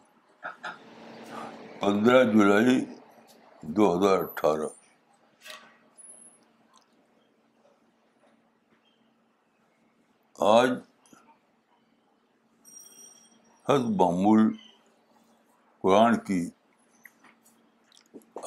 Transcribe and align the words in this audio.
پندرہ 1.81 2.23
جولائی 2.33 2.79
دو 3.77 3.91
ہزار 3.97 4.23
اٹھارہ 4.23 4.67
آج 10.55 10.71
حد 13.71 13.89
معمول 14.01 14.53
قرآن 15.83 16.19
کی 16.27 16.43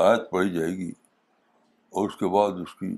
آیت 0.07 0.29
پڑھی 0.31 0.53
جائے 0.59 0.77
گی 0.77 0.91
اور 1.89 2.09
اس 2.09 2.17
کے 2.23 2.33
بعد 2.37 2.61
اس 2.67 2.75
کی 2.79 2.95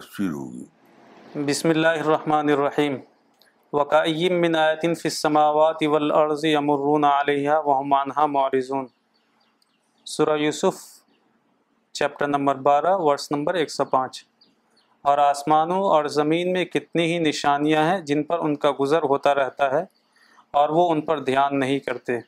تفسیر 0.00 0.30
ہوگی 0.32 1.44
بسم 1.46 1.68
اللہ 1.70 2.00
الرحمن 2.02 2.48
الرحیم 2.52 2.96
من 4.40 4.54
آیت 4.64 4.82
فی 4.82 5.08
السماوات 5.12 5.82
والارض 5.92 6.44
یمرون 6.44 7.04
علیہ 7.04 7.50
وحمانہ 7.66 8.26
معرزون 8.34 8.84
سورہ 10.14 10.36
یوسف 10.40 10.78
چیپٹر 12.00 12.26
نمبر 12.28 12.56
بارہ 12.68 12.96
ورس 13.06 13.30
نمبر 13.32 13.54
ایک 13.62 13.70
سو 13.72 13.84
پانچ 13.96 14.22
اور 15.10 15.18
آسمانوں 15.18 15.82
اور 15.90 16.04
زمین 16.20 16.52
میں 16.52 16.64
کتنی 16.74 17.12
ہی 17.12 17.18
نشانیاں 17.28 17.84
ہیں 17.90 18.00
جن 18.10 18.22
پر 18.30 18.38
ان 18.48 18.54
کا 18.64 18.70
گزر 18.80 19.02
ہوتا 19.14 19.34
رہتا 19.34 19.70
ہے 19.78 19.84
اور 20.62 20.68
وہ 20.78 20.90
ان 20.92 21.00
پر 21.10 21.20
دھیان 21.30 21.58
نہیں 21.60 21.78
کرتے 21.86 22.18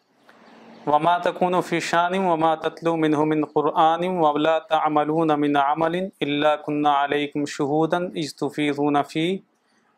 وما 0.90 1.14
تكون 1.26 1.54
في 1.60 1.80
شان 1.80 2.14
وما 2.24 2.54
تتلو 2.54 2.96
منه 2.96 3.24
من 3.24 3.44
قرآن 3.44 4.04
ولا 4.24 4.56
تعملون 4.70 5.38
من 5.38 5.56
عمل 5.56 6.10
إلا 6.22 6.56
كنا 6.56 6.92
عليكم 6.92 7.46
شهودا 7.46 8.12
إذ 8.16 8.32
تفيضون 8.42 9.02
فيه 9.02 9.40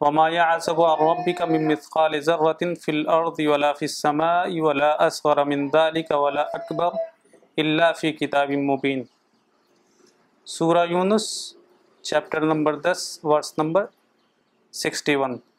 وما 0.01 0.29
يعزب 0.29 0.81
عن 0.81 0.99
ربك 1.07 1.43
من 1.43 1.69
مثقال 1.73 2.21
ذرة 2.23 2.63
في 2.75 2.91
الأرض 2.91 3.39
ولا 3.41 3.73
في 3.73 3.85
السماء 3.85 4.61
ولا 4.61 5.07
أصغر 5.07 5.45
من 5.45 5.71
ذلك 5.71 6.11
ولا 6.11 6.51
أكبر 6.59 6.93
إلا 7.59 7.93
في 7.93 8.13
كتاب 8.13 8.51
مبين 8.51 9.07
سورة 10.45 10.85
Yunus 10.85 11.57
chapter 12.09 12.41
number 12.51 12.73
10 12.83 13.21
verse 13.31 13.51
number 13.61 13.85
61 14.73 15.50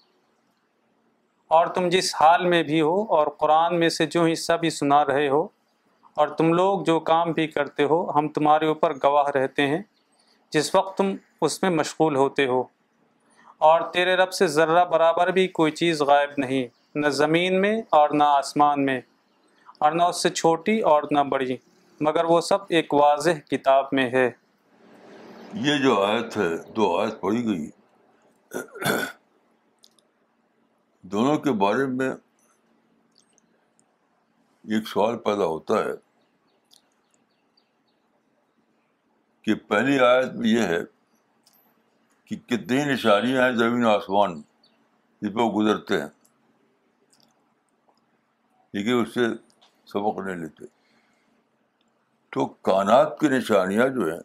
اور 1.57 1.67
تم 1.75 1.87
جس 1.91 2.13
حال 2.15 2.45
میں 2.49 2.61
بھی 2.63 2.79
ہو 2.81 2.93
اور 3.15 3.27
قرآن 3.39 3.79
میں 3.79 3.87
سے 3.95 4.05
جو 4.11 4.23
حصہ 4.25 4.53
بھی 4.59 4.69
سنا 4.69 5.01
رہے 5.05 5.27
ہو 5.29 5.41
اور 6.21 6.27
تم 6.37 6.51
لوگ 6.59 6.83
جو 6.89 6.99
کام 7.09 7.31
بھی 7.39 7.47
کرتے 7.55 7.83
ہو 7.89 7.97
ہم 8.17 8.27
تمہارے 8.37 8.67
اوپر 8.67 8.93
گواہ 9.03 9.29
رہتے 9.37 9.65
ہیں 9.67 9.81
جس 10.57 10.73
وقت 10.75 10.97
تم 10.97 11.11
اس 11.49 11.61
میں 11.63 11.69
مشغول 11.79 12.15
ہوتے 12.21 12.45
ہو 12.53 12.61
اور 13.71 13.81
تیرے 13.97 14.15
رب 14.23 14.31
سے 14.39 14.47
ذرہ 14.55 14.85
برابر 14.91 15.31
بھی 15.39 15.47
کوئی 15.59 15.71
چیز 15.81 16.01
غائب 16.13 16.29
نہیں 16.45 16.67
نہ 17.03 17.07
زمین 17.19 17.59
میں 17.61 17.75
اور 17.99 18.09
نہ 18.21 18.31
آسمان 18.39 18.85
میں 18.85 18.99
اور 19.85 19.91
نہ 19.91 20.03
اس 20.13 20.23
سے 20.23 20.29
چھوٹی 20.41 20.79
اور 20.93 21.03
نہ 21.17 21.29
بڑی 21.35 21.55
مگر 22.07 22.31
وہ 22.35 22.39
سب 22.53 22.75
ایک 22.77 22.93
واضح 23.03 23.47
کتاب 23.51 23.93
میں 23.99 24.09
ہے 24.17 24.29
یہ 25.69 25.83
جو 25.83 26.01
آیت 26.03 26.37
ہے 26.37 26.49
دو 26.75 26.95
آیت 26.99 27.21
پڑھی 27.21 27.45
گئی 27.47 27.69
دونوں 31.09 31.37
کے 31.43 31.51
بارے 31.65 31.85
میں 31.91 32.09
ایک 34.75 34.87
سوال 34.87 35.17
پیدا 35.19 35.45
ہوتا 35.45 35.83
ہے 35.83 35.93
کہ 39.43 39.53
پہلی 39.67 39.97
آیت 40.05 40.33
میں 40.39 40.47
یہ 40.49 40.61
ہے 40.71 40.79
کہ 42.25 42.35
کتنی 42.49 42.83
نشانیاں 42.93 43.43
ہیں 43.43 43.55
زمین 43.57 43.85
آسمان 43.93 44.35
جس 45.21 45.33
پہ 45.33 45.39
وہ 45.41 45.49
گزرتے 45.61 46.01
ہیں 46.01 46.07
لیکن 48.73 49.01
اس 49.01 49.13
سے 49.13 49.25
سبق 49.93 50.19
نہیں 50.25 50.35
لیتے 50.41 50.65
تو 52.33 52.45
کانات 52.69 53.19
کی 53.19 53.29
نشانیاں 53.29 53.87
جو 53.95 54.11
ہیں 54.11 54.19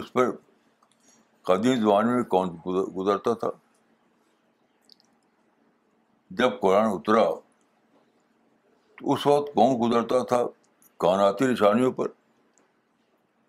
اس 0.00 0.12
پر 0.12 0.30
قدیم 1.48 1.80
زبان 1.80 2.12
میں 2.16 2.22
کون 2.34 2.56
گزرتا 2.66 3.34
تھا 3.44 3.48
جب 6.38 6.60
قرآن 6.60 6.86
اترا 6.90 7.24
تو 8.98 9.12
اس 9.12 9.26
وقت 9.26 9.48
کون 9.54 9.74
گزرتا 9.80 10.22
تھا 10.32 10.42
کاناتی 11.04 11.46
نشانیوں 11.52 11.90
پر 11.92 12.06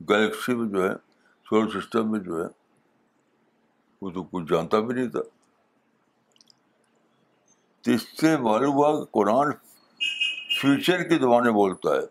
گلیکسی 0.10 0.56
میں 0.56 0.68
جو 0.70 0.84
ہے 0.84 0.94
سولر 1.50 1.80
سسٹم 1.80 2.12
میں 2.12 2.20
جو 2.20 2.42
ہے 2.44 2.48
وہ 4.02 4.10
تو 4.12 4.24
کچھ 4.32 4.46
جانتا 4.54 4.80
بھی 4.86 4.96
نہیں 4.96 5.10
تھا 5.16 5.20
تو 7.84 7.92
اس 7.92 8.06
سے 8.22 8.36
معلوم 8.48 8.74
ہوا 8.76 8.92
کہ 9.00 9.06
قرآن 9.20 9.52
فیوچر 10.60 11.04
کی 11.10 11.18
زبانیں 11.20 11.52
بولتا 11.52 11.96
ہے 11.96 12.02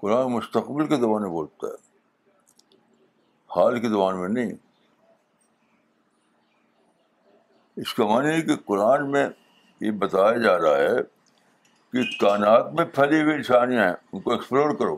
قرآن 0.00 0.32
مستقبل 0.32 0.86
کی 0.88 0.96
زبانیں 1.00 1.28
بولتا 1.36 1.66
ہے 1.66 1.86
حال 3.60 3.80
کے 3.80 3.88
زبان 3.88 4.20
میں 4.20 4.28
نہیں 4.28 4.52
اس 7.82 7.92
کا 7.94 8.06
معنی 8.06 8.30
ہے 8.34 8.40
کہ 8.42 8.54
قرآن 8.66 9.10
میں 9.10 9.26
یہ 9.80 9.90
بتایا 9.98 10.36
جا 10.44 10.56
رہا 10.62 10.78
ہے 10.78 11.02
کہ 11.92 12.02
کائنات 12.20 12.72
میں 12.78 12.84
پھیلی 12.94 13.20
ہوئی 13.22 13.36
نشانیاں 13.36 13.84
ہیں 13.86 13.92
ان 14.12 14.20
کو 14.20 14.30
ایکسپلور 14.32 14.74
کرو 14.78 14.96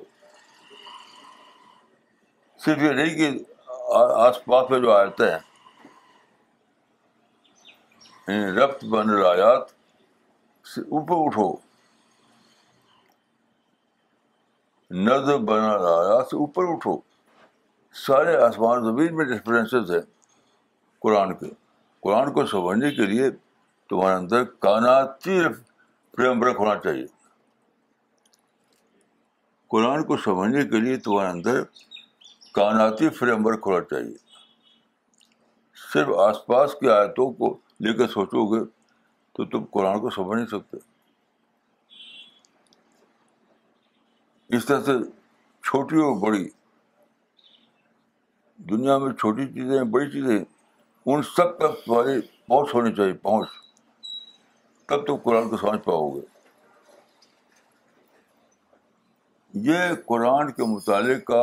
صرف 2.65 2.83
یہ 2.83 2.93
نہیں 3.01 3.15
کہ 3.19 3.31
آس 4.27 4.45
پاس 4.45 4.71
میں 4.71 4.79
جو 4.87 4.93
آیتیں 4.93 5.27
ہیں 5.29 5.39
یعنی 8.29 8.51
رقط 8.61 8.85
بن 8.95 9.11
رایات 9.19 9.69
سے 10.75 10.81
اوپر 10.97 11.25
اٹھو 11.27 11.49
ند 15.07 15.33
بن 15.51 15.65
رایات 15.85 16.29
سے 16.31 16.37
اوپر 16.43 16.73
اٹھو 16.75 16.99
سارے 18.07 18.37
آسمان 18.49 18.85
زمین 18.91 19.17
میں 19.17 19.25
ڈفرینسز 19.37 19.91
ہیں 19.91 20.03
قرآن 21.03 21.35
کے 21.39 21.49
قرآن 22.03 22.33
کو 22.35 22.45
سمجھنے 22.51 22.91
کے 22.95 23.07
لیے 23.07 23.31
تمہارے 23.91 24.15
اندر 24.17 24.45
کاناتی 24.67 25.39
فریم 26.17 26.43
ورک 26.43 26.57
ہونا 26.59 26.79
چاہیے 26.85 27.07
قرآن 29.75 30.05
کو 30.05 30.17
سمجھنے 30.25 30.65
کے 30.69 30.81
لیے 30.81 30.97
تمہارے 31.09 31.29
اندر 31.31 31.61
کاناتی 32.55 33.09
فریم 33.19 33.47
ورک 33.47 33.67
ہونا 33.67 33.83
چاہیے 33.91 34.15
صرف 35.93 36.09
آس 36.27 36.45
پاس 36.47 36.75
کی 36.81 36.89
آیتوں 36.97 37.31
کو 37.41 37.57
لے 37.85 37.93
کے 37.97 38.07
سوچو 38.13 38.47
گے 38.53 38.65
تو 39.37 39.45
تم 39.53 39.65
قرآن 39.73 40.01
کو 40.01 40.11
سمجھ 40.17 40.37
نہیں 40.37 40.47
سکتے 40.59 40.79
اس 44.57 44.65
طرح 44.67 44.81
سے 44.85 44.93
چھوٹی 45.69 46.01
اور 46.03 46.17
بڑی 46.21 46.49
دنیا 48.71 48.97
میں 48.99 49.13
چھوٹی 49.21 49.47
چیزیں 49.53 49.83
بڑی 49.97 50.11
چیزیں 50.11 50.39
ان 51.13 51.23
سب 51.37 51.57
تک 51.59 51.85
تمہاری 51.85 52.21
پہنچ 52.49 52.75
ہونی 52.75 52.93
چاہیے 52.95 53.13
پہنچ 53.23 53.49
تب 54.89 55.07
تم 55.07 55.17
قرآن 55.25 55.49
کو 55.51 55.57
سمجھ 55.57 55.81
پاؤ 55.85 56.09
گے 56.11 56.21
یہ 59.71 59.95
قرآن 60.09 60.53
کے 60.59 60.65
مطالعے 60.75 61.19
کا 61.33 61.41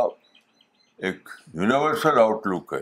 ایک 1.07 1.29
یونیورسل 1.53 2.19
آؤٹ 2.23 2.47
لک 2.51 2.73
ہے 2.73 2.81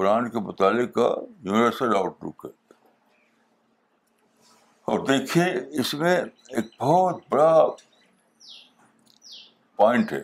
قرآن 0.00 0.30
کے 0.34 0.38
متعلق 0.48 0.92
کا 0.94 1.08
یونیورسل 1.48 1.96
آؤٹ 1.96 2.24
لک 2.24 2.44
ہے 2.46 2.50
اور 4.92 5.04
دیکھیے 5.12 5.44
اس 5.80 5.94
میں 6.04 6.16
ایک 6.22 6.72
بہت 6.80 7.20
بڑا 7.32 7.50
پوائنٹ 9.82 10.12
ہے 10.12 10.22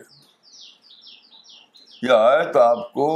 یہ 2.01 2.11
آیت 2.31 2.57
آپ 2.69 2.91
کو 2.93 3.09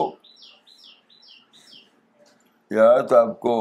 آپ 3.13 3.39
کو 3.39 3.53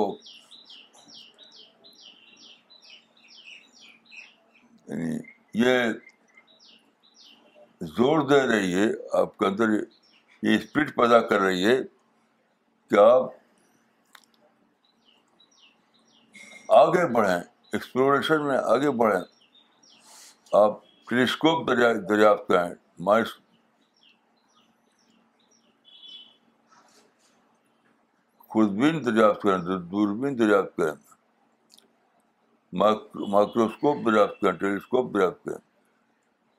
یعنی 4.89 5.17
یہ 5.65 5.85
زور 7.97 8.27
دے 8.29 8.41
رہی 8.49 8.75
ہے 8.75 8.87
آپ 9.21 9.37
کے 9.39 9.47
اندر 9.47 9.69
یہ 10.43 10.55
اسپیڈ 10.57 10.95
پیدا 10.97 11.21
کر 11.29 11.41
رہی 11.41 11.65
ہے 11.67 11.77
کہ 12.91 12.99
آپ 13.01 13.29
آگے 16.81 17.07
بڑھیں 17.13 17.35
ایکسپلوریشن 17.37 18.45
میں 18.47 18.59
آگے 18.75 18.91
بڑھیں 19.03 19.21
آپ 20.63 20.81
ٹیلیسکوپ 21.09 21.69
دریافت 21.69 22.49
کریں 22.49 22.75
مائنس 23.05 23.29
خوردبین 28.53 28.97
دریافت 29.05 29.43
کریں 29.43 29.63
تو 29.67 29.77
دوربین 29.91 30.39
دریافت 30.39 30.77
کریں 30.77 30.97
مائکروسکوپ 33.33 34.05
دریافت 34.07 34.41
کریں 34.41 34.55
ٹیلی 34.61 34.77
اسکوپ 34.77 35.13
دریافت 35.15 35.45
کریں 35.45 35.59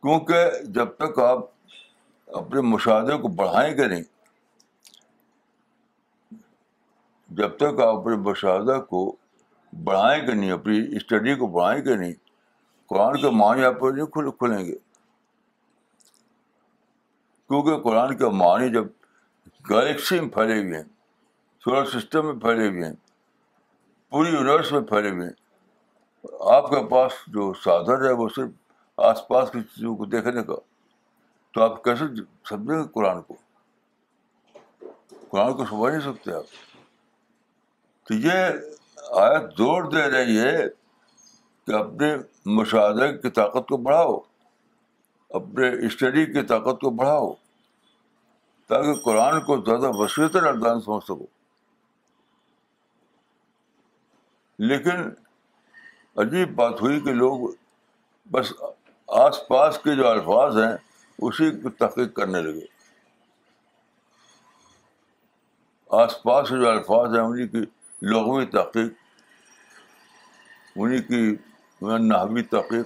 کیونکہ 0.01 0.49
جب 0.77 0.95
تک 1.03 1.19
آپ 1.25 1.43
اپنے 2.39 2.61
مشاہدے 2.69 3.17
کو 3.21 3.27
بڑھائیں 3.41 3.77
گے 3.77 3.87
نہیں 3.87 4.03
جب 7.41 7.55
تک 7.57 7.79
آپ 7.85 7.97
اپنے 7.99 8.15
مشاہدہ 8.29 8.77
کو 8.89 9.01
بڑھائیں 9.89 10.27
گے 10.27 10.33
نہیں 10.33 10.51
اپنی 10.51 10.77
اسٹڈی 10.97 11.35
کو 11.43 11.47
بڑھائیں 11.59 11.83
گے 11.85 11.95
نہیں 11.99 12.13
قرآن 12.93 13.19
کے 13.21 13.29
معنی 13.41 13.65
آپ 13.65 13.83
نہیں 13.83 14.31
کھلیں 14.39 14.57
گے 14.65 14.75
کیونکہ 17.47 17.77
قرآن 17.89 18.15
کے 18.17 18.29
معنی 18.43 18.69
جب 18.73 18.87
گلیکسی 19.69 20.19
میں 20.19 20.29
پھیلے 20.37 20.59
ہوئے 20.61 20.75
ہیں 20.77 20.83
سولر 21.63 21.85
سسٹم 21.89 22.25
میں 22.25 22.33
پھیلے 22.41 22.67
ہوئے 22.67 22.83
ہیں 22.85 22.93
پوری 24.11 24.29
یونیورس 24.31 24.71
میں 24.71 24.79
پھیلے 24.87 25.09
ہوئے 25.09 25.27
ہیں 25.27 26.51
آپ 26.53 26.69
کے 26.69 26.81
پاس 26.89 27.11
جو 27.35 27.51
سادھن 27.63 28.03
ہے 28.05 28.11
وہ 28.21 28.27
صرف 28.35 28.49
آس 29.09 29.19
پاس 29.27 29.51
کی 29.51 29.59
چیزوں 29.75 29.95
کو 29.97 30.05
دیکھنے 30.15 30.43
کا 30.49 30.55
تو 31.53 31.61
آپ 31.63 31.81
کیسے 31.83 32.05
سمجھیں 32.49 32.75
گے 32.77 32.83
قرآن 32.93 33.21
کو 33.27 33.35
قرآن 35.29 35.53
کو 35.57 35.65
سمجھ 35.69 35.91
نہیں 35.93 36.11
سکتے 36.11 36.33
آپ 36.35 38.07
تو 38.07 38.13
یہ 38.27 39.21
آیت 39.21 39.57
زور 39.57 39.89
دے 39.91 40.09
رہی 40.17 40.37
ہے 40.39 40.65
کہ 41.67 41.75
اپنے 41.79 42.13
مشاہدے 42.59 43.11
کی 43.21 43.29
طاقت 43.39 43.67
کو 43.69 43.77
بڑھاؤ 43.87 44.17
اپنے 45.41 45.69
اسٹڈی 45.85 46.25
کی 46.33 46.41
طاقت 46.53 46.81
کو 46.81 46.89
بڑھاؤ 47.03 47.31
تاکہ 48.69 49.01
قرآن 49.05 49.39
کو 49.45 49.57
زیادہ 49.65 50.27
تر 50.33 50.47
اردان 50.47 50.81
سمجھ 50.81 51.03
سکو 51.05 51.25
لیکن 54.59 55.01
عجیب 56.21 56.55
بات 56.55 56.81
ہوئی 56.81 56.99
کہ 57.05 57.13
لوگ 57.13 57.47
بس 58.31 58.53
آس 59.21 59.37
پاس 59.47 59.77
کے 59.83 59.95
جو 59.95 60.07
الفاظ 60.07 60.57
ہیں 60.57 60.73
اسی 61.27 61.49
کو 61.61 61.69
تحقیق 61.79 62.13
کرنے 62.15 62.41
لگے 62.41 62.65
آس 66.01 66.21
پاس 66.23 66.49
کے 66.49 66.55
جو 66.59 66.69
الفاظ 66.69 67.13
ہیں 67.15 67.21
انہیں 67.21 67.47
کی 67.47 67.61
لغوی 68.11 68.45
تحقیق 68.51 68.91
انہیں 70.75 71.01
کی 71.07 71.97
نحوی 72.07 72.43
تحقیق 72.51 72.85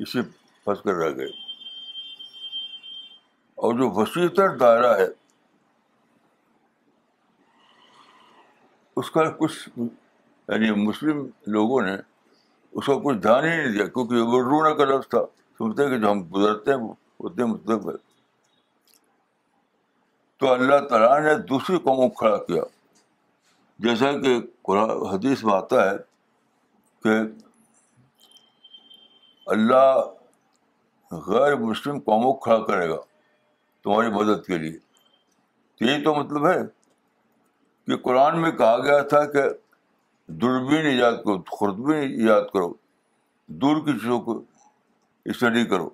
اسی 0.00 0.20
پھنس 0.64 0.82
کر 0.84 0.94
رہ 1.02 1.14
گئے 1.16 1.26
اور 3.66 3.74
جو 3.78 3.90
وسیع 4.00 4.28
تر 4.36 4.56
دائرہ 4.58 4.96
ہے 4.98 5.06
اس 9.00 9.10
کا 9.10 9.28
کچھ 9.38 9.68
یعنی 10.50 10.70
مسلم 10.86 11.22
لوگوں 11.54 11.80
نے 11.82 11.94
اس 11.96 12.86
کو 12.86 12.98
کچھ 13.00 13.16
دھیان 13.22 13.44
ہی 13.44 13.56
نہیں 13.56 13.72
دیا 13.72 13.84
کیونکہ 13.86 14.20
وہ 14.30 14.38
رونا 14.44 14.72
کا 14.76 14.84
لفظ 14.90 15.08
تھا 15.08 15.18
ہیں 15.60 15.68
ہیں 15.78 15.88
کہ 15.90 15.98
جو 15.98 16.10
ہم 16.10 16.22
گزرتے 16.36 16.72
اتنے 17.26 17.44
مطلب 17.50 17.88
ہے 17.90 17.94
تو 20.40 20.52
اللہ 20.52 20.86
تعالیٰ 20.88 21.20
نے 21.24 21.34
دوسری 21.50 21.78
قوموں 21.84 22.08
کو 22.08 22.14
کھڑا 22.20 22.36
کیا 22.44 22.62
جیسا 23.86 24.10
کہ 24.22 24.34
قرآن 24.70 24.90
حدیث 25.12 25.44
میں 25.44 25.52
آتا 25.54 25.88
ہے 25.90 25.96
کہ 27.04 27.16
اللہ 29.54 30.02
غیر 31.28 31.56
مسلم 31.64 31.98
قوموں 32.10 32.32
کو 32.32 32.38
کھڑا 32.48 32.58
کرے 32.66 32.88
گا 32.88 32.96
تمہاری 33.84 34.10
مدد 34.18 34.44
کے 34.46 34.58
لیے 34.58 34.76
تو 35.78 35.84
یہی 35.84 36.02
تو 36.04 36.14
مطلب 36.22 36.46
ہے 36.48 36.58
کہ 37.86 37.96
قرآن 38.08 38.40
میں 38.42 38.50
کہا 38.62 38.76
گیا 38.84 39.00
تھا 39.14 39.24
کہ 39.34 39.42
دوربین 40.40 40.86
ایجاد 40.86 41.12
کرو 41.24 41.42
خورد 41.50 41.90
ایجاد 41.94 42.42
کرو 42.52 42.72
دور 43.62 43.80
کی 43.86 43.92
چیزوں 44.00 44.18
کو 44.26 44.36
اسٹڈی 45.32 45.64
کرو 45.70 45.88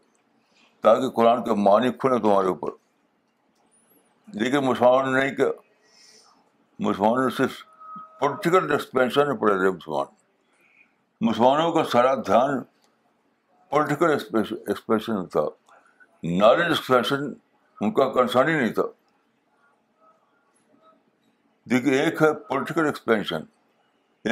تاکہ 0.82 1.10
قرآن 1.16 1.42
کا 1.44 1.54
معنی 1.66 1.90
کھلے 2.00 2.18
تمہارے 2.22 2.48
اوپر 2.48 2.70
لیکن 4.40 4.64
مسلمانوں 4.66 5.12
نے 5.12 5.20
نہیں 5.28 5.48
مسلمانوں 6.86 7.24
نے 7.24 7.30
صرف 7.36 7.62
پولیٹیکل 8.20 8.70
ایکسپینشن 8.72 9.28
میں 9.28 9.36
پڑے 9.40 9.54
رہے 9.54 9.70
مسلمان 9.70 10.06
مسلمانوں 11.28 11.70
کا 11.72 11.84
سارا 11.92 12.14
دھیان 12.26 12.60
پولیٹیکل 13.70 14.10
ایکسپینشن 14.34 15.24
تھا 15.36 15.44
نالج 16.44 16.64
ایکسپینشن 16.66 17.26
ان 17.80 17.92
کا 17.94 18.10
کنسرن 18.12 18.48
ہی 18.48 18.54
نہیں 18.60 18.72
تھا 18.74 18.82
دیکھیے 21.70 22.00
ایک 22.02 22.22
ہے 22.22 22.32
پولیٹیکل 22.48 22.86
ایکسپینشن 22.86 23.42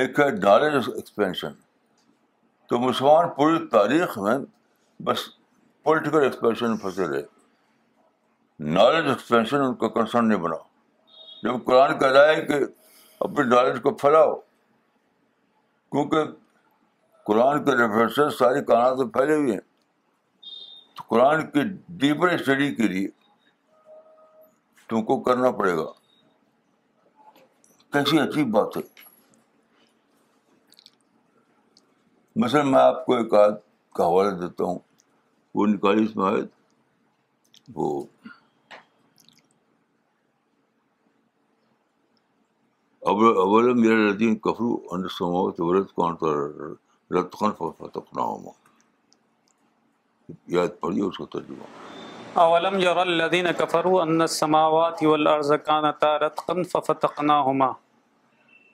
ایک 0.00 0.18
ہے 0.20 0.24
نالج 0.42 0.88
ایکسپینشن 0.94 1.52
تو 2.68 2.78
مسلمان 2.80 3.28
پوری 3.36 3.58
تاریخ 3.72 4.16
میں 4.18 4.34
بس 5.06 5.26
پولیٹیکل 5.84 6.22
ایکسپینشن 6.24 6.68
میں 6.70 6.76
پھنسے 6.82 7.06
رہے 7.08 7.22
نالج 8.78 9.08
ایکسپینشن 9.08 9.60
ان 9.66 9.74
کا 9.82 9.88
کنسرن 9.98 10.28
نہیں 10.28 10.38
بنا 10.46 10.56
جب 11.42 11.62
قرآن 11.66 11.98
کہہ 11.98 12.12
رہا 12.12 12.26
ہے 12.28 12.40
کہ 12.46 12.58
اپنی 13.28 13.44
نالج 13.54 13.80
کو 13.82 13.94
پھیلاؤ 14.02 14.34
کیونکہ 15.90 16.24
قرآن 17.26 17.64
کے 17.64 17.76
ریفرنس 17.82 18.38
ساری 18.38 18.60
میں 18.98 19.04
پھیلے 19.18 19.34
ہوئے 19.34 19.52
ہیں 19.52 19.60
تو 20.96 21.04
قرآن 21.14 21.46
کی 21.50 21.62
ڈیپر 22.04 22.28
اسٹڈی 22.38 22.74
کے 22.74 22.88
لیے 22.96 23.08
تم 24.88 25.04
کو 25.04 25.20
کرنا 25.30 25.50
پڑے 25.62 25.76
گا 25.76 25.90
کیسی 27.92 28.20
عجیب 28.20 28.50
بات 28.58 28.76
ہے 28.76 28.82
مثلاً 32.42 32.62
میں 32.70 32.78
آپ 32.80 33.04
کو 33.06 33.16
ایک 33.16 33.34
آدھ 33.40 33.58
کا 33.96 34.06
حوالہ 34.06 34.30
دیتا 34.40 34.64
ہوں 34.64 34.78
وہ 35.54 35.66
نکالی 35.66 36.04
اس 36.04 36.14
میں 36.16 36.24
آئے 36.26 36.40
وہ 37.74 38.02
اول 43.10 43.66
میرا 43.80 43.96
ردین 44.10 44.34
کفرو 44.46 44.70
اور 44.90 44.98
سماؤ 45.18 45.46
تو 45.56 45.60
ورت 45.66 45.90
کون 45.94 46.12
تو 46.20 46.26
رد 47.18 47.32
خان 47.40 47.50
فتق 47.78 48.06
نہ 48.16 48.20
ہو 48.28 48.36
یاد 50.58 50.70
پڑھیے 50.80 51.02
اس 51.04 51.16
کا 51.18 51.24
ترجمہ 51.38 51.64
اولم 52.44 52.74
یر 52.80 52.96
الذین 52.98 53.46
کفروا 53.58 54.00
ان 54.02 54.20
السماوات 54.24 55.02
والارض 55.10 55.50
کانتا 55.66 56.12
رتقا 56.24 56.54
ففتقناهما 56.54 57.70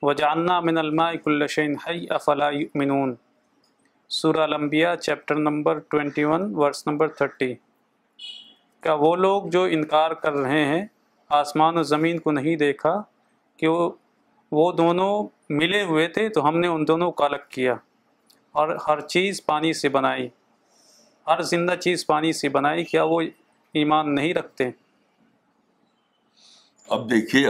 وجعلنا 0.08 0.56
من 0.68 0.76
الماء 0.82 1.12
كل 1.16 1.40
شيء 1.56 1.70
حي 1.86 2.00
افلا 2.20 2.48
يؤمنون 2.58 3.10
سورہ 4.14 4.40
الانبیاء 4.42 4.94
chapter 5.00 5.34
number 5.40 5.78
21 5.96 6.24
one 6.28 6.50
verse 6.54 6.86
number 6.86 7.08
thirty 7.18 7.52
کیا 8.82 8.92
وہ 9.00 9.14
لوگ 9.16 9.42
جو 9.52 9.62
انکار 9.76 10.10
کر 10.24 10.32
رہے 10.32 10.64
ہیں 10.66 10.80
آسمان 11.38 11.76
و 11.78 11.82
زمین 11.90 12.18
کو 12.20 12.30
نہیں 12.32 12.56
دیکھا 12.62 12.92
کہ 13.58 13.68
وہ 14.58 14.70
دونوں 14.78 15.10
ملے 15.58 15.82
ہوئے 15.90 16.06
تھے 16.16 16.28
تو 16.36 16.46
ہم 16.48 16.58
نے 16.60 16.68
ان 16.68 16.86
دونوں 16.88 17.10
کو 17.20 17.24
الگ 17.24 17.46
کیا 17.50 17.74
اور 18.62 18.74
ہر 18.88 19.00
چیز 19.14 19.44
پانی 19.46 19.72
سے 19.82 19.88
بنائی 19.98 20.28
ہر 21.28 21.42
زندہ 21.52 21.74
چیز 21.80 22.06
پانی 22.06 22.32
سے 22.40 22.48
بنائی 22.58 22.84
کیا 22.90 23.02
وہ 23.14 23.20
ایمان 23.82 24.14
نہیں 24.14 24.34
رکھتے 24.40 24.70
اب 26.98 27.08
دیکھیے 27.10 27.46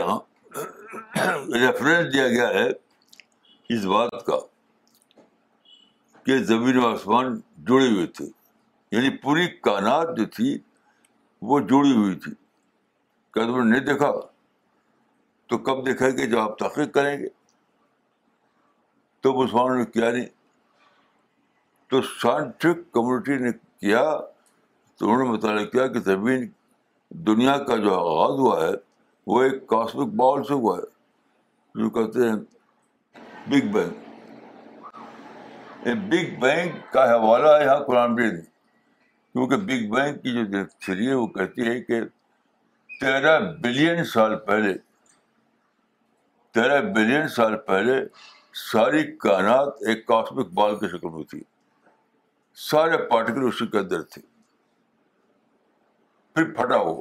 ریفرنس 1.19 2.13
دیا 2.15 2.29
گیا 2.29 2.49
ہے 2.61 2.69
اس 2.69 3.85
بات 3.95 4.25
کا 4.27 4.37
کہ 6.25 6.37
زمین 6.45 6.77
و 6.79 6.87
آسمان 6.87 7.35
جڑے 7.69 7.89
ہوئے 7.91 8.07
تھے 8.17 8.25
یعنی 8.93 9.11
پوری 9.23 9.47
کائنات 9.67 10.17
جو 10.17 10.25
تھی 10.37 10.57
وہ 11.51 11.59
جڑی 11.71 11.93
ہوئی 11.97 12.15
تھی 12.25 12.33
کیا 13.35 13.45
تم 13.47 13.59
نے 13.63 13.71
نہیں 13.71 13.85
دیکھا 13.87 14.11
تو 15.49 15.59
کب 15.69 15.85
دیکھا 15.87 16.11
کہ 16.17 16.27
جب 16.27 16.39
آپ 16.39 16.59
تحقیق 16.59 16.93
کریں 16.95 17.17
گے 17.21 17.29
تو 19.23 19.33
مسلمانوں 19.43 19.77
نے 19.77 19.85
کیا 19.95 20.11
نہیں 20.11 20.27
تو 21.91 22.01
سائنٹفک 22.23 22.91
کمیونٹی 22.95 23.37
نے 23.45 23.53
کیا 23.53 24.03
تو 24.99 25.11
انہوں 25.11 25.25
نے 25.25 25.31
مطالعہ 25.31 25.65
کیا 25.73 25.87
کہ 25.95 26.01
زمین 26.11 26.47
دنیا 27.27 27.57
کا 27.69 27.77
جو 27.85 27.95
آغاز 27.99 28.39
ہوا 28.41 28.61
ہے 28.67 28.73
وہ 29.33 29.43
ایک 29.43 29.67
کاسمک 29.69 30.13
بال 30.21 30.45
سے 30.49 30.55
ہوا 30.55 30.77
ہے 30.79 31.83
جو 31.83 31.91
کہتے 31.97 32.29
ہیں 32.29 32.37
بگ 33.51 33.67
بینگ 33.73 34.09
بگ 35.85 36.39
بینگ 36.41 36.79
کا 36.93 37.05
حوالہ 37.11 37.49
ہے 37.59 37.65
یہاں 37.65 37.79
قرآن 37.85 38.17
کیونکہ 38.17 39.57
بگ 39.67 39.89
بینگ 39.95 40.19
کی 40.23 40.33
جو 40.51 40.65
تھیری 40.85 41.09
ہے 41.09 41.15
وہ 41.15 41.27
کہتی 41.37 41.67
ہے 41.69 41.79
کہ 41.83 42.01
تیرہ 43.01 43.39
بلین 43.63 44.05
سال 44.13 44.37
پہلے 44.47 44.73
تیرہ 46.55 46.81
بلین 46.95 47.29
سال 47.37 47.57
پہلے 47.67 47.99
ساری 48.71 49.03
کائنات 49.17 49.69
ایک 49.89 50.07
کاسمک 50.07 50.53
بال 50.55 50.77
کی 50.79 50.89
شکل 50.97 51.09
میں 51.15 51.23
تھی 51.31 51.43
سارے 52.71 52.97
پارٹیکل 53.11 53.47
اسی 53.49 53.67
کے 53.73 53.79
اندر 53.79 54.03
تھے 54.15 54.23
پھر 56.35 56.53
پھٹا 56.57 56.77
ہو 56.77 57.01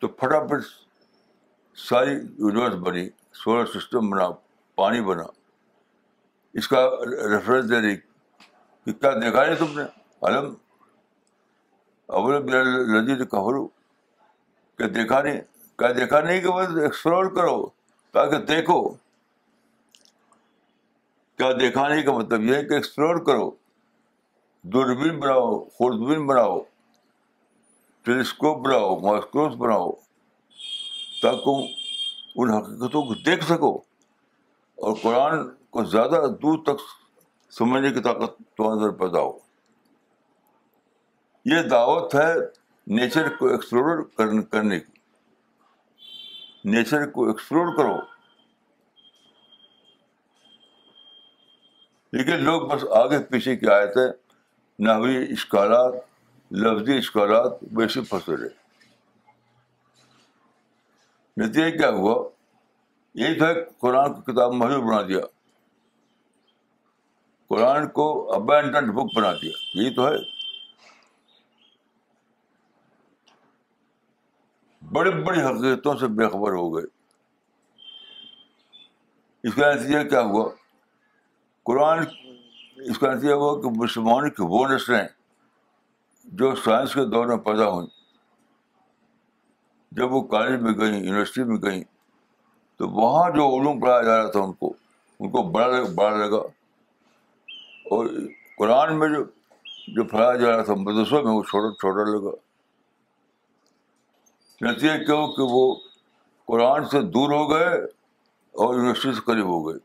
تو 0.00 0.08
پھٹا 0.08 0.38
پھٹ 0.46 0.62
ساری 1.88 2.14
یونیورس 2.14 2.74
بنی 2.86 3.08
سولر 3.42 3.66
سسٹم 3.78 4.10
بنا 4.10 4.28
پانی 4.76 5.00
بنا 5.10 5.22
اس 6.58 6.68
کا 6.68 6.80
ریفرنس 7.30 7.70
دے 7.70 7.80
رہی 7.82 7.96
کہ 8.84 8.92
کیا 9.00 9.10
دیکھا 9.20 9.44
نہیں 9.46 9.56
تم 9.58 9.78
نے 9.78 9.84
علم 10.26 10.52
اولم 12.18 12.48
لذیذ 12.94 13.22
کہ 13.30 14.86
دیکھا 14.98 15.20
نہیں 15.22 15.40
کیا 15.78 15.90
دیکھا 15.98 16.20
نہیں 16.20 16.40
کہ 16.40 16.48
بس 16.56 16.76
ایکسپلور 16.82 17.30
کرو 17.36 17.56
تاکہ 18.12 18.44
دیکھو 18.52 18.80
کیا 21.38 21.50
دیکھا 21.60 21.88
نہیں 21.88 22.02
کا 22.06 22.12
مطلب 22.18 22.42
یہ 22.44 22.54
ہے 22.54 22.62
کہ 22.68 22.74
ایکسپلور 22.74 23.24
کرو 23.26 23.50
دوربین 24.74 25.18
بناؤ 25.20 25.58
خوردبین 25.78 26.26
بناؤ 26.26 26.58
ٹیلیسکوپ 28.04 28.58
بناؤ 28.66 28.98
مائکروس 29.00 29.54
بناؤ 29.58 29.90
تاکہ 31.22 31.66
ان 32.36 32.50
حقیقتوں 32.54 33.02
کو 33.08 33.14
دیکھ 33.26 33.44
سکو 33.48 33.72
اور 34.86 34.94
قرآن 35.02 35.44
کو 35.74 35.82
زیادہ 35.92 36.18
دور 36.42 36.58
تک 36.66 36.80
سمجھنے 37.56 37.90
کی 37.92 38.00
طاقت 38.02 38.36
تو 38.56 38.68
اندر 38.70 38.90
پیدا 38.98 39.20
ہو 39.20 39.32
یہ 41.52 41.62
دعوت 41.70 42.14
ہے 42.14 42.34
نیچر 42.98 43.28
کو 43.38 43.46
ایکسپلور 43.54 44.02
کرنے 44.52 44.78
کی 44.80 46.70
نیچر 46.76 47.06
کو 47.16 47.26
ایکسپلور 47.30 47.74
کرو 47.76 47.96
لیکن 52.18 52.44
لوگ 52.44 52.68
بس 52.68 52.84
آگے 53.02 53.18
پیچھے 53.30 53.56
کی 53.62 53.68
آئے 53.74 53.86
تھے 53.98 54.06
نہ 54.88 54.92
ہوئی 55.02 55.16
اشکالات 55.32 55.92
ویسے 56.86 58.00
پھنسے 58.00 58.36
رہے 58.36 58.48
نتیجہ 61.46 61.70
کیا 61.76 61.90
ہوا 62.00 62.16
یہی 63.22 63.38
تو 63.38 63.46
ہے 63.46 63.54
قرآن 63.82 64.12
کی 64.14 64.32
کتاب 64.32 64.52
محدود 64.60 64.82
بنا 64.82 65.02
دیا 65.08 65.32
قرآن 67.48 67.88
کو 67.96 68.04
ابینڈنٹ 68.34 68.90
بک 68.94 69.14
بنا 69.16 69.32
دیا 69.42 69.50
یہی 69.80 69.94
تو 69.94 70.06
ہے 70.08 70.14
بڑی 74.92 75.10
بڑی 75.24 75.40
حقیقتوں 75.42 75.94
سے 76.00 76.06
بے 76.18 76.26
خبر 76.32 76.52
ہو 76.52 76.68
گئے 76.74 76.84
اس 79.48 79.54
کا 79.54 79.72
نتیجہ 79.74 80.02
کیا 80.08 80.20
ہوا 80.30 80.48
قرآن 81.66 82.02
اس 82.90 82.98
کا 82.98 83.12
نتیجہ 83.14 83.32
ہوا 83.32 83.60
کہ 83.62 83.70
مسلمانوں 83.78 84.30
کی 84.36 84.42
وہ 84.48 84.66
نسلیں 84.68 85.02
جو 86.40 86.54
سائنس 86.64 86.94
کے 86.94 87.04
دور 87.12 87.26
میں 87.26 87.36
پیدا 87.48 87.68
ہوئیں 87.70 87.86
جب 89.98 90.12
وہ 90.12 90.20
کالج 90.30 90.60
میں 90.60 90.72
گئیں 90.78 90.96
یونیورسٹی 91.02 91.42
میں 91.50 91.56
گئیں 91.62 91.82
تو 92.76 92.88
وہاں 93.00 93.28
جو 93.34 93.46
علوم 93.58 93.80
پڑھایا 93.80 94.02
جا 94.02 94.16
رہا 94.18 94.30
تھا 94.30 94.40
ان 94.42 94.52
کو 94.62 94.72
ان 95.18 95.30
کو 95.30 95.42
بڑا 95.50 95.82
بڑا 95.96 96.16
لگا 96.26 96.42
اور 97.92 98.06
قرآن 98.58 98.98
میں 98.98 99.08
جو 99.08 99.22
جو 99.96 100.04
پھیلایا 100.10 100.36
جا 100.40 100.50
رہا 100.56 100.62
تھا 100.64 100.74
مدرسوں 100.82 101.22
میں 101.24 101.32
وہ 101.32 101.42
چھوٹا 101.48 101.72
چھوٹا 101.80 102.04
لگا 102.10 102.30
نتیجہ 104.66 105.26
کہ 105.36 105.42
وہ 105.50 105.64
قرآن 106.52 106.84
سے 106.92 107.00
دور 107.16 107.32
ہو 107.32 107.50
گئے 107.50 107.74
اور 108.64 108.74
یونیورسٹی 108.76 109.12
سے 109.14 109.20
قریب 109.26 109.46
ہو 109.46 109.60
گئے 109.68 109.78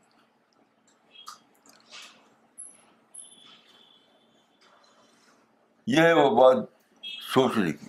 یہ 5.93 6.01
ہے 6.01 6.13
وہ 6.13 6.29
بات 6.41 6.63
سوچنے 7.33 7.71
کی 7.71 7.87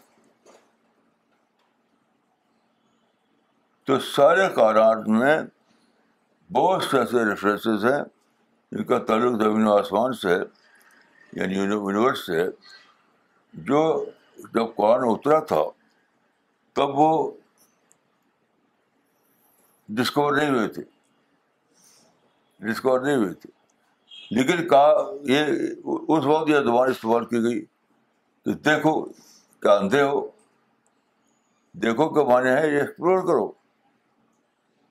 تو 3.87 3.99
سارے 4.14 4.49
کارات 4.55 5.09
میں 5.19 5.38
بہت 6.57 6.83
سے 6.90 6.99
ایسے 6.99 7.25
ریفرنسز 7.31 7.85
ہیں 7.93 8.00
ان 8.76 8.84
کا 8.86 8.98
تعلق 9.04 9.40
زمین 9.42 9.66
و 9.66 9.70
آسمان 9.76 10.12
سے 10.22 10.36
یعنی 11.38 11.54
یونیورس 11.54 12.18
سے 12.26 12.44
جو 13.70 13.80
جب 14.54 14.64
قرآن 14.76 15.00
اترا 15.10 15.38
تھا 15.52 15.62
تب 16.74 16.98
وہ 16.98 17.08
ڈسکور 19.98 20.36
نہیں 20.36 20.50
ہوئے 20.50 20.68
تھے 20.76 20.82
ڈسکور 22.70 23.00
نہیں 23.00 23.16
ہوئے 23.16 23.32
تھے 23.42 23.50
لیکن 24.36 24.66
کہا 24.68 24.92
یہ 25.32 25.46
اس 25.46 26.24
وقت 26.24 26.48
یہ 26.50 26.60
زبان 26.64 26.90
استعمال 26.90 27.24
کی 27.26 27.42
گئی 27.42 27.60
کہ 28.44 28.52
دیکھو 28.68 28.94
کہ 29.62 29.68
اندھے 29.78 30.02
ہو 30.02 30.26
دیکھو 31.82 32.08
کہ 32.14 32.24
معنی 32.30 32.50
ہے 32.50 32.68
یہ 32.72 32.80
ایکسپلور 32.80 33.26
کرو 33.26 33.50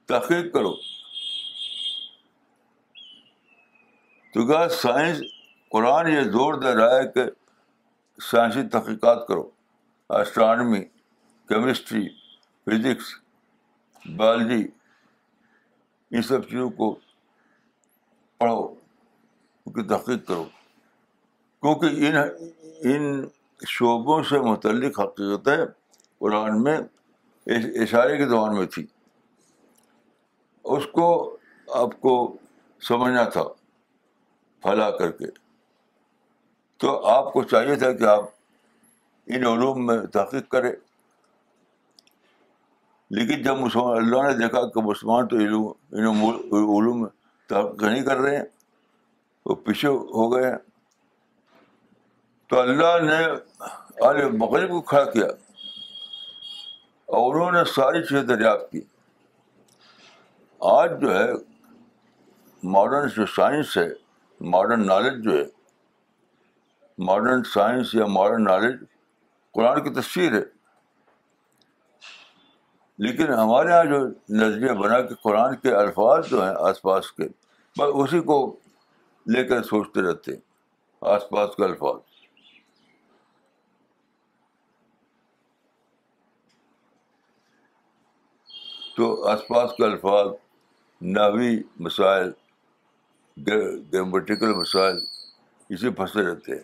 تحقیق 0.10 0.54
کرو 0.54 0.74
کیونکہ 4.40 4.68
سائنس 4.82 5.18
قرآن 5.72 6.08
یہ 6.08 6.22
زور 6.34 6.54
دے 6.62 6.74
رہا 6.76 6.98
ہے 6.98 7.08
کہ 7.14 7.22
سائنسی 8.30 8.62
تحقیقات 8.76 9.26
کرو 9.28 9.42
اسٹرانمی 10.20 10.80
کیمسٹری 11.50 12.08
فزکس 12.66 13.10
بایولوجی 14.18 14.64
ان 16.12 16.22
سب 16.30 16.48
چیزوں 16.50 16.70
کو 16.80 16.94
پڑھو 18.40 18.64
ان 18.64 19.74
کی 19.74 19.88
تحقیق 19.90 20.26
کرو 20.28 20.44
کیونکہ 21.60 22.08
ان 22.10 22.22
ان 22.94 23.24
شعبوں 23.76 24.22
سے 24.30 24.40
متعلق 24.50 25.00
حقیقتیں 25.00 25.66
قرآن 26.20 26.64
میں 26.64 26.78
اشارے 27.56 28.18
کی 28.18 28.26
زبان 28.30 28.56
میں 28.58 28.66
تھی 28.78 28.86
اس 30.78 30.88
کو 30.94 31.12
آپ 31.84 32.00
کو 32.02 32.18
سمجھنا 32.90 33.24
تھا 33.38 33.44
پھیلا 34.64 34.90
کر 34.98 35.12
کے 35.20 35.26
تو 36.84 36.92
آپ 37.10 37.32
کو 37.34 37.44
چاہیے 37.54 37.76
تھا 37.84 37.92
کہ 37.98 38.04
آپ 38.14 38.24
ان 39.36 39.46
علوم 39.46 39.86
میں 39.86 39.98
تحقیق 40.14 40.48
کرے 40.52 40.72
لیکن 43.18 43.42
جب 43.44 43.58
مسلمان 43.60 43.98
اللہ 43.98 44.28
نے 44.30 44.34
دیکھا 44.44 44.66
کہ 44.74 44.82
مسلمان 44.88 45.28
تو 45.28 45.38
علوم 46.78 47.02
میں 47.02 47.10
تحقیق 47.50 47.84
نہیں 47.84 48.04
کر 48.06 48.18
رہے 48.22 48.36
ہیں 48.36 48.44
وہ 49.46 49.56
پیچھے 49.68 49.88
ہو 49.90 50.32
گئے 50.34 50.50
ہیں 50.50 50.58
تو 52.50 52.60
اللہ 52.60 52.98
نے 53.04 53.24
عالم 54.06 54.36
مغرب 54.44 54.70
کو 54.70 54.82
کھڑا 54.92 55.04
کیا 55.12 55.26
اور 57.18 57.36
انہوں 57.36 57.52
نے 57.52 57.64
ساری 57.76 58.02
چیزیں 58.04 58.24
دریافت 58.36 58.72
کی 58.72 58.82
آج 60.74 61.00
جو 61.02 61.16
ہے 61.18 61.28
ماڈرن 62.74 63.08
جو 63.16 63.26
سائنس 63.36 63.76
ہے 63.78 63.88
ماڈرن 64.52 64.86
نالج 64.88 65.24
جو 65.24 65.38
ہے 65.38 65.44
ماڈرن 67.06 67.44
سائنس 67.54 67.94
یا 67.96 68.06
ماڈرن 68.16 68.44
نالج 68.44 68.84
قرآن 69.54 69.84
کی 69.84 69.90
تفسیر 70.02 70.34
ہے 70.34 70.42
لیکن 73.06 73.34
ہمارے 73.34 73.70
یہاں 73.70 73.84
جو 73.92 74.00
نظریہ 74.40 74.72
بنا 74.80 75.00
کہ 75.08 75.16
قرآن 75.24 75.56
کے 75.64 75.74
الفاظ 75.76 76.30
جو 76.30 76.44
ہیں 76.44 76.54
آس 76.70 76.82
پاس 76.82 77.12
کے 77.12 77.28
بس 77.80 77.90
اسی 78.04 78.20
کو 78.32 78.40
لے 79.34 79.44
کر 79.48 79.62
سوچتے 79.64 80.02
رہتے 80.10 80.32
ہیں 80.32 80.40
آس 81.14 81.30
پاس 81.30 81.56
کے 81.56 81.64
الفاظ 81.66 82.00
تو 88.98 89.08
آس 89.32 89.48
پاس 89.48 89.72
کے 89.78 89.84
الفاظ 89.86 90.28
ناوی 91.18 91.56
مسائل 91.86 92.32
گرامیٹیکل 93.48 94.54
مسائل 94.56 94.98
اسے 95.74 95.90
پھنسے 95.98 96.22
رہتے 96.30 96.52
ہیں 96.56 96.62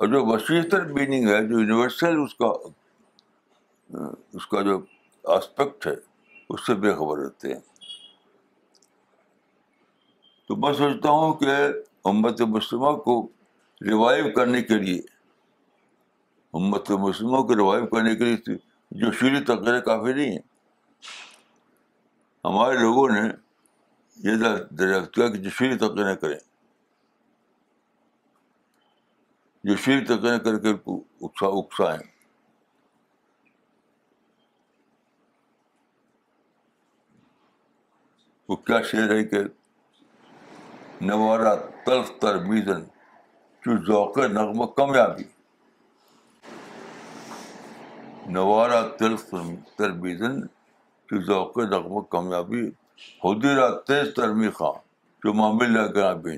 اور 0.00 0.08
جو 0.12 0.24
وسیع 0.26 0.60
تر 0.70 0.84
میننگ 0.92 1.28
ہے 1.28 1.40
جو 1.48 1.58
یونیورسل 1.60 2.20
اس 2.22 2.34
کا 2.38 2.46
اس 4.36 4.46
کا 4.52 4.62
جو 4.68 4.78
آسپیکٹ 5.36 5.86
ہے 5.86 5.92
اس 6.50 6.66
سے 6.66 6.74
بے 6.84 6.92
خبر 6.94 7.18
رہتے 7.24 7.52
ہیں 7.52 7.60
تو 10.48 10.56
میں 10.64 10.72
سوچتا 10.78 11.10
ہوں 11.10 11.32
کہ 11.42 11.52
امت 12.08 12.40
مسلمہ 12.54 12.92
کو 13.04 13.20
ریوائو 13.86 14.32
کرنے 14.36 14.62
کے 14.62 14.78
لیے 14.84 15.00
امت 16.58 16.90
مسلمہ 17.04 17.42
کو 17.46 17.56
ریوائو 17.56 17.86
کرنے 17.94 18.14
کے 18.16 18.24
لیے 18.24 18.56
جو 19.04 19.12
شیری 19.20 19.40
تقریر 19.52 19.80
کافی 19.80 20.12
نہیں 20.12 20.30
ہیں 20.30 20.40
ہمارے 22.44 22.78
لوگوں 22.78 23.08
نے 23.08 23.20
یہ 24.24 24.36
دریافت 24.78 25.12
کیا 25.14 25.28
کہ 25.32 25.38
جسری 25.42 25.76
طبقے 25.78 26.04
نہ 26.08 26.14
کریں 26.22 26.38
جسری 29.64 30.04
طبقے 30.04 30.30
نہ 30.30 30.38
کر 30.44 30.58
کے 30.62 30.70
اکسا 31.24 31.46
اکسائیں 31.58 31.98
وہ 38.48 38.56
کیا 38.66 38.80
شعر 38.90 39.10
ہے 39.16 39.22
کہ 39.24 39.42
نوارا 41.06 41.54
تلف 41.84 42.10
تر 42.20 42.38
میزن 42.46 42.82
جو 43.66 43.76
ذوق 43.86 44.18
نغمہ 44.32 44.66
کامیابی 44.76 45.22
نوارا 48.32 48.86
تلف 48.98 49.32
تر 49.78 49.90
میزن 50.02 50.40
جو 51.10 51.22
ذوق 51.26 51.58
نغمہ 51.58 52.00
کامیابی 52.12 52.68
خود 53.22 53.44
تیز 53.86 54.14
ترمی 54.16 54.50
خواہ 54.56 54.72
جو 55.24 55.32
محمد 55.34 55.62
اللہ 55.64 55.92
کے 55.92 56.00
یہاں 56.00 56.14
پہ 56.22 56.36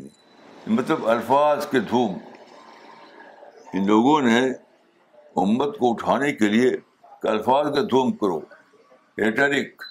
مطلب 0.76 1.06
الفاظ 1.10 1.66
کے 1.70 1.80
دھوم 1.90 2.16
ان 3.76 3.86
لوگوں 3.86 4.20
نے 4.22 4.38
امت 5.42 5.78
کو 5.78 5.90
اٹھانے 5.92 6.32
کے 6.40 6.48
لیے 6.48 6.70
کہ 7.22 7.28
الفاظ 7.28 7.66
کے 7.74 7.82
دھوم 7.94 8.12
کرو 8.16 8.38
ایٹرک 9.24 9.82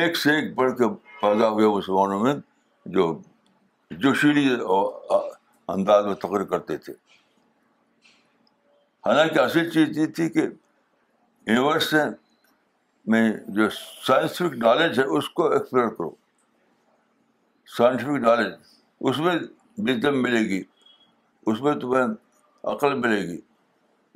ایک 0.00 0.16
سے 0.16 0.34
ایک 0.38 0.54
بڑھ 0.54 0.72
کے 0.78 0.88
پیدا 1.22 1.48
ہوئے 1.56 1.68
مسلمانوں 1.76 2.20
میں 2.20 2.34
جو 2.96 3.12
جوشیلی 4.04 4.48
انداز 5.76 6.04
میں 6.06 6.14
تقریر 6.24 6.44
کرتے 6.52 6.76
تھے 6.86 6.92
حالانکہ 9.06 9.38
اصل 9.38 9.70
چیز 9.70 9.98
یہ 9.98 10.06
تھی 10.16 10.28
کہ 10.30 10.40
یونیورس 10.40 11.92
نے 11.94 12.00
میں 13.10 13.22
جو 13.54 13.68
سائنسفک 14.06 14.56
نالج 14.64 14.98
ہے 14.98 15.04
اس 15.18 15.28
کو 15.38 15.46
ایکسپلور 15.52 15.88
کرو 15.96 16.10
سائنٹیفک 17.76 18.20
نالج 18.24 18.52
اس 19.10 19.18
میں 19.20 19.34
ملے 19.78 20.40
گی 20.48 20.62
اس 21.50 21.60
میں 21.62 21.74
تمہیں 21.80 22.04
عقل 22.72 22.94
ملے 22.98 23.20
گی 23.28 23.36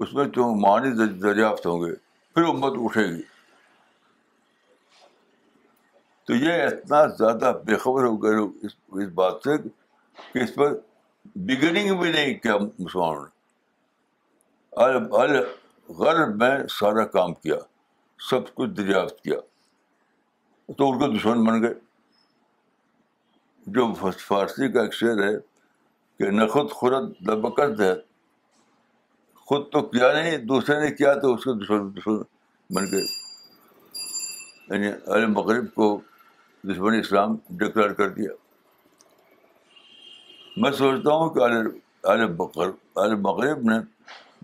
اس 0.05 0.13
میں 0.15 0.25
تم 0.35 0.61
معنی 0.61 0.91
دریافت 1.23 1.67
ہوں 1.67 1.81
گے 1.85 1.95
پھر 2.35 2.45
امت 2.49 2.77
اٹھے 2.85 3.05
گی 3.15 3.21
تو 6.27 6.35
یہ 6.35 6.63
اتنا 6.67 7.05
زیادہ 7.19 7.53
بےخبر 7.67 8.05
ہو 8.05 8.17
گئے 8.23 8.35
لوگ 8.37 8.65
اس 9.03 9.09
بات 9.15 9.35
سے 9.45 9.57
کہ 10.33 10.43
اس 10.45 10.55
پر 10.55 10.73
بگننگ 11.49 11.99
بھی 12.01 12.11
نہیں 12.13 12.35
کیا 12.43 12.57
مسلمانوں 12.79 13.27
نے 15.33 15.41
غرب 15.99 16.35
میں 16.43 16.57
سارا 16.79 17.05
کام 17.17 17.35
کیا 17.35 17.57
سب 18.31 18.55
کچھ 18.55 18.71
دریافت 18.77 19.21
کیا 19.23 19.39
تو 20.79 20.91
ان 20.91 20.99
کے 20.99 21.09
دشمن 21.17 21.45
بن 21.45 21.63
گئے 21.63 21.75
جو 23.79 23.87
فارسی 24.29 24.69
کا 24.73 24.81
ایک 24.83 24.95
شعر 24.95 25.23
ہے 25.23 25.35
کہ 26.19 26.31
نہ 26.31 26.47
خود 26.53 26.71
خورت 26.73 27.19
دبکت 27.27 27.81
ہے 27.81 27.93
خود 29.47 29.71
تو 29.73 29.83
کیا 29.89 30.13
نہیں 30.13 30.37
دوسرے 30.53 30.79
نے 30.81 30.91
کیا 30.97 31.13
تو 31.21 31.33
اس 31.35 31.45
کو 31.45 31.53
دشمن 31.65 31.89
دشمن 31.97 32.17
بن 32.75 32.91
گئے 32.93 33.05
یعنی 34.75 34.89
عالم 35.15 35.33
مغرب 35.33 35.73
کو 35.75 35.89
دشمن 36.69 36.99
اسلام 36.99 37.37
ڈکلیئر 37.59 37.93
کر 38.01 38.09
دیا 38.15 38.31
میں 40.63 40.71
سوچتا 40.79 41.15
ہوں 41.15 41.29
کہ 41.35 41.43
عالم 41.43 42.39
عالم 43.03 43.21
مغرب 43.23 43.63
نے 43.71 43.79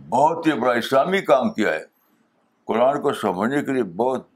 بہت 0.09 0.47
ہی 0.47 0.52
بڑا 0.61 0.73
اسلامی 0.79 1.21
کام 1.25 1.52
کیا 1.55 1.73
ہے 1.75 1.91
قرآن 2.73 3.00
کو 3.02 3.12
سمجھنے 3.21 3.61
کے 3.62 3.73
لیے 3.73 3.83
بہت 3.97 4.26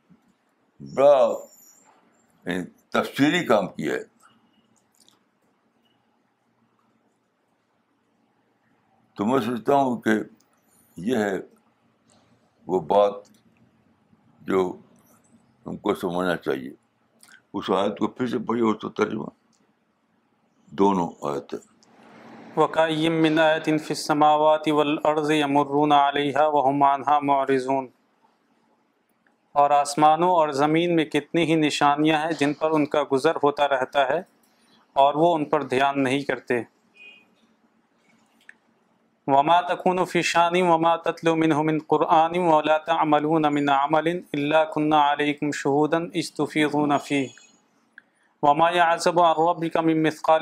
بڑا 0.97 1.21
یعنی 1.21 2.65
تفصیلی 2.97 3.45
کام 3.47 3.67
کیا 3.77 3.93
ہے 3.95 4.03
تو 9.17 9.27
میں 9.27 9.39
سوچتا 9.47 9.75
ہوں 9.77 9.97
کہ 10.07 10.17
یہ 11.07 11.23
ہے 11.25 11.39
وہ 12.73 12.81
بات 12.93 13.29
جو 14.53 14.67
ہم 15.67 15.77
کو 15.87 15.95
سمجھنا 16.05 16.37
چاہیے 16.37 16.71
اس 17.59 17.71
آیت 17.79 17.99
کو 17.99 18.07
پھر 18.19 18.27
سے 18.35 18.39
پڑھی 18.49 18.63
اور 18.67 18.75
تو 18.83 18.89
ترجمہ 19.03 19.31
دونوں 20.83 21.09
آیتیں 21.35 21.59
یمرون 25.41 25.93
علیہا 26.05 26.49
وهم 26.59 26.79
مانہ 26.87 27.19
معرضون 27.35 27.87
اور 29.61 29.71
آسمانوں 29.75 30.29
اور 30.39 30.49
زمین 30.57 30.95
میں 30.97 31.05
کتنی 31.13 31.43
ہی 31.51 31.55
نشانیاں 31.61 32.19
ہیں 32.23 32.33
جن 32.39 32.53
پر 32.63 32.71
ان 32.79 32.85
کا 32.95 33.03
گزر 33.13 33.37
ہوتا 33.43 33.67
رہتا 33.69 34.01
ہے 34.09 34.19
اور 35.05 35.15
وہ 35.23 35.35
ان 35.35 35.45
پر 35.53 35.63
دھیان 35.71 36.03
نہیں 36.03 36.21
کرتے 36.31 36.61
ومات 39.35 39.69
خون 39.85 39.99
و 39.99 40.03
وما 40.09 40.21
شانی 40.33 40.61
وماتَل 40.63 41.29
حمن 41.59 41.79
قرآن 41.93 42.37
ولاۃ 42.49 42.91
عمل 42.99 43.25
عمل 43.79 44.09
اللہ 44.09 44.65
خن 44.75 44.93
علیکم 44.99 45.51
شہودن 45.61 46.07
اسطفی 46.25 46.65
غنفی 46.75 47.25
وما 48.49 48.69
اعضب 48.89 49.19
و 49.21 49.55
ولا 49.55 49.69
کمقاء 49.79 50.39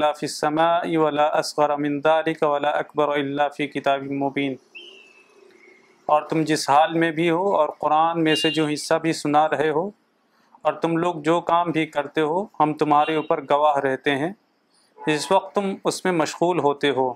السماء 0.00 0.86
ولا 1.02 1.28
ولاف 1.34 1.68
من 1.84 2.00
ذلك 2.08 2.42
ولا 2.54 2.70
اکبر 2.86 3.14
اللہ 3.16 3.52
فی 3.56 3.66
کتاب 3.76 4.10
مبین 4.22 4.54
اور 6.12 6.22
تم 6.30 6.42
جس 6.46 6.68
حال 6.70 6.92
میں 6.98 7.10
بھی 7.12 7.28
ہو 7.30 7.54
اور 7.56 7.68
قرآن 7.80 8.22
میں 8.24 8.34
سے 8.42 8.50
جو 8.58 8.66
حصہ 8.66 8.94
بھی 9.02 9.12
سنا 9.20 9.46
رہے 9.50 9.68
ہو 9.78 9.86
اور 10.66 10.72
تم 10.82 10.96
لوگ 10.96 11.14
جو 11.24 11.40
کام 11.50 11.70
بھی 11.76 11.86
کرتے 11.96 12.20
ہو 12.30 12.42
ہم 12.60 12.72
تمہارے 12.82 13.14
اوپر 13.16 13.42
گواہ 13.50 13.76
رہتے 13.86 14.14
ہیں 14.18 14.32
جس 15.06 15.30
وقت 15.32 15.54
تم 15.54 15.74
اس 15.90 16.04
میں 16.04 16.12
مشغول 16.12 16.58
ہوتے 16.68 16.90
ہو 16.98 17.08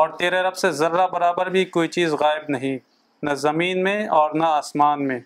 اور 0.00 0.08
تیرے 0.18 0.40
رب 0.42 0.56
سے 0.56 0.70
ذرہ 0.82 1.06
برابر 1.12 1.48
بھی 1.56 1.64
کوئی 1.76 1.88
چیز 1.96 2.12
غائب 2.20 2.48
نہیں 2.56 2.78
نہ 3.26 3.34
زمین 3.46 3.82
میں 3.84 3.98
اور 4.18 4.30
نہ 4.38 4.44
آسمان 4.62 5.06
میں 5.08 5.18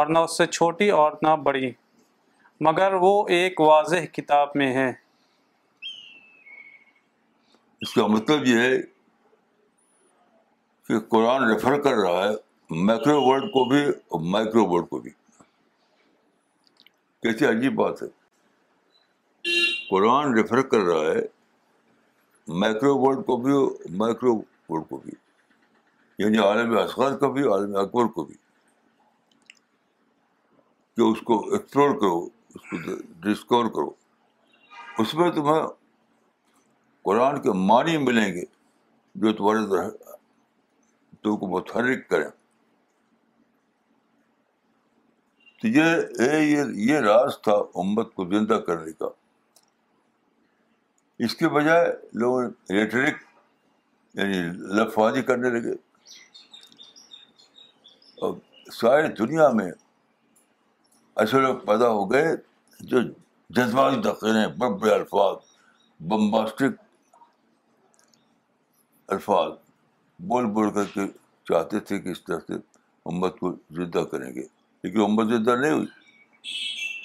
اور 0.00 0.06
نہ 0.06 0.18
اس 0.28 0.36
سے 0.38 0.46
چھوٹی 0.46 0.88
اور 1.02 1.12
نہ 1.22 1.34
بڑی 1.44 1.70
مگر 2.68 2.92
وہ 3.00 3.12
ایک 3.38 3.60
واضح 3.60 4.04
کتاب 4.12 4.48
میں 4.62 4.72
ہے 4.74 4.88
اس 7.80 7.92
کا 7.94 8.06
مطلب 8.06 8.46
یہ 8.46 8.60
ہے 8.60 8.76
کہ 10.88 10.98
قرآن 11.10 11.44
ریفر 11.48 11.80
کر 11.82 11.94
رہا 12.00 12.24
ہے 12.28 12.34
مائکرو 12.84 13.22
ورلڈ 13.22 13.50
کو 13.52 13.64
بھی 13.68 13.78
مائکرو 14.30 14.64
ورلڈ 14.72 14.88
کو 14.88 14.98
بھی 15.06 15.10
کیسی 17.22 17.46
عجیب 17.46 17.74
بات 17.80 18.02
ہے 18.02 18.06
قرآن 19.90 20.34
ریفر 20.34 20.60
کر 20.74 20.84
رہا 20.90 21.10
ہے 21.12 21.20
مائکرو 22.62 22.96
ورلڈ 22.98 23.18
ورلڈ 23.26 23.26
کو 24.20 24.36
کو 24.42 24.78
بھی 24.96 25.00
بھی 25.10 26.24
یعنی 26.24 26.38
عالم 26.46 26.76
اصغر 26.78 27.16
کو 27.24 27.32
بھی 27.32 27.48
عالم 27.52 27.76
اکبر 27.76 28.06
کو 28.18 28.24
بھی 28.24 28.34
کہ 30.96 31.02
اس 31.10 31.20
کو 31.30 31.40
ایکسپلور 31.52 31.94
کرو 32.00 32.20
اس 32.24 32.70
کو 32.72 32.96
ڈسکور 33.28 33.66
کرو 33.74 33.90
اس 35.02 35.14
میں 35.14 35.30
تمہیں 35.32 35.62
قرآن 37.08 37.40
کے 37.42 37.52
معنی 37.72 37.96
ملیں 38.08 38.32
گے 38.34 38.44
جو 39.24 39.32
تمہارے 39.32 39.88
کو 41.24 41.46
متحرک 41.56 42.08
کریں 42.10 42.28
تو 45.60 45.68
یہ 45.68 46.72
یہ, 46.74 46.98
راز 47.00 47.40
تھا 47.42 47.52
امت 47.82 48.12
کو 48.14 48.24
زندہ 48.30 48.58
کرنے 48.66 48.92
کا 48.98 49.08
اس 51.24 51.34
کے 51.34 51.48
بجائے 51.48 51.86
لوگ 52.22 52.40
ریٹرک 52.72 53.22
یعنی 54.18 54.40
لفاظی 54.80 55.22
کرنے 55.22 55.50
لگے 55.58 55.72
اور 58.26 58.34
ساری 58.80 59.08
دنیا 59.18 59.48
میں 59.54 59.70
ایسے 61.16 61.40
لوگ 61.40 61.56
پیدا 61.66 61.88
ہو 61.88 62.10
گئے 62.12 62.34
جو 62.90 63.00
جذباتی 63.56 63.96
ہیں 64.38 64.46
بڑے 64.58 64.74
بڑے 64.80 64.92
الفاظ 64.94 65.36
بمباسٹک 66.08 66.80
الفاظ 69.14 69.52
بول 70.28 70.44
بول 70.52 70.70
کر 70.74 70.84
کے 70.94 71.06
چاہتے 71.48 71.80
تھے 71.86 71.98
کہ 72.00 72.08
اس 72.08 72.22
طرح 72.24 72.38
سے 72.46 72.54
امت 73.10 73.38
کو 73.38 73.52
زدہ 73.76 74.02
کریں 74.12 74.32
گے 74.34 74.42
لیکن 74.82 75.00
امت 75.00 75.26
زدہ 75.32 75.56
نہیں 75.60 75.72
ہوئی 75.72 75.86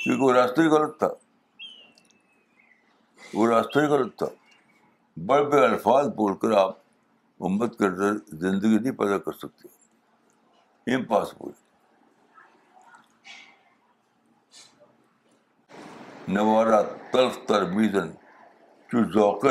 کیونکہ 0.03 0.23
وہ 0.23 0.31
راستہ 0.33 0.61
ہی 0.61 0.67
غلط 0.75 0.97
تھا 0.99 1.07
وہ 3.33 3.47
راستہ 3.47 3.79
ہی 3.79 3.85
غلط 3.93 4.15
تھا 4.17 4.27
بڑے 5.27 5.43
بڑے 5.49 5.65
الفاظ 5.67 6.07
بول 6.15 6.35
کر 6.41 6.51
آپ 6.57 6.77
امت 7.49 7.77
کے 7.77 7.85
اندر 7.85 8.17
زندگی 8.41 8.77
نہیں 8.79 8.95
پیدا 8.97 9.17
کر 9.25 9.31
سکتے 9.41 10.93
امپاسبل 10.95 11.51
نوارا 16.33 16.81
تلف 17.11 17.49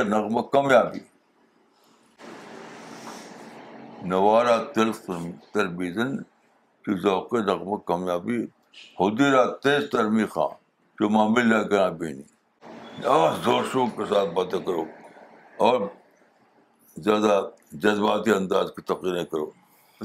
نغمہ 0.09 0.41
کامیابی 0.53 0.99
نوارا 4.09 4.57
ترخ 4.75 4.99
تربیزن 5.55 6.17
کی 6.85 6.95
ذوق 7.01 7.35
حقبہ 7.35 7.77
کامیابی 7.87 8.45
خود 8.97 9.21
را 9.21 9.45
تیز 9.63 9.91
خاں 10.35 10.49
جو 11.01 11.09
معامل 11.17 11.49
لے 11.49 11.63
کر 11.69 11.79
آپ 11.81 12.01
نہیں 12.01 13.05
اور 13.15 13.33
زور 13.45 13.63
شور 13.73 13.89
کے 13.97 14.05
ساتھ 14.15 14.31
باتیں 14.35 14.59
کرو 14.67 14.85
اور 15.67 15.81
زیادہ 17.05 17.41
جذباتی 17.83 18.31
انداز 18.35 18.71
کی 18.77 18.83
تقریریں 18.93 19.25
کرو 19.25 19.51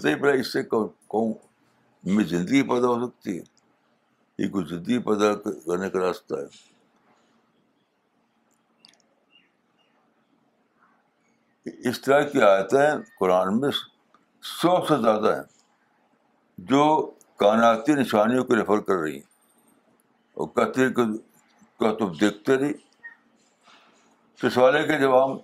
صحیح 0.02 0.16
بڑا 0.22 0.34
اس 0.40 0.52
سے 0.54 0.64
کہوں 0.74 1.34
میں 2.16 2.24
زندگی 2.36 2.62
پیدا 2.70 2.88
ہو 2.88 3.06
سکتی 3.08 3.38
ہے 3.38 3.44
یہ 4.44 4.50
کوئی 4.52 4.66
زندگی 4.70 5.00
پیدا 5.08 5.34
کرنے 5.44 5.90
کا 5.90 6.00
راستہ 6.08 6.34
ہے 6.40 6.46
اس 11.90 12.00
طرح 12.02 12.22
کی 12.32 12.42
آیتیں 12.42 12.90
قرآن 13.20 13.60
میں 13.60 13.70
سو 14.46 14.76
سے 14.88 14.98
زیادہ 15.02 15.36
ہیں 15.36 15.44
جو 16.72 16.84
کائناتی 17.40 17.94
نشانیوں 18.02 18.44
کو 18.46 18.56
ریفر 18.56 18.80
کر 18.90 18.96
رہی 19.02 19.14
ہیں 19.14 19.22
اور 20.40 20.48
کہتے 20.56 20.90
کہ 21.00 21.92
تم 22.00 22.12
دیکھتے 22.22 22.58
رہی 22.58 24.48
سوال 24.50 24.76
ہے 24.76 24.84
کہ 24.88 24.98
جب 25.00 25.16
ہم 25.24 25.38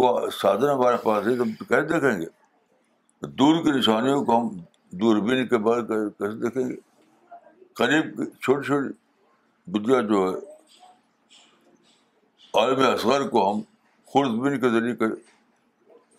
وہ 0.00 0.08
سادھن 0.40 0.68
ہمارے 0.70 0.96
پاس 1.02 1.26
ہے 1.26 1.36
تو 1.36 1.42
ہم 1.42 1.52
تو 1.58 1.64
کیسے 1.64 1.86
دیکھیں 1.92 2.20
گے 2.20 3.26
دور 3.40 3.62
کی 3.64 3.70
نشانیوں 3.78 4.24
کو 4.24 4.38
ہم 4.40 4.48
دوربین 5.00 5.46
کے 5.48 5.58
بعد 5.68 5.82
کیسے 5.90 6.34
دیکھیں 6.40 6.68
گے 6.68 6.74
قریب 7.80 8.22
چھوٹی 8.40 8.66
چھوٹی 8.66 9.70
بدیا 9.78 10.00
جو 10.12 10.24
ہے 10.26 10.34
عالم 12.60 12.80
اصغر 12.88 13.28
کو 13.28 13.50
ہم 13.50 13.60
خوردبین 14.12 14.60
کے 14.60 14.68
ذریعے 14.70 14.92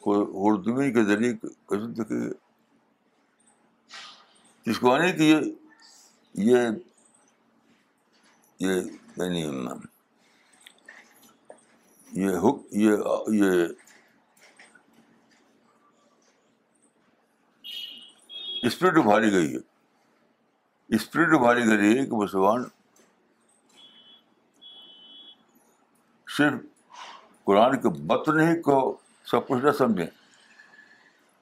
اردمین 0.08 0.92
کے 0.94 1.04
ذریعے 1.04 1.34
کسی 1.68 1.88
دیکھے 1.98 2.18
جس 4.66 4.80
کو 4.80 4.92
آنے 4.94 5.12
کی 5.12 5.26
یہ 5.28 6.66
یہ 8.60 8.82
یعنی 9.18 9.42
یہ 12.22 12.38
حک 12.44 12.62
یہ 12.82 12.96
یہ 13.34 13.66
اسپرٹ 18.68 18.98
ابھاری 18.98 19.32
گئی 19.32 19.54
ہے 19.54 19.60
اسپرٹ 20.96 21.34
ابھاری 21.38 21.66
گئی 21.68 21.98
ہے 21.98 22.06
کہ 22.06 22.16
مسلمان 22.16 22.64
صرف 26.38 26.98
قرآن 27.46 27.80
کے 27.82 27.90
بطن 28.08 28.40
ہی 28.40 28.62
کو 28.62 28.80
سب 29.32 29.48
کچھ 29.48 29.64
نہ 29.66 29.72
سمجھیں 29.78 30.06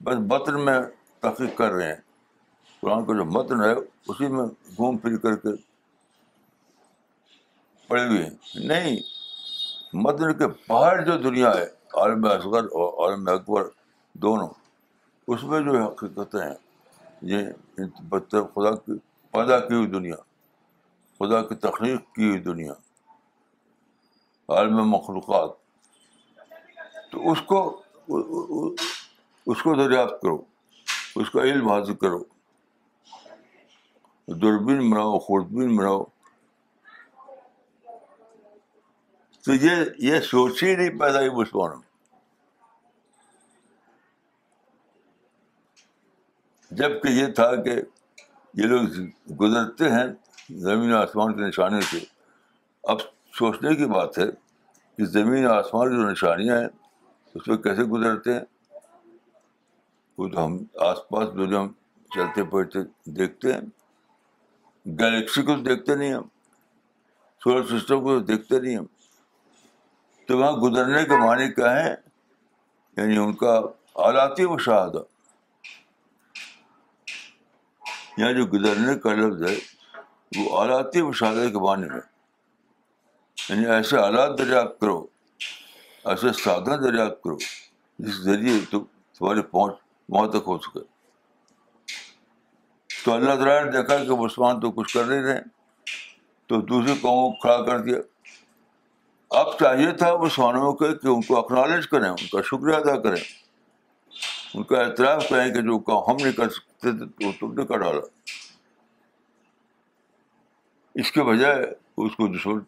بس 0.04 0.16
متن 0.30 0.64
میں 0.64 0.78
تحقیق 1.22 1.56
کر 1.58 1.72
رہے 1.72 1.86
ہیں 1.88 2.00
قرآن 2.80 3.04
کا 3.04 3.14
جو 3.16 3.24
متن 3.24 3.60
ہے 3.62 3.72
اسی 3.72 4.28
میں 4.36 4.44
گھوم 4.76 4.96
پھر 4.98 5.16
کر 5.24 5.36
کے 5.44 5.50
پڑے 7.88 8.04
ہوئے 8.08 8.22
ہیں 8.24 8.66
نہیں 8.68 8.98
متن 10.04 10.32
کے 10.38 10.46
باہر 10.68 11.04
جو 11.06 11.16
دنیا 11.30 11.54
ہے 11.56 11.64
عالم 12.02 12.24
اصغر 12.30 12.64
اور 12.82 13.08
عالم 13.08 13.28
اکبر 13.34 13.68
دونوں 14.22 14.48
اس 15.34 15.44
میں 15.50 15.60
جو 15.64 15.76
حقیقتیں 15.82 16.40
ہیں 16.40 16.54
یہ 17.32 17.80
بدتر 18.08 18.42
خدا 18.54 18.74
کی 18.76 18.98
پیدا 19.32 19.58
کی 19.66 19.74
ہوئی 19.74 19.86
دنیا 19.96 20.16
خدا 21.18 21.40
کی 21.48 21.54
تخلیق 21.66 22.00
کی 22.14 22.28
ہوئی 22.28 22.40
دنیا 22.42 22.72
عالم 24.56 24.80
مخلوقات 24.90 25.62
تو 27.14 27.30
اس 27.32 27.40
کو 27.48 27.58
اس 29.52 29.62
کو 29.62 29.74
دریافت 29.76 30.20
کرو 30.22 30.38
اس 31.22 31.30
کا 31.30 31.42
علم 31.42 31.68
حاصل 31.68 31.94
کرو 32.02 32.18
دوربین 34.42 34.90
بناؤ 34.90 35.18
خوردبین 35.26 35.76
بناؤ 35.76 36.02
تو 39.44 39.54
یہ 39.64 39.84
یہ 40.08 40.20
سوچ 40.32 40.62
ہی 40.62 40.74
نہیں 40.74 40.98
پیدا 41.00 41.18
ہوئی 41.20 41.30
مسلمانوں 41.40 41.80
جب 46.78 47.00
کہ 47.02 47.08
یہ 47.18 47.26
تھا 47.40 47.54
کہ 47.64 47.80
یہ 48.60 48.64
لوگ 48.66 49.34
گزرتے 49.40 49.90
ہیں 49.90 50.06
زمین 50.68 50.92
و 50.92 50.96
آسمان 50.98 51.34
کی 51.36 51.44
نشانے 51.48 51.80
سے 51.90 51.98
اب 52.92 53.00
سوچنے 53.38 53.74
کی 53.76 53.86
بات 53.98 54.18
ہے 54.18 54.30
کہ 54.96 55.04
زمین 55.18 55.46
و 55.46 55.52
آسمان 55.52 55.90
کی 55.90 56.02
جو 56.02 56.08
نشانیاں 56.10 56.58
ہیں 56.60 56.68
اس 57.34 57.44
کیسے 57.62 57.82
گزرتے 57.92 58.32
ہیں 58.32 58.44
وہ 60.18 60.28
تو 60.32 60.44
ہم 60.44 60.56
آس 60.88 60.98
پاس 61.10 61.28
جو 61.50 61.58
ہم 61.58 61.68
چلتے 62.14 62.42
پڑھتے 62.50 62.78
دیکھتے 63.18 63.52
ہیں 63.52 63.60
گلیکسی 65.00 65.42
کو 65.48 65.54
دیکھتے 65.68 65.94
نہیں 65.96 66.12
ہم 66.14 66.22
سولر 67.44 67.64
سسٹم 67.78 68.02
کو 68.04 68.18
دیکھتے 68.30 68.60
نہیں 68.60 68.76
ہم 68.76 68.84
تو 70.26 70.38
وہاں 70.38 70.52
گزرنے 70.62 71.04
کے 71.08 71.16
معنی 71.24 71.48
کیا 71.54 71.70
ہے 71.82 71.94
یعنی 72.96 73.16
ان 73.24 73.32
کا 73.42 73.58
آلاتی 74.06 74.46
مشاہدہ 74.52 75.02
یہاں 78.18 78.32
جو 78.32 78.44
گزرنے 78.52 78.94
کا 79.04 79.14
لفظ 79.14 79.42
ہے 79.48 79.54
وہ 80.38 80.58
آلاتی 80.60 81.02
مشاہدے 81.08 81.50
کے 81.50 81.62
معنی 81.66 81.88
میں 81.92 82.00
یعنی 83.48 83.66
ایسے 83.76 83.96
آلات 84.00 84.38
دریافت 84.38 84.80
کرو 84.80 85.04
ایسے 86.10 86.32
سادنا 86.42 86.76
دریافت 86.76 87.22
کرو 87.22 87.36
جس 87.98 88.16
ذریعے 88.24 88.58
تم 88.70 88.82
تمہاری 89.18 89.42
پہنچ 89.50 89.74
وہاں 90.12 90.26
تک 90.32 90.46
ہو 90.46 90.56
سکے 90.64 90.80
تو 93.04 93.12
اللہ 93.12 93.34
تعالیٰ 93.42 93.62
نے 93.64 93.70
دیکھا 93.70 93.96
کہ 94.04 94.16
مسلمان 94.22 94.60
تو 94.60 94.70
کچھ 94.80 94.92
کر 94.94 95.04
نہیں 95.06 95.22
رہے 95.22 95.40
تو 96.48 96.60
دوسرے 96.72 96.94
قوموں 97.02 97.30
کو 97.30 97.40
کھڑا 97.40 97.56
کر 97.66 97.78
دیا 97.84 97.98
اب 99.40 99.52
چاہیے 99.60 99.90
تھا 100.02 100.14
مسلمانوں 100.22 100.72
کے 100.82 100.92
کہ 101.02 101.08
ان 101.14 101.22
کو 101.28 101.38
اکنالج 101.38 101.88
کریں 101.88 102.08
ان 102.08 102.26
کا 102.32 102.42
شکریہ 102.50 102.74
ادا 102.76 102.96
کریں 103.02 103.22
ان 104.54 104.62
کا 104.64 104.80
اعتراف 104.80 105.28
کریں 105.28 105.52
کہ 105.54 105.60
جو 105.70 105.78
کام 105.90 106.02
ہم 106.08 106.16
نہیں 106.22 106.32
کر 106.36 106.48
سکتے 106.58 106.92
تھے 106.98 107.26
وہ 107.26 107.32
تم 107.40 107.54
نے 107.60 107.66
کر 107.66 107.78
ڈالا 107.82 108.00
اس 111.02 111.12
کے 111.12 111.22
بجائے 111.32 111.64
اس 112.08 112.16
کو 112.16 112.26
دشمن 112.36 112.60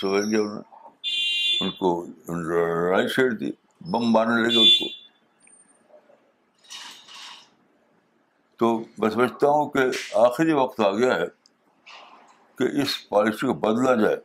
سمجھ 0.00 0.24
لیا 0.26 0.42
ان 1.64 1.70
کو 1.78 1.90
لڑائی 2.42 3.08
چھیڑ 3.08 3.28
دی 3.38 3.50
بم 3.92 4.10
مارنے 4.12 4.42
لگے 4.48 4.62
اس 4.64 4.78
کو 4.80 4.86
تو 8.58 8.72
میں 8.98 9.10
سمجھتا 9.10 9.48
ہوں 9.50 9.68
کہ 9.76 9.84
آخری 10.24 10.52
وقت 10.58 10.80
آ 10.80 10.90
گیا 10.96 11.14
ہے 11.20 11.26
کہ 12.58 12.68
اس 12.82 12.96
پالیسی 13.08 13.46
کو 13.46 13.54
بدلا 13.64 13.94
جائے 14.02 14.16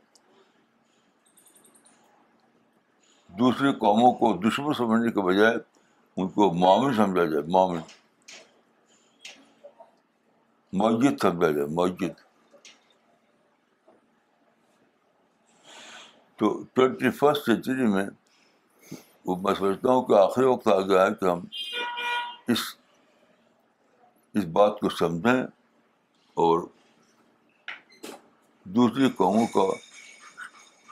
دوسری 3.40 3.72
قوموں 3.80 4.12
کو 4.20 4.34
دشمن 4.48 4.74
سمجھنے 4.78 5.12
کے 5.12 5.22
بجائے 5.28 5.56
ان 6.18 6.28
کو 6.36 6.52
معامل 6.66 6.96
سمجھا 6.96 7.24
جائے 7.26 7.44
معامل 7.56 7.80
مسجد 10.82 11.22
سمجھا 11.22 11.52
جائے 11.52 11.66
مسجد 11.82 12.28
تو 16.40 16.48
ٹوینٹی 16.74 17.10
فسٹ 17.20 17.46
سینچری 17.46 17.86
میں 17.94 18.06
وہ 19.26 19.36
میں 19.44 19.54
سمجھتا 19.56 19.92
ہوں 19.92 20.02
کہ 20.08 20.14
آخری 20.20 20.46
وقت 20.46 20.68
آ 20.74 20.80
گیا 20.90 21.06
ہے 21.06 21.14
کہ 21.20 21.26
ہم 21.30 21.40
اس 22.54 22.60
اس 24.38 24.46
بات 24.54 24.80
کو 24.80 24.90
سمجھیں 25.00 25.42
اور 26.44 26.60
دوسری 28.78 29.10
قوموں 29.18 29.46
کا 29.56 29.68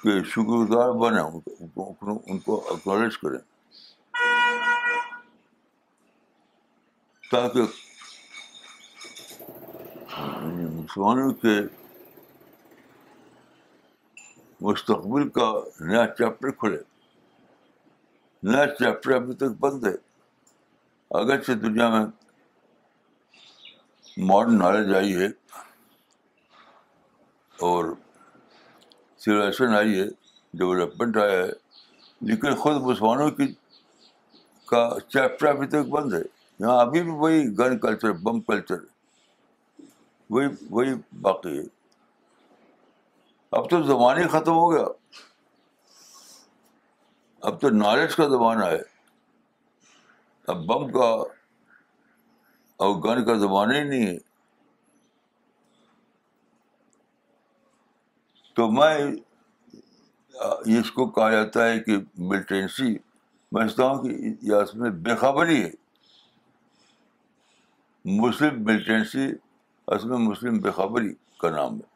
شکر 0.08 0.50
گزار 0.52 0.92
بنیں 1.04 1.22
ان 1.22 1.68
کو 1.76 2.16
ان 2.28 2.40
کو 2.48 2.60
اکنالج 2.74 3.18
کریں 3.20 3.40
تاکہ 7.32 7.62
مسلمانوں 10.20 11.32
کے 11.46 11.56
مستقبل 14.66 15.28
کا 15.30 15.52
نیا 15.88 16.06
چیپٹر 16.18 16.52
کھلے 16.60 16.78
نیا 18.44 18.66
چیپٹر 18.80 19.12
ابھی 19.16 19.34
تک 19.38 19.60
بند 19.60 19.84
ہے 19.88 19.92
اگرچہ 21.20 21.52
دنیا 21.68 21.90
میں 21.90 22.06
ماڈرن 24.28 24.58
نالج 24.60 24.94
آئی 24.96 25.16
ہے 25.20 25.26
اور 27.68 27.94
سولیشن 29.26 29.76
آئی 29.78 30.00
ہے 30.00 30.08
ڈیولپمنٹ 30.58 31.18
آیا 31.24 31.40
ہے 31.44 31.52
لیکن 32.30 32.56
خود 32.62 32.82
مسلمانوں 32.82 33.30
کی 33.38 33.52
کا 34.70 34.88
چیپٹر 35.10 35.48
ابھی 35.48 35.68
تک 35.76 35.88
بند 35.90 36.14
ہے 36.14 36.22
یہاں 36.60 36.80
ابھی 36.82 37.02
بھی 37.04 37.12
وہی 37.18 37.44
گن 37.60 37.78
کلچر 37.80 38.12
بم 38.24 38.40
کلچر 38.50 38.84
وہی 40.36 40.48
وہی 40.70 40.94
باقی 41.22 41.58
ہے 41.58 41.64
اب 43.56 43.70
تو 43.70 43.82
زمانے 43.88 44.22
ہی 44.24 44.28
ختم 44.28 44.52
ہو 44.52 44.72
گیا 44.72 44.84
اب 47.48 47.60
تو 47.62 47.70
نالج 47.70 48.16
کا 48.16 48.28
زمانہ 48.30 48.64
ہے 48.66 48.80
اب 50.52 50.66
بم 50.68 50.92
کا 50.92 51.06
اور 52.86 52.96
گن 53.04 53.24
کا 53.26 53.34
زمانہ 53.46 53.74
ہی 53.78 53.84
نہیں 53.84 54.06
ہے 54.08 54.18
تو 58.56 58.70
میں 58.72 58.96
اس 60.80 60.92
کو 60.92 61.08
کہا 61.12 61.30
جاتا 61.32 61.68
ہے 61.68 61.80
کہ 61.84 61.98
ملٹینسی 62.32 62.94
سمجھتا 62.98 63.86
ہوں 63.90 64.04
کہ 64.04 64.30
یا 64.52 64.58
اس 64.62 64.74
میں 64.76 64.90
بے 65.06 65.16
خبری 65.22 65.62
ہے 65.64 65.70
مسلم 68.22 68.64
ملٹینسی 68.66 69.28
اس 69.96 70.06
میں 70.06 70.18
مسلم 70.28 70.58
بے 70.66 70.72
خبری 70.78 71.14
کا 71.42 71.50
نام 71.56 71.76
ہے 71.82 71.96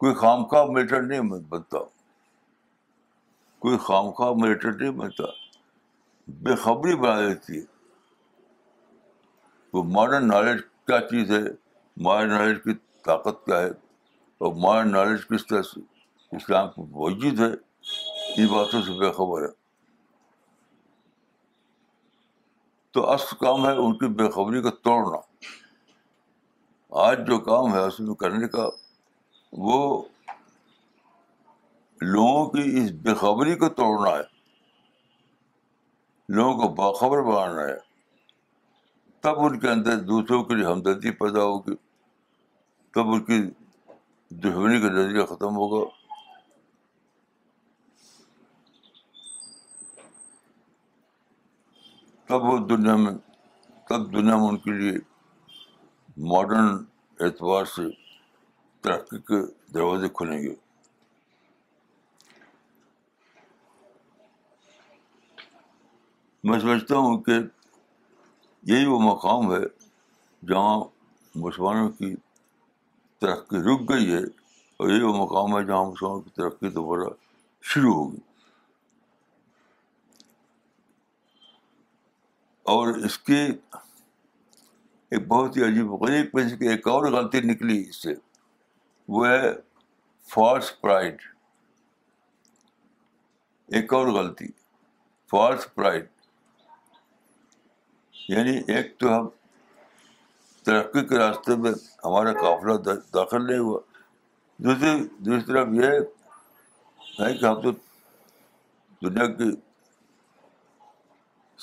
کوئی 0.00 0.14
خام 0.14 0.44
خواہ 0.48 0.64
میٹر 0.72 1.02
نہیں 1.02 1.30
بنتا 1.50 1.78
کوئی 3.62 3.78
خام 3.84 4.10
خواہ 4.16 4.32
میٹر 4.42 4.72
نہیں 4.72 4.90
بنتا 4.98 5.24
بے 6.44 6.54
خبری 6.64 6.94
بنا 6.96 7.20
دیتی 7.28 7.56
ہے 7.58 7.64
وہ 9.72 9.82
ماڈرن 9.94 10.28
نالج 10.28 10.60
کیا 10.86 11.00
چیز 11.08 11.30
ہے 11.30 11.40
ماڈرن 12.06 12.28
نالج 12.34 12.62
کی 12.64 12.74
طاقت 13.06 13.44
کیا 13.44 13.58
ہے 13.60 13.70
اور 14.38 14.54
ماڈرن 14.64 14.92
نالج 14.92 15.26
کس 15.28 15.46
طرح 15.46 15.62
سے 15.72 15.80
اسلام 16.36 16.70
کو 16.76 17.08
ہے 17.08 17.48
یہ 18.36 18.46
باتوں 18.54 18.82
سے 18.82 18.98
بے 18.98 19.12
خبر 19.16 19.42
ہے 19.42 19.52
تو 22.94 23.10
اصل 23.12 23.36
کام 23.40 23.66
ہے 23.66 23.72
ان 23.84 23.98
کی 23.98 24.08
بے 24.22 24.28
خبری 24.34 24.60
کو 24.62 24.70
توڑنا 24.88 25.20
آج 27.08 27.26
جو 27.26 27.38
کام 27.50 27.72
ہے 27.74 27.84
اس 27.86 27.98
میں 28.00 28.14
کرنے 28.24 28.48
کا 28.56 28.68
وہ 29.64 30.02
لوگوں 32.12 32.44
کی 32.50 32.62
اس 32.80 32.90
بےخبری 33.04 33.54
کو 33.58 33.68
توڑنا 33.74 34.16
ہے 34.16 34.22
لوگوں 36.34 36.54
کو 36.60 36.68
باخبر 36.74 37.22
بنانا 37.24 37.62
ہے 37.68 37.76
تب 39.22 39.40
ان 39.44 39.58
کے 39.60 39.68
اندر 39.68 40.00
دوسروں 40.06 40.42
کے 40.44 40.54
لیے 40.54 40.66
ہمدردی 40.66 41.10
پیدا 41.20 41.42
ہوگی 41.42 41.74
تب 42.94 43.12
ان 43.12 43.22
کی 43.24 43.40
دشمنی 44.42 44.80
کا 44.80 44.88
نظریہ 44.92 45.24
ختم 45.34 45.56
ہوگا 45.56 45.84
تب 52.28 52.44
وہ 52.44 52.58
دنیا 52.68 52.96
میں 53.02 53.12
تب 53.88 54.12
دنیا 54.12 54.36
میں 54.36 54.48
ان 54.48 54.56
کے 54.64 54.72
لیے 54.78 54.92
ماڈرن 56.30 56.76
اعتبار 57.20 57.64
سے 57.76 57.82
ترقی 58.82 59.18
کے 59.28 59.40
دروازے 59.74 60.08
کھلیں 60.14 60.38
گے 60.42 60.54
میں 66.48 66.58
سمجھتا 66.60 66.96
ہوں 66.96 67.18
کہ 67.22 67.38
یہی 68.72 68.86
وہ 68.86 68.98
مقام 69.00 69.52
ہے 69.52 69.60
جہاں 70.48 70.76
مسلمانوں 71.44 71.88
کی 71.98 72.14
ترقی 73.20 73.58
رک 73.68 73.88
گئی 73.90 74.12
ہے 74.12 74.18
اور 74.76 74.90
یہی 74.90 75.02
وہ 75.02 75.12
مقام 75.16 75.56
ہے 75.58 75.64
جہاں 75.66 75.84
مسلمانوں 75.90 76.20
کی 76.20 76.30
ترقی 76.36 76.68
دوبارہ 76.74 77.08
شروع 77.72 77.92
ہوگی 77.94 78.18
اور 82.76 82.94
اس 83.06 83.18
کی 83.26 83.34
ایک 85.10 85.26
بہت 85.28 85.56
ہی 85.56 85.62
عجیب 85.64 85.92
غریب 86.02 86.30
پیسے 86.32 86.56
کی 86.56 86.68
ایک 86.68 86.88
اور 86.88 87.10
غلطی 87.12 87.40
نکلی 87.50 87.80
اس 87.88 88.02
سے 88.02 88.14
وہ 89.16 89.26
ہے 89.26 89.46
فالس 90.30 90.70
پرائڈ 90.80 91.20
ایک 93.76 93.92
اور 93.94 94.08
غلطی 94.18 94.46
فالس 95.30 95.66
پرائڈ 95.74 96.06
یعنی 98.28 98.56
ایک 98.74 98.96
تو 99.00 99.16
ہم 99.16 99.28
ترقی 100.64 101.06
کے 101.08 101.18
راستے 101.18 101.56
میں 101.60 101.70
ہمارا 102.04 102.32
قافلہ 102.40 102.76
داخل 103.14 103.46
نہیں 103.46 103.58
ہوا 103.58 103.78
دوسری 104.64 104.90
دوسری 105.18 105.44
طرف 105.52 105.68
یہ 105.80 105.86
ہے 107.18 107.32
کہ 107.38 107.44
ہم 107.44 107.60
تو 107.60 107.70
دنیا 109.08 109.26
کی 109.36 109.50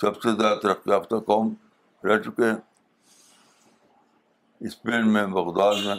سب 0.02 0.22
سے 0.22 0.32
زیادہ 0.40 0.60
ترقی 0.62 0.92
یافتہ 0.92 1.20
قوم 1.28 1.54
رہ 2.08 2.22
چکے 2.24 2.50
ہیں 2.50 2.56
اسپین 4.68 5.14
میں 5.14 5.26
بغداد 5.40 5.76
میں 5.86 5.96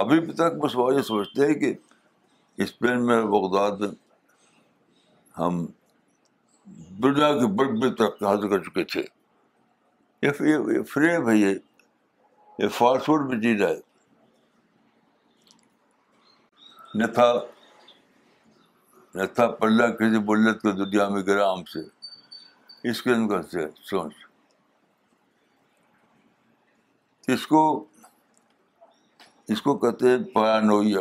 ابھی 0.00 0.18
بھی 0.20 0.32
تک 0.34 0.54
بس 0.62 0.76
وہ 0.76 0.94
یہ 0.94 1.02
سوچتے 1.12 1.46
ہیں 1.46 1.54
کہ 1.58 1.72
اسپین 2.62 3.04
میں 3.06 3.20
بغداد 3.34 3.80
میں 3.80 3.88
ہم 5.38 5.64
دنیا 7.04 7.32
کی 7.38 7.46
بڑی 7.58 7.78
بڑی 7.80 7.92
ترقی 7.98 8.24
حاصل 8.26 8.48
کر 8.50 8.62
چکے 8.68 8.84
تھے 8.94 9.02
یہ 10.22 10.82
فریب 10.92 11.28
ہے 11.28 11.36
یہ 11.36 12.68
فاسٹ 12.78 13.06
فوڈ 13.06 13.28
بھی 13.30 13.40
چیز 13.42 13.62
ہے 13.62 13.74
نہ 17.00 17.06
تھا 17.14 17.32
نہ 19.14 19.22
تھا 19.34 19.46
پلہ 19.62 19.86
کسی 19.98 20.18
بلت 20.32 20.62
کے 20.62 20.72
دنیا 20.84 21.08
میں 21.08 21.22
گرا 21.26 21.52
ہم 21.52 21.64
سے 21.72 21.80
اس 22.90 23.02
کے 23.02 23.10
اندر 23.12 23.42
سے 23.52 23.66
سوچ 23.90 24.14
اس 27.34 27.46
کو 27.46 27.62
اس 29.52 29.62
کو 29.62 29.76
کہتے 29.78 30.08
ہیں 30.10 30.18
پیانویا 30.34 31.00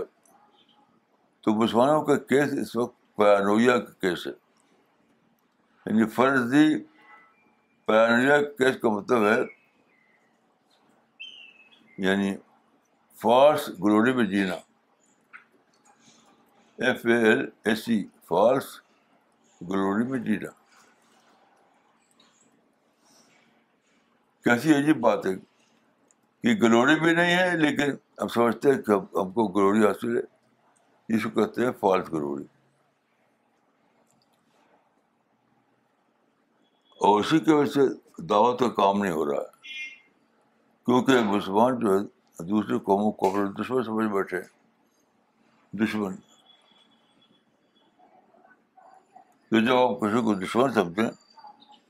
تو 1.43 1.53
مسلمانوں 1.61 2.01
کا 2.05 2.15
کیس 2.31 2.53
اس 2.61 2.75
وقت 2.75 2.95
پیانویا 3.17 3.77
کا 3.77 3.91
کیس 4.01 4.25
ہے 4.27 4.31
یعنی 5.91 6.05
فرضی 6.15 6.65
پیانویا 7.87 8.41
کیس 8.57 8.77
کا 8.81 8.89
مطلب 8.95 9.25
ہے 9.27 9.39
یعنی 12.05 12.35
فالس 13.21 13.69
گلوری 13.83 14.13
میں 14.13 14.25
جینا 14.31 14.55
F 16.85 17.05
A 17.05 17.17
L 17.27 17.45
A 17.69 17.75
C 17.83 18.03
false 18.29 18.71
glory 19.69 20.03
میں 20.11 20.19
جینا 20.27 20.49
کیسی 24.45 24.73
عجیب 24.75 24.99
بات 25.01 25.25
ہے 25.25 25.33
کہ 26.43 26.53
گلوری 26.61 26.95
بھی 26.99 27.13
نہیں 27.15 27.35
ہے 27.39 27.55
لیکن 27.57 27.91
ہم 28.21 28.27
سمجھتے 28.27 28.71
ہیں 28.71 28.77
کہ 28.83 28.91
ہم 29.19 29.29
کو 29.31 29.45
گلوری 29.57 29.85
حاصل 29.85 30.15
ہے 30.15 30.21
اس 31.15 31.23
کو 31.23 31.29
کہتے 31.29 31.63
ہیں 31.65 31.71
فالس 31.79 32.07
گلوری 32.13 32.43
اور 37.07 37.19
اسی 37.19 37.39
کی 37.45 37.51
وجہ 37.51 37.69
سے 37.73 38.23
دعوت 38.29 38.59
کا 38.59 38.67
کام 38.81 39.01
نہیں 39.01 39.11
ہو 39.11 39.25
رہا 39.29 39.41
ہے 39.41 39.71
کیونکہ 40.85 41.19
مسلمان 41.31 41.79
جو 41.79 41.93
ہے 41.93 42.43
دوسری 42.49 42.79
قوموں 42.89 43.11
کو 43.21 43.31
دشمن 43.61 43.83
سمجھ 43.83 44.07
بیٹھے 44.15 44.41
دشمن 45.83 46.15
تو 49.49 49.59
جب 49.59 49.75
آپ 49.77 49.99
کسی 50.01 50.21
کو 50.25 50.33
دشمن 50.45 50.73
سمجھیں 50.73 51.09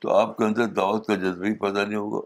تو 0.02 0.14
آپ 0.16 0.38
کے 0.38 0.44
اندر 0.46 0.66
دعوت 0.82 1.08
کا 1.08 1.16
جذبہ 1.16 1.46
ہی 1.46 1.54
پیدا 1.60 1.84
نہیں 1.86 1.98
ہوگا 2.00 2.26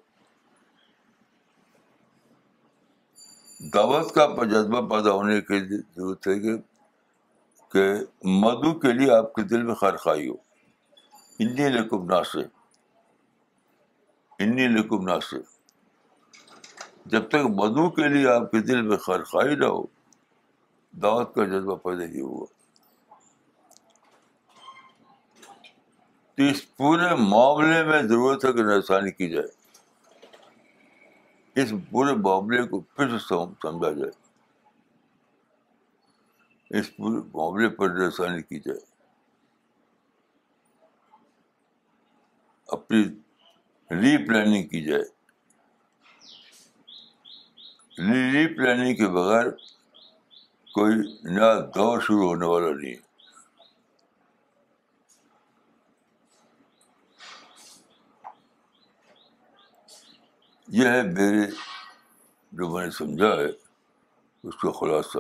دعوت 3.74 4.14
کا 4.16 4.26
جذبہ 4.52 4.82
پیدا 4.90 5.12
ہونے 5.12 5.40
کے 5.42 5.60
لیے 5.60 5.78
ضرورت 5.96 6.28
ہے 6.28 6.38
کہ 6.40 6.56
کہ 7.72 7.82
مدو 8.42 8.74
کے 8.80 8.92
لیے 8.94 9.12
آپ 9.14 9.34
کے 9.36 9.42
دل 9.48 9.64
میں 9.64 9.74
خیر 9.76 9.96
خائی 10.04 10.28
ہو 10.28 10.36
جب 17.12 17.28
تک 17.30 17.46
مدو 17.60 17.90
کے 17.96 18.08
لیے 18.14 18.28
آپ 18.34 18.50
کے 18.52 18.60
دل 18.68 18.82
میں 18.88 18.98
خیر 19.06 19.24
خائی 19.32 19.56
نہ 19.56 19.66
ہو 19.66 19.84
دعوت 21.02 21.34
کا 21.36 21.46
جذبہ 21.46 21.76
پیدا 21.84 22.06
ہی 22.14 22.22
ہوا 22.22 22.46
تو 26.36 26.44
اس 26.44 26.66
پورے 26.78 27.14
معاملے 27.28 27.84
میں 27.90 28.02
ضرورت 28.02 28.46
ہے 28.46 28.54
کہ 28.54 28.64
نسانی 28.76 29.12
کی 29.12 29.30
جائے 29.32 29.48
اس 31.62 31.72
برے 31.92 32.14
معاملے 32.16 32.62
کو 32.72 32.80
پھر 32.96 33.18
سے 33.18 33.18
سمجھا 33.28 33.92
جائے 34.00 34.12
اس 36.80 36.96
پورے 36.96 37.22
معاملے 37.34 37.70
پر 37.76 37.90
نشانی 38.00 38.42
کی 38.42 38.60
جائے 38.66 38.80
اپنی 42.78 43.04
ری 44.02 44.16
پلاننگ 44.28 44.68
کی 44.68 44.84
جائے 44.88 45.04
ری 48.12 48.46
پلاننگ 48.58 48.96
کے 48.96 49.08
بغیر 49.16 49.50
کوئی 50.74 50.96
نیا 51.34 51.54
دور 51.76 52.00
شروع 52.08 52.28
ہونے 52.28 52.46
والا 52.54 52.70
نہیں 52.82 53.06
یہ 60.76 60.88
ہے 60.92 61.02
میرے 61.02 61.46
جو 62.60 62.68
میں 62.70 62.84
نے 62.86 62.90
سمجھا 62.92 63.28
ہے 63.38 63.46
اس 64.48 64.56
کا 64.62 64.72
خلاصہ 64.80 65.20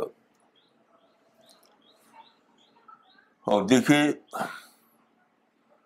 اور 3.51 3.61
دیکھیے 3.67 3.97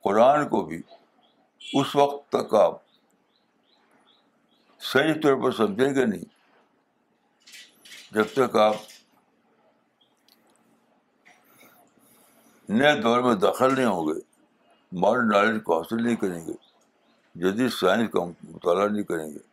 قرآن 0.04 0.48
کو 0.50 0.62
بھی 0.66 0.82
اس 1.80 1.96
وقت 1.96 2.28
تک 2.36 2.54
آپ 2.62 2.78
صحیح 4.94 5.14
طور 5.24 5.36
پر 5.44 5.52
سمجھیں 5.58 5.94
گے 5.96 6.06
نہیں 6.06 6.24
جب 8.16 8.34
تک 8.36 8.56
آپ 8.62 8.76
نئے 12.70 12.96
دور 13.02 13.22
میں 13.24 13.36
داخل 13.46 13.76
نہیں 13.76 13.86
ہوں 13.86 14.08
گے 14.08 14.20
ماڈرن 15.02 15.30
نالج 15.32 15.64
کو 15.64 15.78
حاصل 15.78 16.04
نہیں 16.04 16.16
کریں 16.24 16.46
گے 16.48 16.54
جدید 17.44 17.72
سائنس 17.80 18.12
کا 18.12 18.24
مطالعہ 18.26 18.88
نہیں 18.88 19.04
کریں 19.04 19.28
گے 19.34 19.50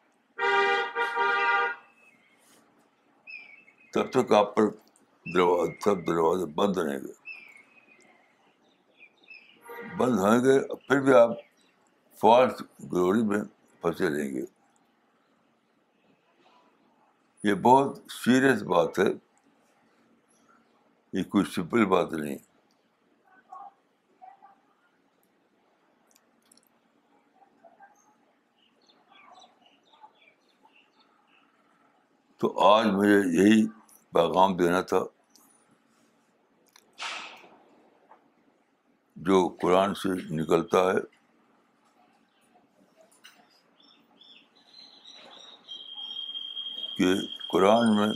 تب 3.93 4.11
تک 4.13 4.33
آپ 4.35 4.55
پر 4.55 4.67
دروازے 5.35 5.73
سب 5.85 6.07
دروازے 6.07 6.47
بند 6.55 6.77
رہیں 6.77 6.99
گے 7.05 7.13
بند 9.99 10.19
ہویں 10.19 10.41
گے 10.45 10.59
پھر 10.87 11.01
بھی 11.03 11.13
آپ 11.21 11.31
فالس 12.21 12.61
گلوری 12.93 13.23
میں 13.29 13.41
پھنسے 13.83 14.09
رہیں 14.17 14.33
گے 14.35 14.43
یہ 17.49 17.55
بہت 17.69 17.99
سیریس 18.25 18.63
بات 18.75 18.99
ہے 18.99 19.07
یہ 21.19 21.23
کوئی 21.33 21.45
سمپل 21.55 21.85
بات 21.95 22.13
نہیں 22.13 22.37
تو 32.41 32.59
آج 32.71 32.87
مجھے 32.87 33.19
یہی 33.39 33.67
پیغام 34.15 34.57
دینا 34.57 34.81
تھا 34.91 34.99
جو 39.27 39.47
قرآن 39.61 39.95
سے 40.03 40.09
نکلتا 40.35 40.79
ہے 40.93 40.99
کہ 46.99 47.15
قرآن 47.51 47.95
میں 47.97 48.07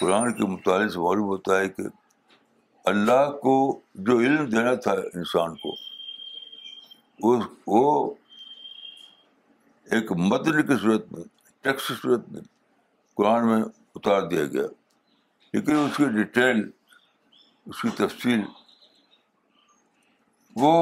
قرآن 0.00 0.32
کے 0.36 0.46
مطالعے 0.52 0.88
سے 0.94 0.98
معلوم 1.00 1.26
ہوتا 1.28 1.58
ہے 1.60 1.68
کہ 1.68 1.82
اللہ 2.90 3.30
کو 3.42 3.54
جو 4.08 4.18
علم 4.20 4.44
دینا 4.50 4.74
تھا 4.84 4.92
انسان 5.14 5.54
کو 5.62 5.72
اس 7.32 7.44
وہ 7.66 7.84
ایک 9.96 10.12
مدن 10.32 10.62
کی 10.66 10.74
صورت 10.82 11.12
میں 11.12 11.22
ٹیکس 11.62 11.86
کی 11.88 11.94
صورت 12.02 12.28
میں 12.32 12.40
قرآن 13.16 13.46
میں 13.46 13.62
اتار 13.94 14.28
دیا 14.30 14.44
گیا 14.52 14.66
لیکن 15.52 15.76
اس 15.76 15.96
کی 15.96 16.08
ڈیٹیل 16.14 16.68
اس 17.68 17.80
کی 17.80 17.88
تفصیل 17.96 18.40
وہ 20.60 20.72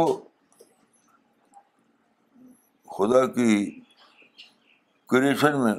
خدا 2.97 3.25
کی 3.35 3.51
کریشن 5.11 5.61
میں 5.65 5.75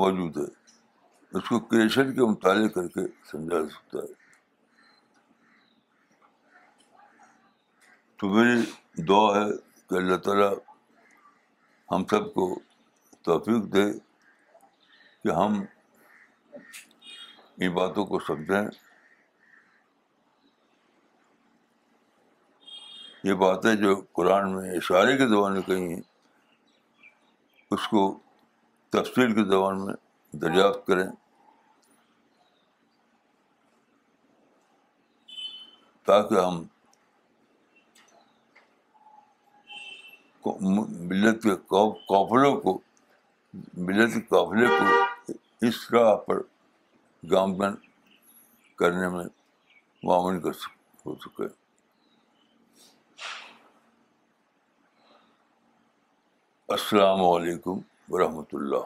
موجود 0.00 0.36
ہے 0.38 1.36
اس 1.38 1.48
کو 1.48 1.58
کریشن 1.72 2.14
کے 2.14 2.30
مطالعے 2.30 2.68
کر 2.76 2.88
کے 2.94 3.06
سمجھا 3.30 3.64
سکتا 3.74 3.98
ہے 4.02 4.14
تو 8.20 8.28
میری 8.34 9.02
دعا 9.08 9.34
ہے 9.36 9.50
کہ 9.88 9.94
اللہ 9.96 10.16
تعالیٰ 10.26 10.52
ہم 11.90 12.04
سب 12.10 12.32
کو 12.34 12.46
توفیق 13.24 13.72
دے 13.74 13.84
کہ 15.22 15.32
ہم 15.40 15.62
ان 17.62 17.68
باتوں 17.74 18.04
کو 18.06 18.18
سمجھیں 18.26 18.66
یہ 23.24 23.32
باتیں 23.42 23.74
جو 23.74 23.94
قرآن 24.16 24.54
میں 24.56 24.70
اشارے 24.76 25.16
کے 25.18 25.26
زبان 25.28 25.52
میں 25.52 25.60
کہیں 25.66 25.88
ہیں 25.88 26.00
اس 27.74 27.86
کو 27.88 28.02
تفصیل 28.92 29.34
کے 29.34 29.44
زبان 29.50 29.84
میں 29.84 29.94
دریافت 30.42 30.86
کریں 30.86 31.06
تاکہ 36.06 36.44
ہم 36.44 36.62
ملت 40.46 41.42
کے 41.42 41.54
قافلوں 42.08 42.54
کو 42.60 42.78
ملت 43.86 44.12
کے 44.14 44.20
قافلے 44.28 44.66
کو 44.78 45.34
اس 45.66 45.78
راہ 45.92 46.14
پر 46.26 46.40
کرنے 48.78 49.08
میں 49.14 49.24
معاون 50.04 50.40
کر 50.40 50.54
ہو 51.06 51.14
سکے 51.24 51.44
السلام 56.74 57.20
علیکم 57.24 57.78
ورحمۃ 58.12 58.52
اللہ 58.58 58.84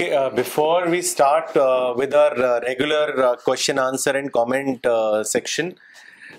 Okay, 0.00 0.12
uh, 0.12 0.30
before 0.30 0.88
we 0.88 1.02
start 1.02 1.56
uh, 1.56 1.92
with 1.96 2.14
our 2.14 2.32
uh, 2.40 2.60
regular 2.60 3.36
question, 3.38 3.80
answer 3.80 4.10
and 4.10 4.30
comment 4.32 4.86
section, 5.24 5.74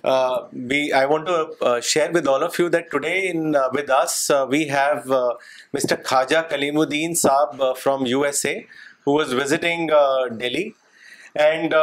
I 0.01 1.05
want 1.09 1.27
to 1.27 1.81
share 1.81 2.09
with 2.09 2.25
all 2.25 2.41
of 2.41 2.57
you 2.57 2.69
that 2.69 2.89
today 2.89 3.33
with 3.33 3.89
us 3.89 4.31
we 4.47 4.67
have 4.67 5.03
Mr. 5.73 6.01
Khaja 6.09 6.47
Kalimuddin 6.49 7.21
Saab 7.21 7.75
from 7.75 8.05
USA, 8.05 8.65
who 9.03 9.12
was 9.12 9.33
visiting 9.33 9.88
Delhi. 9.88 10.73
And 11.35 11.73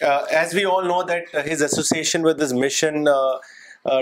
as 0.00 0.54
we 0.54 0.66
all 0.66 0.84
know 0.84 1.02
that 1.02 1.30
his 1.44 1.62
association 1.62 2.22
with 2.22 2.38
this 2.38 2.52
mission 2.52 3.08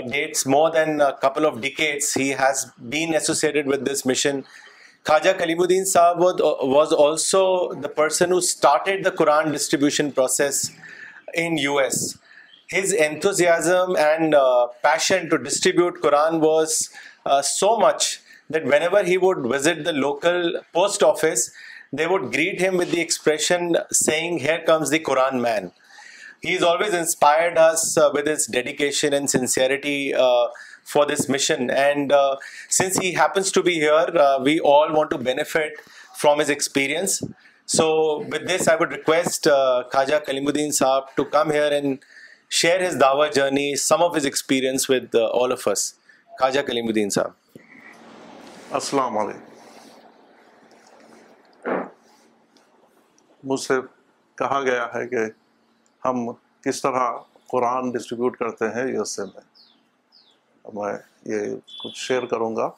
dates 0.07 0.45
more 0.45 0.69
than 0.69 1.01
a 1.01 1.17
couple 1.17 1.47
of 1.47 1.61
decades. 1.61 2.13
He 2.13 2.31
has 2.31 2.71
been 2.89 3.13
associated 3.13 3.65
with 3.65 3.85
this 3.85 4.05
mission 4.05 4.47
Khaja 5.07 5.33
Kalimuddin 5.35 5.85
Sahab 5.89 6.19
uh, 6.19 6.65
was 6.65 6.91
also 6.91 7.71
the 7.71 7.87
person 7.87 8.29
who 8.29 8.41
started 8.41 9.05
the 9.05 9.11
Quran 9.11 9.53
distribution 9.53 10.11
process 10.11 10.71
in 11.33 11.57
US. 11.59 12.17
His 12.67 12.91
enthusiasm 12.91 13.95
and 13.97 14.35
uh, 14.35 14.67
passion 14.83 15.29
to 15.29 15.37
distribute 15.37 16.01
Quran 16.01 16.41
was 16.41 16.89
uh, 17.25 17.41
so 17.41 17.77
much 17.77 18.19
that 18.49 18.65
whenever 18.65 19.01
he 19.05 19.17
would 19.17 19.47
visit 19.47 19.85
the 19.85 19.93
local 19.93 20.61
post 20.73 21.01
office, 21.01 21.51
they 21.93 22.05
would 22.05 22.29
greet 22.33 22.59
him 22.59 22.75
with 22.75 22.91
the 22.91 23.01
expression 23.07 23.75
saying, 24.03 24.39
"Here 24.47 24.63
comes 24.71 24.95
the 24.97 25.03
Quran 25.11 25.47
man." 25.49 25.71
He's 26.47 26.67
always 26.71 27.01
inspired 27.05 27.57
us 27.57 27.83
with 28.13 28.27
his 28.27 28.55
dedication 28.61 29.21
and 29.21 29.39
sincerity 29.41 30.01
for 30.93 31.05
this 31.07 31.29
mission 31.29 31.69
and 31.83 32.13
since 32.77 32.99
here 33.03 34.09
we 34.45 34.57
all 34.73 35.03
to 35.09 35.17
benefit 35.23 35.81
from 36.21 36.39
his 36.41 36.51
his 36.51 38.19
Kaleemuddin 40.47 40.71
Sahab 40.79 41.21
share 42.59 42.85
his 42.85 44.23
experience 44.25 44.89
with 44.89 45.15
all 45.41 45.51
of 45.51 45.67
us 45.71 45.91
Khwaja 46.39 46.61
Kaleemuddin 46.87 47.09
Sahab 47.17 47.59
السلام 48.79 49.17
علیکم 49.17 49.45
مجھ 53.49 53.59
سے 53.61 53.73
کہا 54.37 54.61
گیا 54.65 54.87
ہے 54.95 55.07
کہ 55.07 55.25
ہم 56.05 56.27
کس 56.67 56.81
طرح 56.81 57.11
قرآن 57.51 57.91
ڈسٹریبیوٹ 57.91 58.37
کرتے 58.37 58.67
ہیں 58.75 58.85
یہ 58.93 58.97
اے 59.21 59.25
میں 59.33 59.45
میں 60.73 60.93
یہ 61.31 61.55
کچھ 61.83 61.97
شیئر 62.05 62.25
کروں 62.31 62.55
گا 62.55 62.69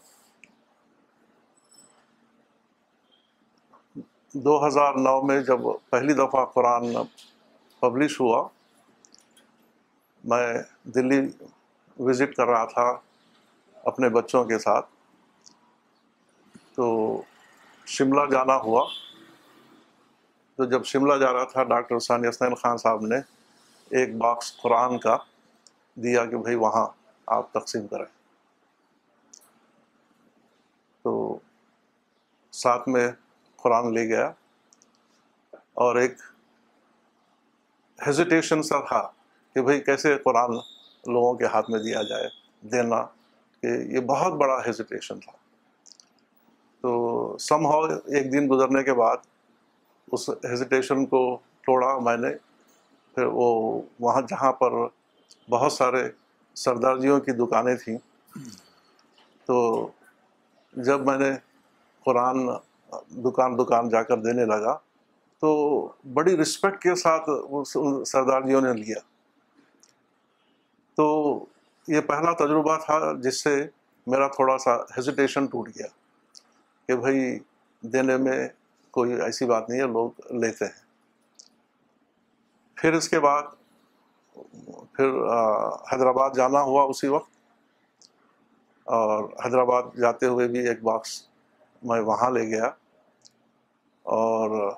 دو 4.48 4.58
ہزار 4.66 4.96
نو 5.04 5.22
میں 5.28 5.40
جب 5.44 5.60
پہلی 5.92 6.14
دفعہ 6.14 6.44
قرآن 6.54 6.92
پبلش 7.80 8.20
ہوا 8.22 8.48
میں 10.32 10.54
دلی 10.96 11.20
وزٹ 12.00 12.36
کر 12.36 12.48
رہا 12.48 12.66
تھا 12.74 12.92
اپنے 13.90 14.10
بچوں 14.18 14.44
کے 14.46 14.60
ساتھ 14.60 14.86
تو 16.76 16.88
شملہ 17.98 18.26
جانا 18.32 18.56
ہوا 18.64 18.86
تو 20.58 20.66
جب 20.72 20.84
شملہ 20.86 21.14
جا 21.20 21.32
رہا 21.34 21.44
تھا 21.52 21.64
ڈاکٹر 21.74 22.00
ثانی 22.08 22.28
حسنین 22.30 22.56
خان 22.62 22.78
صاحب 22.78 23.06
نے 23.06 23.18
ایک 24.00 24.16
باکس 24.18 24.56
قرآن 24.62 24.98
کا 25.00 25.18
دیا 26.04 26.26
کہ 26.26 26.38
بھائی 26.38 26.56
وہاں 26.56 26.86
آپ 27.36 27.52
تقسیم 27.54 27.86
کریں 27.88 28.06
تو 31.04 31.12
ساتھ 32.62 32.88
میں 32.90 33.08
قرآن 33.64 33.94
لے 33.94 34.08
گیا 34.08 34.28
اور 35.86 35.96
ایک 35.96 36.16
ہیزیٹیشن 38.08 38.62
سا 38.64 38.80
تھا 38.88 39.02
کہ 39.54 39.62
بھئی 39.68 39.80
کیسے 39.82 40.16
قرآن 40.26 40.56
لوگوں 41.14 41.34
کے 41.42 41.46
ہاتھ 41.54 41.70
میں 41.72 41.80
دیا 41.80 42.02
جائے 42.10 42.28
دینا 42.72 43.04
کہ 43.62 43.78
یہ 43.96 44.00
بہت 44.14 44.34
بڑا 44.42 44.60
ہیزیٹیشن 44.68 45.20
تھا 45.20 45.32
تو 46.82 47.38
سم 47.48 47.66
ہو 47.66 47.80
ایک 47.86 48.32
دن 48.34 48.50
گزرنے 48.50 48.84
کے 48.84 48.94
بعد 49.00 49.26
اس 50.12 50.30
ہیزیٹیشن 50.52 51.06
کو 51.14 51.22
توڑا 51.66 51.98
میں 52.06 52.18
نے 52.18 52.30
پھر 53.16 53.26
وہ 53.40 53.50
وہاں 54.00 54.22
جہاں 54.30 54.52
پر 54.62 54.72
بہت 55.52 55.72
سارے 55.74 56.08
سردارجیوں 56.64 57.20
کی 57.26 57.32
دکانیں 57.44 57.76
تھیں 57.84 57.98
تو 59.48 59.60
جب 60.88 61.06
میں 61.08 61.18
نے 61.20 61.30
قرآن 62.06 62.46
دکان 63.28 63.58
دکان 63.60 63.90
جا 63.90 64.02
کر 64.10 64.18
دینے 64.26 64.46
لگا 64.54 64.74
تو 65.44 65.52
بڑی 66.14 66.36
رسپیکٹ 66.38 66.82
کے 66.84 66.96
ساتھ 67.04 67.30
سردار 68.12 68.42
جیوں 68.48 68.62
نے 68.62 68.74
لیا 68.82 69.00
تو 70.98 71.06
یہ 71.96 72.02
پہلا 72.08 72.34
تجربہ 72.44 72.76
تھا 72.86 72.98
جس 73.24 73.42
سے 73.44 73.56
میرا 74.14 74.28
تھوڑا 74.36 74.58
سا 74.64 74.76
ہیزیٹیشن 74.98 75.46
ٹوٹ 75.54 75.70
گیا 75.78 75.88
کہ 76.88 76.96
بھائی 77.06 77.22
دینے 77.94 78.18
میں 78.26 78.38
کوئی 78.98 79.22
ایسی 79.22 79.46
بات 79.54 79.70
نہیں 79.70 79.80
ہے 79.82 79.88
لوگ 79.98 80.22
لیتے 80.42 80.66
ہیں 80.66 80.88
پھر 82.82 82.94
اس 83.00 83.10
کے 83.10 83.20
بعد 83.28 83.58
پھر 84.96 85.10
حیدرآباد 85.92 86.36
جانا 86.36 86.62
ہوا 86.64 86.84
اسی 86.90 87.08
وقت 87.08 87.38
اور 88.98 89.24
حیدرآباد 89.46 89.96
جاتے 90.02 90.26
ہوئے 90.26 90.48
بھی 90.54 90.68
ایک 90.68 90.84
باکس 90.84 91.22
میں 91.90 92.00
وہاں 92.10 92.30
لے 92.32 92.44
گیا 92.52 92.68
اور 94.18 94.72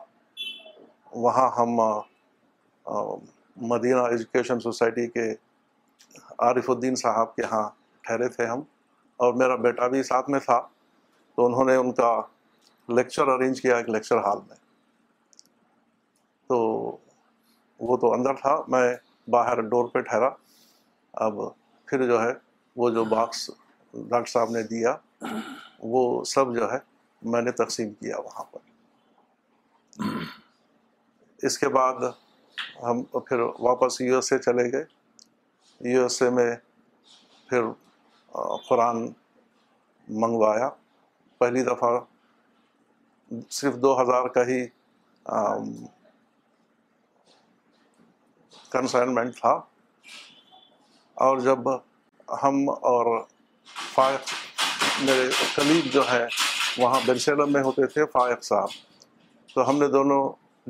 وہاں 1.13 1.49
ہم 1.57 1.79
مدینہ 3.69 4.01
ایجوکیشن 4.11 4.59
سوسائٹی 4.59 5.07
کے 5.17 5.29
عارف 6.47 6.69
الدین 6.69 6.95
صاحب 7.01 7.35
کے 7.35 7.43
ہاں 7.51 7.67
ٹھہرے 8.07 8.27
تھے 8.29 8.45
ہم 8.45 8.61
اور 9.23 9.33
میرا 9.41 9.55
بیٹا 9.65 9.87
بھی 9.87 10.03
ساتھ 10.03 10.29
میں 10.29 10.39
تھا 10.45 10.59
تو 11.35 11.45
انہوں 11.45 11.65
نے 11.65 11.75
ان 11.75 11.91
کا 12.01 12.13
لیکچر 12.95 13.27
ارینج 13.33 13.61
کیا 13.61 13.75
ایک 13.77 13.89
لیکچر 13.89 14.17
ہال 14.25 14.39
میں 14.47 14.55
تو 16.49 16.59
وہ 17.89 17.97
تو 17.97 18.13
اندر 18.13 18.33
تھا 18.41 18.61
میں 18.67 18.87
باہر 19.29 19.61
ڈور 19.69 19.87
پہ 19.93 19.99
ٹھہرا 20.09 20.29
اب 21.25 21.39
پھر 21.85 22.05
جو 22.07 22.21
ہے 22.21 22.31
وہ 22.77 22.89
جو 22.89 23.03
باکس 23.05 23.49
ڈاکٹر 24.09 24.31
صاحب 24.31 24.49
نے 24.51 24.63
دیا 24.63 24.95
وہ 25.93 26.23
سب 26.33 26.55
جو 26.55 26.71
ہے 26.71 26.77
میں 27.31 27.41
نے 27.41 27.51
تقسیم 27.63 27.93
کیا 27.93 28.17
وہاں 28.25 28.43
پر 28.53 29.99
اس 31.45 31.57
کے 31.57 31.67
بعد 31.75 32.03
ہم 32.83 33.01
پھر 33.25 33.39
واپس 33.59 33.99
یو 34.01 34.15
ایس 34.15 34.31
اے 34.33 34.37
چلے 34.39 34.71
گئے 34.71 35.91
یو 35.93 36.03
ایس 36.03 36.21
اے 36.21 36.29
میں 36.29 36.49
پھر 37.49 37.63
قرآن 38.67 39.07
منگوایا 40.21 40.69
پہلی 41.39 41.61
دفعہ 41.63 41.99
صرف 43.59 43.75
دو 43.81 44.01
ہزار 44.01 44.27
کا 44.37 44.43
ہی 44.47 44.63
کنسائنمنٹ 48.71 49.35
تھا 49.39 49.51
اور 51.25 51.37
جب 51.47 51.69
ہم 52.43 52.69
اور 52.91 53.17
فائق 53.93 54.33
میرے 55.09 55.29
قلیب 55.55 55.91
جو 55.93 56.01
ہیں 56.11 56.25
وہاں 56.77 56.99
برسیلم 57.05 57.51
میں 57.53 57.61
ہوتے 57.63 57.85
تھے 57.93 58.05
فائق 58.13 58.43
صاحب 58.43 59.53
تو 59.53 59.69
ہم 59.69 59.77
نے 59.79 59.87
دونوں 59.95 60.21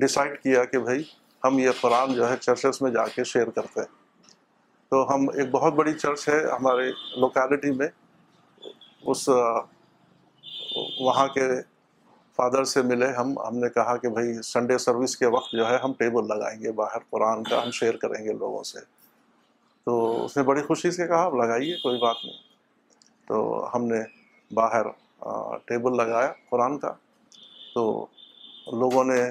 ڈیسائیڈ 0.01 0.39
کیا 0.43 0.63
کہ 0.71 0.79
بھائی 0.85 1.03
ہم 1.43 1.59
یہ 1.59 1.79
قرآن 1.81 2.13
جو 2.15 2.29
ہے 2.29 2.37
چرچس 2.41 2.81
میں 2.81 2.91
جا 2.91 3.05
کے 3.15 3.23
شیئر 3.33 3.49
کرتے 3.59 3.81
تو 4.91 5.03
ہم 5.13 5.27
ایک 5.33 5.51
بہت 5.51 5.73
بڑی 5.73 5.93
چرچ 5.97 6.27
ہے 6.29 6.39
ہمارے 6.51 6.89
لوکیلٹی 7.25 7.71
میں 7.79 7.87
اس 9.11 9.27
وہاں 10.99 11.27
کے 11.33 11.47
فادر 12.41 12.63
سے 12.69 12.81
ملے 12.81 13.07
ہم 13.17 13.33
ہم 13.47 13.57
نے 13.59 13.67
کہا 13.69 13.95
کہ 14.03 14.09
بھائی 14.09 14.33
سنڈے 14.43 14.77
سروس 14.85 15.15
کے 15.17 15.25
وقت 15.33 15.51
جو 15.57 15.67
ہے 15.69 15.75
ہم 15.83 15.91
ٹیبل 15.99 16.27
لگائیں 16.27 16.59
گے 16.61 16.71
باہر 16.79 17.03
قرآن 17.09 17.43
کا 17.49 17.61
ہم 17.63 17.71
شیئر 17.79 17.95
کریں 18.03 18.23
گے 18.25 18.33
لوگوں 18.37 18.63
سے 18.69 18.79
تو 19.85 19.97
اس 20.23 20.37
نے 20.37 20.43
بڑی 20.43 20.61
خوشی 20.67 20.91
سے 20.95 21.07
کہا 21.07 21.21
آپ 21.25 21.33
لگائیے 21.41 21.75
کوئی 21.83 21.99
بات 22.01 22.23
نہیں 22.23 22.37
تو 23.27 23.43
ہم 23.73 23.85
نے 23.93 23.99
باہر 24.61 24.87
ٹیبل 25.67 25.97
لگایا 25.97 26.31
قرآن 26.49 26.77
کا 26.85 26.91
تو 27.73 27.85
لوگوں 28.79 29.03
نے 29.13 29.21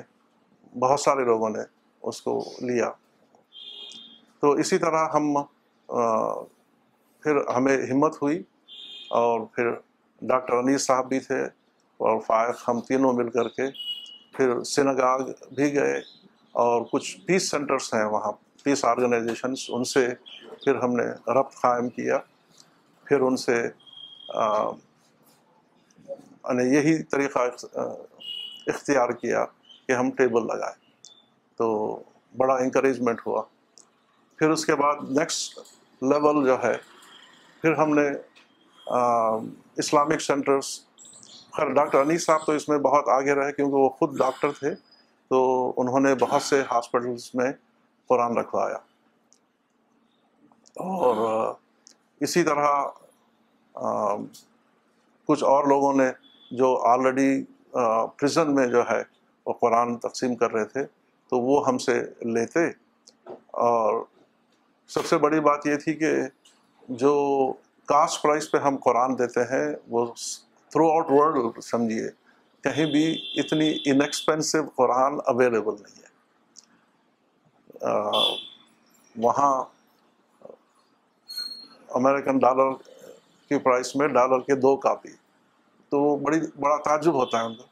بہت 0.86 1.00
سارے 1.00 1.24
لوگوں 1.32 1.50
نے 1.56 1.62
اس 2.08 2.22
کو 2.28 2.38
لیا 2.72 2.90
تو 4.40 4.50
اسی 4.64 4.78
طرح 4.86 5.08
ہم 5.16 5.32
پھر 7.22 7.40
ہمیں 7.56 7.76
ہمت 7.92 8.22
ہوئی 8.22 8.42
اور 9.24 9.40
پھر 9.54 9.70
ڈاکٹر 10.30 10.56
انیس 10.62 10.86
صاحب 10.86 11.08
بھی 11.08 11.20
تھے 11.30 11.46
اور 12.08 12.20
فائق 12.26 12.62
ہم 12.68 12.80
تینوں 12.88 13.12
مل 13.12 13.30
کر 13.30 13.48
کے 13.56 13.62
پھر 14.36 14.62
سنگاگ 14.72 15.20
بھی 15.56 15.72
گئے 15.74 15.98
اور 16.62 16.84
کچھ 16.92 17.16
پیس 17.26 17.50
سینٹرس 17.50 17.92
ہیں 17.94 18.04
وہاں 18.12 18.30
پیس 18.62 18.84
آرگنائزیشنس 18.84 19.64
ان 19.74 19.84
سے 19.92 20.06
پھر 20.64 20.76
ہم 20.82 20.94
نے 20.96 21.02
ربط 21.38 21.60
قائم 21.60 21.88
کیا 21.98 22.18
پھر 23.08 23.20
ان 23.26 23.36
سے 23.44 23.56
یعنی 26.08 26.64
یہی 26.74 27.02
طریقہ 27.12 27.38
اختیار 28.74 29.10
کیا 29.20 29.44
کہ 29.86 29.92
ہم 29.92 30.10
ٹیبل 30.18 30.46
لگائے 30.54 30.78
تو 31.58 31.68
بڑا 32.38 32.54
انکریجمنٹ 32.64 33.26
ہوا 33.26 33.42
پھر 34.38 34.50
اس 34.50 34.64
کے 34.66 34.74
بعد 34.82 35.10
نیکسٹ 35.18 35.58
لیول 36.12 36.44
جو 36.46 36.62
ہے 36.62 36.76
پھر 37.62 37.72
ہم 37.80 37.94
نے 37.98 38.08
اسلامک 39.82 40.20
سینٹرس 40.22 40.78
خیر 41.56 41.72
ڈاکٹر 41.74 41.98
انیس 42.00 42.24
صاحب 42.26 42.44
تو 42.46 42.52
اس 42.52 42.68
میں 42.68 42.78
بہت 42.88 43.08
آگے 43.14 43.34
رہے 43.34 43.52
کیونکہ 43.52 43.76
وہ 43.76 43.88
خود 43.98 44.18
ڈاکٹر 44.18 44.50
تھے 44.58 44.74
تو 45.30 45.40
انہوں 45.80 46.00
نے 46.00 46.14
بہت 46.20 46.42
سے 46.42 46.62
ہاسپٹلس 46.70 47.34
میں 47.34 47.50
قرآن 48.08 48.36
رکھوایا 48.38 48.76
اور 50.84 51.16
اسی 52.26 52.42
طرح 52.44 52.84
کچھ 55.28 55.44
اور 55.44 55.66
لوگوں 55.68 55.92
نے 55.96 56.08
جو 56.58 56.76
آلریڈی 56.90 57.30
پریزن 58.20 58.54
میں 58.54 58.66
جو 58.68 58.82
ہے 58.90 59.02
وہ 59.46 59.52
قرآن 59.60 59.96
تقسیم 60.06 60.34
کر 60.36 60.52
رہے 60.52 60.64
تھے 60.72 60.82
تو 61.30 61.38
وہ 61.40 61.66
ہم 61.66 61.78
سے 61.88 61.98
لیتے 62.36 62.66
اور 63.66 64.04
سب 64.94 65.06
سے 65.06 65.18
بڑی 65.24 65.40
بات 65.48 65.66
یہ 65.66 65.76
تھی 65.84 65.94
کہ 65.96 66.12
جو 67.04 67.12
کاسٹ 67.88 68.22
پرائز 68.22 68.50
پہ 68.50 68.58
ہم 68.66 68.76
قرآن 68.84 69.18
دیتے 69.18 69.42
ہیں 69.52 69.66
وہ 69.90 70.06
تھرو 70.70 70.90
آؤٹ 70.90 71.10
ورلڈ 71.10 71.58
سمجھیے 71.64 72.06
کہیں 72.64 72.84
بھی 72.92 73.02
اتنی 73.40 73.66
ان 73.90 74.00
قرآن 74.76 75.12
اویلیبل 75.32 75.74
نہیں 75.82 75.98
ہے 76.02 76.10
وہاں 79.26 79.52
امریکن 82.00 82.36
ڈالر 82.38 82.70
کی 83.48 83.56
پرائس 83.62 83.88
میں 83.96 84.08
ڈالر 84.18 84.40
کے 84.50 84.54
دو 84.66 84.72
کاپی 84.86 85.08
تو 85.90 85.94
وہ 86.02 86.10
بڑی 86.26 86.38
بڑا 86.64 86.76
تعجب 86.88 87.14
ہوتا 87.22 87.34
ہے 87.40 87.44
ان 87.46 87.54
کا 87.56 87.66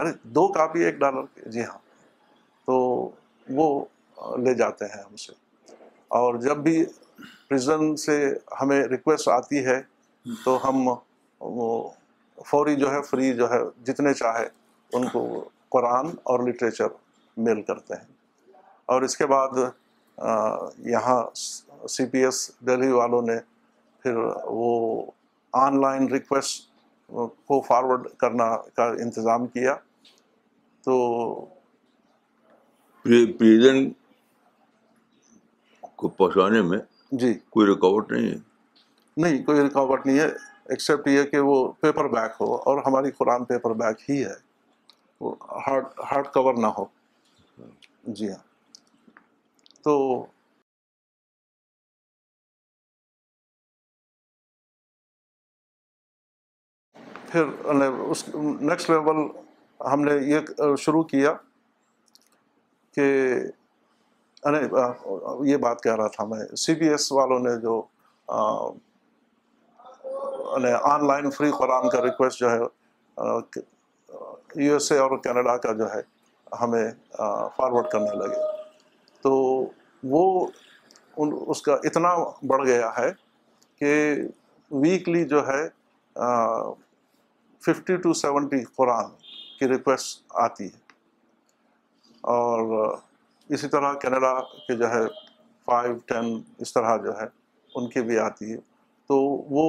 ارے 0.00 0.10
دو 0.38 0.44
کاپی 0.52 0.80
ایک 0.84 0.96
ڈالر 0.98 1.24
کے 1.34 1.40
جی 1.50 1.62
ہاں 1.64 1.78
تو 2.66 2.74
وہ 3.60 3.66
لے 4.44 4.52
جاتے 4.62 4.84
ہیں 4.94 5.02
ہم 5.02 5.14
سے 5.24 5.32
اور 6.18 6.30
جب 6.48 6.56
بھی 6.68 6.76
پریزن 7.48 7.82
سے 8.06 8.16
ہمیں 8.60 8.80
ریکویسٹ 8.90 9.26
آتی 9.28 9.58
ہے 9.66 9.78
تو 10.44 10.58
ہم 10.68 10.76
وہ 11.56 11.66
فوری 12.46 12.74
جو 12.76 12.90
ہے 12.92 13.00
فری 13.10 13.32
جو 13.36 13.50
ہے 13.50 13.58
جتنے 13.90 14.12
چاہے 14.14 14.44
ان 14.96 15.08
کو 15.12 15.24
قرآن 15.70 16.06
اور 16.32 16.46
لٹریچر 16.48 16.86
میل 17.46 17.62
کرتے 17.62 17.94
ہیں 17.94 18.62
اور 18.94 19.02
اس 19.02 19.16
کے 19.16 19.26
بعد 19.32 19.58
یہاں 20.92 21.22
سی 21.88 22.06
پی 22.10 22.24
ایس 22.24 22.50
دہلی 22.66 22.90
والوں 22.92 23.22
نے 23.26 23.36
پھر 24.02 24.16
وہ 24.46 24.70
آن 25.66 25.80
لائن 25.80 26.08
ریکویسٹ 26.12 26.66
کو 27.48 27.60
فارورڈ 27.68 28.06
کرنا 28.20 28.54
کا 28.76 28.84
انتظام 29.04 29.46
کیا 29.46 29.74
تو 30.84 30.94
پہنچانے 36.16 36.60
میں 36.62 36.78
جی 37.20 37.32
کوئی 37.52 37.66
رکاوٹ 37.70 38.12
نہیں 38.12 38.30
ہے 38.30 38.36
نہیں 39.22 39.42
کوئی 39.44 39.60
رکاوٹ 39.66 40.06
نہیں 40.06 40.18
ہے 40.18 40.26
ایکسیپٹ 40.70 41.06
یہ 41.08 41.22
کہ 41.30 41.38
وہ 41.48 41.54
پیپر 41.82 42.08
بیک 42.12 42.32
ہو 42.40 42.54
اور 42.70 42.82
ہماری 42.86 43.10
قرآن 43.18 43.44
پیپر 43.50 43.72
بیک 43.82 44.08
ہی 44.10 44.24
ہے 44.24 44.32
وہ 45.20 45.34
ہارڈ 45.66 45.84
ہارڈ 46.10 46.26
کور 46.32 46.54
نہ 46.62 46.66
ہو 46.78 46.84
جی 48.16 48.28
ہاں 48.30 48.42
تو 49.84 49.98
پھر 57.28 57.88
اس 58.10 58.24
نیکسٹ 58.34 58.90
لیول 58.90 59.16
ہم 59.92 60.02
نے 60.04 60.12
یہ 60.28 60.74
شروع 60.84 61.02
کیا 61.10 61.32
کہ 62.94 63.08
یہ 65.44 65.56
بات 65.62 65.82
کہہ 65.82 65.96
رہا 65.96 66.06
تھا 66.16 66.24
میں 66.26 66.38
سی 66.64 66.74
بی 66.80 66.88
ایس 66.90 67.10
والوں 67.12 67.38
نے 67.48 67.56
جو 67.62 67.80
آن 70.56 71.06
لائن 71.06 71.30
فری 71.30 71.50
قرآن 71.58 71.88
کا 71.90 72.00
ریکویسٹ 72.02 72.38
جو 72.40 72.50
ہے 72.50 72.58
یو 74.64 74.72
ایس 74.72 74.90
اے 74.92 74.98
اور 74.98 75.16
کینیڈا 75.24 75.56
کا 75.64 75.72
جو 75.78 75.92
ہے 75.94 76.00
ہمیں 76.60 76.84
فارورڈ 77.56 77.86
کرنے 77.92 78.16
لگے 78.18 78.40
تو 79.22 79.32
وہ 80.14 80.24
اس 81.52 81.62
کا 81.62 81.74
اتنا 81.90 82.14
بڑھ 82.50 82.66
گیا 82.68 82.90
ہے 82.98 83.10
کہ 83.80 83.94
ویکلی 84.82 85.24
جو 85.28 85.46
ہے 85.46 85.62
ففٹی 87.66 87.96
ٹو 88.02 88.12
سیونٹی 88.22 88.62
قرآن 88.76 89.10
کی 89.58 89.68
ریکویسٹ 89.68 90.24
آتی 90.44 90.64
ہے 90.64 90.86
اور 92.34 92.94
اسی 93.56 93.68
طرح 93.68 93.92
کینیڈا 94.02 94.32
کے 94.66 94.76
جو 94.76 94.90
ہے 94.90 95.02
فائیو 95.66 95.94
ٹین 96.08 96.38
اس 96.64 96.72
طرح 96.72 96.96
جو 97.04 97.18
ہے 97.20 97.26
ان 97.80 97.88
کی 97.90 98.00
بھی 98.10 98.18
آتی 98.18 98.52
ہے 98.52 98.56
تو 99.08 99.16
وہ 99.56 99.64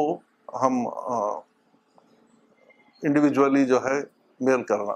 ہم 0.62 0.78
انڈیویجولی 3.02 3.66
جو 3.66 3.84
ہے 3.86 4.00
میل 4.46 4.64
کرنا 4.68 4.94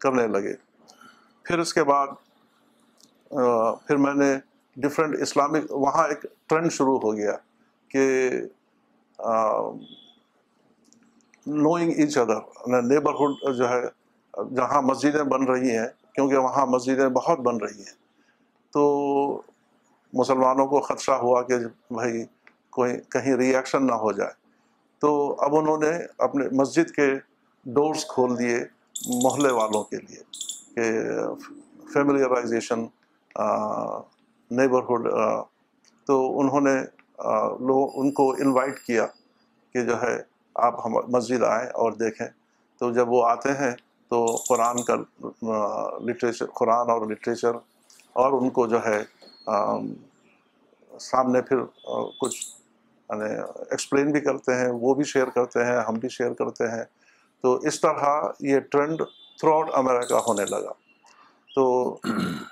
کرنے 0.00 0.26
لگے 0.26 0.54
پھر 1.44 1.58
اس 1.58 1.74
کے 1.74 1.84
بعد 1.84 2.08
پھر 3.86 3.96
میں 3.96 4.14
نے 4.14 4.32
ڈفرینٹ 4.80 5.16
اسلامک 5.22 5.70
وہاں 5.70 6.06
ایک 6.08 6.22
ٹرینڈ 6.48 6.72
شروع 6.72 6.98
ہو 7.02 7.14
گیا 7.16 7.32
کہ 7.92 8.04
نوئنگ 11.62 11.92
ایچ 11.96 12.16
ادر 12.18 12.68
نیبرہڈ 12.82 13.54
جو 13.58 13.68
ہے 13.70 13.80
جہاں 14.56 14.82
مسجدیں 14.82 15.22
بن 15.30 15.44
رہی 15.48 15.76
ہیں 15.78 15.86
کیونکہ 16.14 16.36
وہاں 16.36 16.66
مسجدیں 16.66 17.08
بہت 17.16 17.40
بن 17.46 17.56
رہی 17.64 17.78
ہیں 17.80 17.94
تو 18.72 18.82
مسلمانوں 20.20 20.66
کو 20.66 20.80
خدشہ 20.86 21.10
ہوا 21.22 21.42
کہ 21.48 21.58
بھائی 21.96 22.24
کوئی 22.76 22.94
کہیں 23.12 23.34
ری 23.36 23.54
ایکشن 23.56 23.86
نہ 23.86 23.92
ہو 24.02 24.12
جائے 24.12 24.32
تو 25.02 25.08
اب 25.44 25.54
انہوں 25.58 25.78
نے 25.82 25.88
اپنے 26.24 26.44
مسجد 26.58 26.90
کے 26.96 27.06
ڈورز 27.74 28.04
کھول 28.12 28.38
دیے 28.38 28.58
محلے 29.24 29.50
والوں 29.52 29.82
کے 29.90 29.96
لیے 30.00 30.22
کہ 30.74 31.90
فیملیرائزیشن 31.92 32.84
نیبرہڈ 34.58 35.08
تو 36.06 36.18
انہوں 36.40 36.60
نے 36.68 36.74
ان 38.00 38.10
کو 38.20 38.30
انوائٹ 38.44 38.78
کیا 38.86 39.06
کہ 39.72 39.84
جو 39.88 40.00
ہے 40.02 40.16
آپ 40.68 40.78
ہم 40.84 40.94
مسجد 41.16 41.42
آئیں 41.48 41.66
اور 41.82 41.92
دیکھیں 42.06 42.26
تو 42.78 42.90
جب 43.00 43.12
وہ 43.12 43.24
آتے 43.28 43.52
ہیں 43.62 43.70
تو 44.10 44.24
قرآن 44.48 44.82
کا 44.90 44.94
لٹریچر 46.12 46.46
قرآن 46.60 46.90
اور 46.90 47.06
لٹریچر 47.10 47.56
اور 48.22 48.40
ان 48.40 48.50
کو 48.60 48.66
جو 48.74 48.84
ہے 48.86 48.98
سامنے 51.10 51.40
پھر 51.50 51.62
کچھ 52.20 52.40
ایکسپلین 53.20 54.00
یعنی 54.00 54.12
بھی 54.12 54.20
کرتے 54.20 54.54
ہیں 54.58 54.68
وہ 54.80 54.94
بھی 54.94 55.04
شیئر 55.04 55.26
کرتے 55.34 55.64
ہیں 55.64 55.76
ہم 55.88 55.94
بھی 56.00 56.08
شیئر 56.08 56.32
کرتے 56.34 56.68
ہیں 56.70 56.82
تو 57.42 57.54
اس 57.66 57.80
طرح 57.80 58.26
یہ 58.48 58.60
ٹرینڈ 58.72 59.02
تھرو 59.40 59.54
آؤٹ 59.54 59.70
امریکہ 59.78 60.20
ہونے 60.26 60.44
لگا 60.50 60.72
تو 61.54 61.66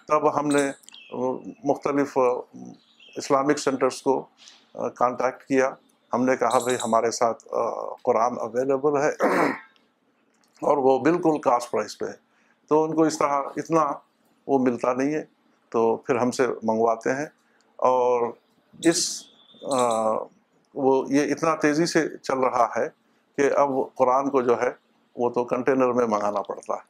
تب 0.08 0.34
ہم 0.38 0.46
نے 0.56 0.70
مختلف 1.68 2.16
اسلامک 3.22 3.58
سینٹرز 3.58 4.02
کو 4.02 4.20
کانٹیکٹ 4.96 5.42
کیا 5.48 5.70
ہم 6.14 6.24
نے 6.24 6.36
کہا 6.36 6.58
بھائی 6.64 6.76
ہمارے 6.84 7.10
ساتھ 7.20 7.44
قرآن 8.04 8.38
اویلیبل 8.40 8.96
ہے 9.02 9.10
اور 10.68 10.76
وہ 10.86 10.98
بالکل 11.04 11.38
کاسٹ 11.44 11.70
پرائز 11.70 11.96
پہ 11.98 12.04
ہے 12.04 12.14
تو 12.68 12.82
ان 12.84 12.94
کو 12.94 13.02
اس 13.10 13.18
طرح 13.18 13.40
اتنا 13.62 13.86
وہ 14.46 14.58
ملتا 14.58 14.92
نہیں 14.92 15.14
ہے 15.14 15.22
تو 15.72 15.84
پھر 16.06 16.16
ہم 16.16 16.30
سے 16.40 16.46
منگواتے 16.68 17.14
ہیں 17.14 17.26
اور 17.88 18.30
اس 18.88 19.06
وہ 20.74 21.02
یہ 21.12 21.32
اتنا 21.34 21.54
تیزی 21.62 21.86
سے 21.86 22.06
چل 22.22 22.38
رہا 22.44 22.66
ہے 22.76 22.86
کہ 23.38 23.50
اب 23.60 23.70
قرآن 23.98 24.30
کو 24.30 24.42
جو 24.42 24.60
ہے 24.60 24.70
وہ 25.22 25.30
تو 25.34 25.44
کنٹینر 25.44 25.92
میں 25.92 26.06
منگانا 26.10 26.42
پڑتا 26.48 26.74
ہے 26.74 26.88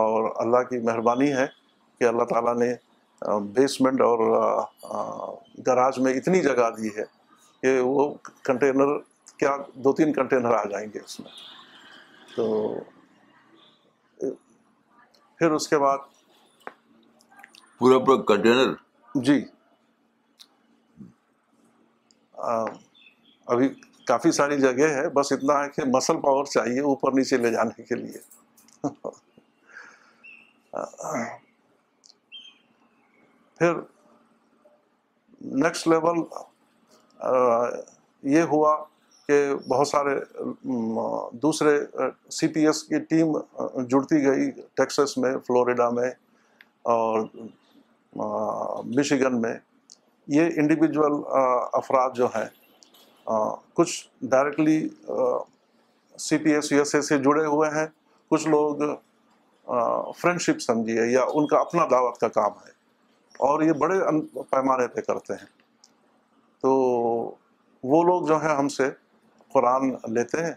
اور 0.00 0.30
اللہ 0.44 0.62
کی 0.68 0.78
مہربانی 0.86 1.32
ہے 1.36 1.46
کہ 1.98 2.04
اللہ 2.08 2.24
تعالیٰ 2.30 2.54
نے 2.58 2.72
بیسمنٹ 3.54 4.00
اور 4.00 4.18
گراج 5.66 5.98
میں 6.04 6.12
اتنی 6.14 6.40
جگہ 6.42 6.68
دی 6.76 6.88
ہے 6.96 7.04
کہ 7.62 7.78
وہ 7.84 8.12
کنٹینر 8.44 8.98
کیا 9.38 9.56
دو 9.84 9.92
تین 9.98 10.12
کنٹینر 10.12 10.54
آ 10.54 10.62
جائیں 10.70 10.86
گے 10.94 10.98
اس 11.04 11.18
میں 11.20 11.30
تو 12.36 12.74
پھر 15.38 15.50
اس 15.52 15.68
کے 15.68 15.78
بعد 15.78 15.98
پورا 17.78 17.98
پورا 18.04 18.22
کنٹینر 18.34 18.72
جی 19.26 19.40
ابھی 23.52 23.68
کافی 24.06 24.30
ساری 24.32 24.56
جگہ 24.60 24.88
ہے 24.94 25.08
بس 25.14 25.32
اتنا 25.32 25.54
ہے 25.62 25.68
کہ 25.76 25.84
مسل 25.94 26.20
پاور 26.24 26.44
چاہیے 26.50 26.80
اوپر 26.90 27.12
نیچے 27.18 27.36
لے 27.38 27.50
جانے 27.52 27.82
کے 27.86 27.94
لیے 27.94 28.18
پھر 33.58 33.72
نیکسٹ 35.62 35.88
لیول 35.88 36.20
یہ 38.34 38.42
ہوا 38.52 38.76
کہ 39.26 39.40
بہت 39.72 39.88
سارے 39.88 40.14
دوسرے 41.46 41.76
سی 42.38 42.48
پی 42.54 42.66
ایس 42.66 42.82
کی 42.84 42.98
ٹیم 43.14 43.32
جڑتی 43.88 44.24
گئی 44.26 44.50
ٹیکسس 44.82 45.16
میں 45.24 45.36
فلوریڈا 45.46 45.88
میں 45.98 46.10
اور 46.94 47.26
مشیگن 48.96 49.40
میں 49.40 49.54
یہ 50.38 50.50
انڈیویجول 50.62 51.20
افراد 51.82 52.16
جو 52.16 52.28
ہیں 52.36 52.46
کچھ 53.26 54.26
directly 54.30 54.78
C 56.26 56.38
P 56.38 56.52
S 56.54 56.70
U 56.72 56.78
S 56.78 56.94
A 56.94 57.00
سے 57.02 57.18
جڑے 57.22 57.44
ہوئے 57.46 57.70
ہیں 57.74 57.86
کچھ 58.30 58.46
لوگ 58.48 58.82
فرینڈشپ 60.20 60.58
سمجھیے 60.62 61.06
یا 61.12 61.22
ان 61.34 61.46
کا 61.48 61.56
اپنا 61.58 61.84
دعوت 61.90 62.18
کا 62.20 62.28
کام 62.40 62.52
ہے 62.66 62.72
اور 63.48 63.62
یہ 63.62 63.72
بڑے 63.82 63.98
پیمانے 64.50 64.86
پہ 64.94 65.00
کرتے 65.00 65.34
ہیں 65.40 65.46
تو 66.62 66.70
وہ 67.90 68.02
لوگ 68.04 68.26
جو 68.28 68.40
ہیں 68.42 68.54
ہم 68.56 68.68
سے 68.68 68.88
قرآن 69.52 69.90
لیتے 70.14 70.44
ہیں 70.44 70.52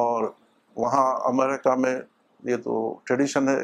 اور 0.00 0.28
وہاں 0.76 1.06
امریکہ 1.28 1.74
میں 1.78 1.94
یہ 2.50 2.56
تو 2.64 2.76
ٹریڈیشن 3.06 3.48
ہے 3.48 3.62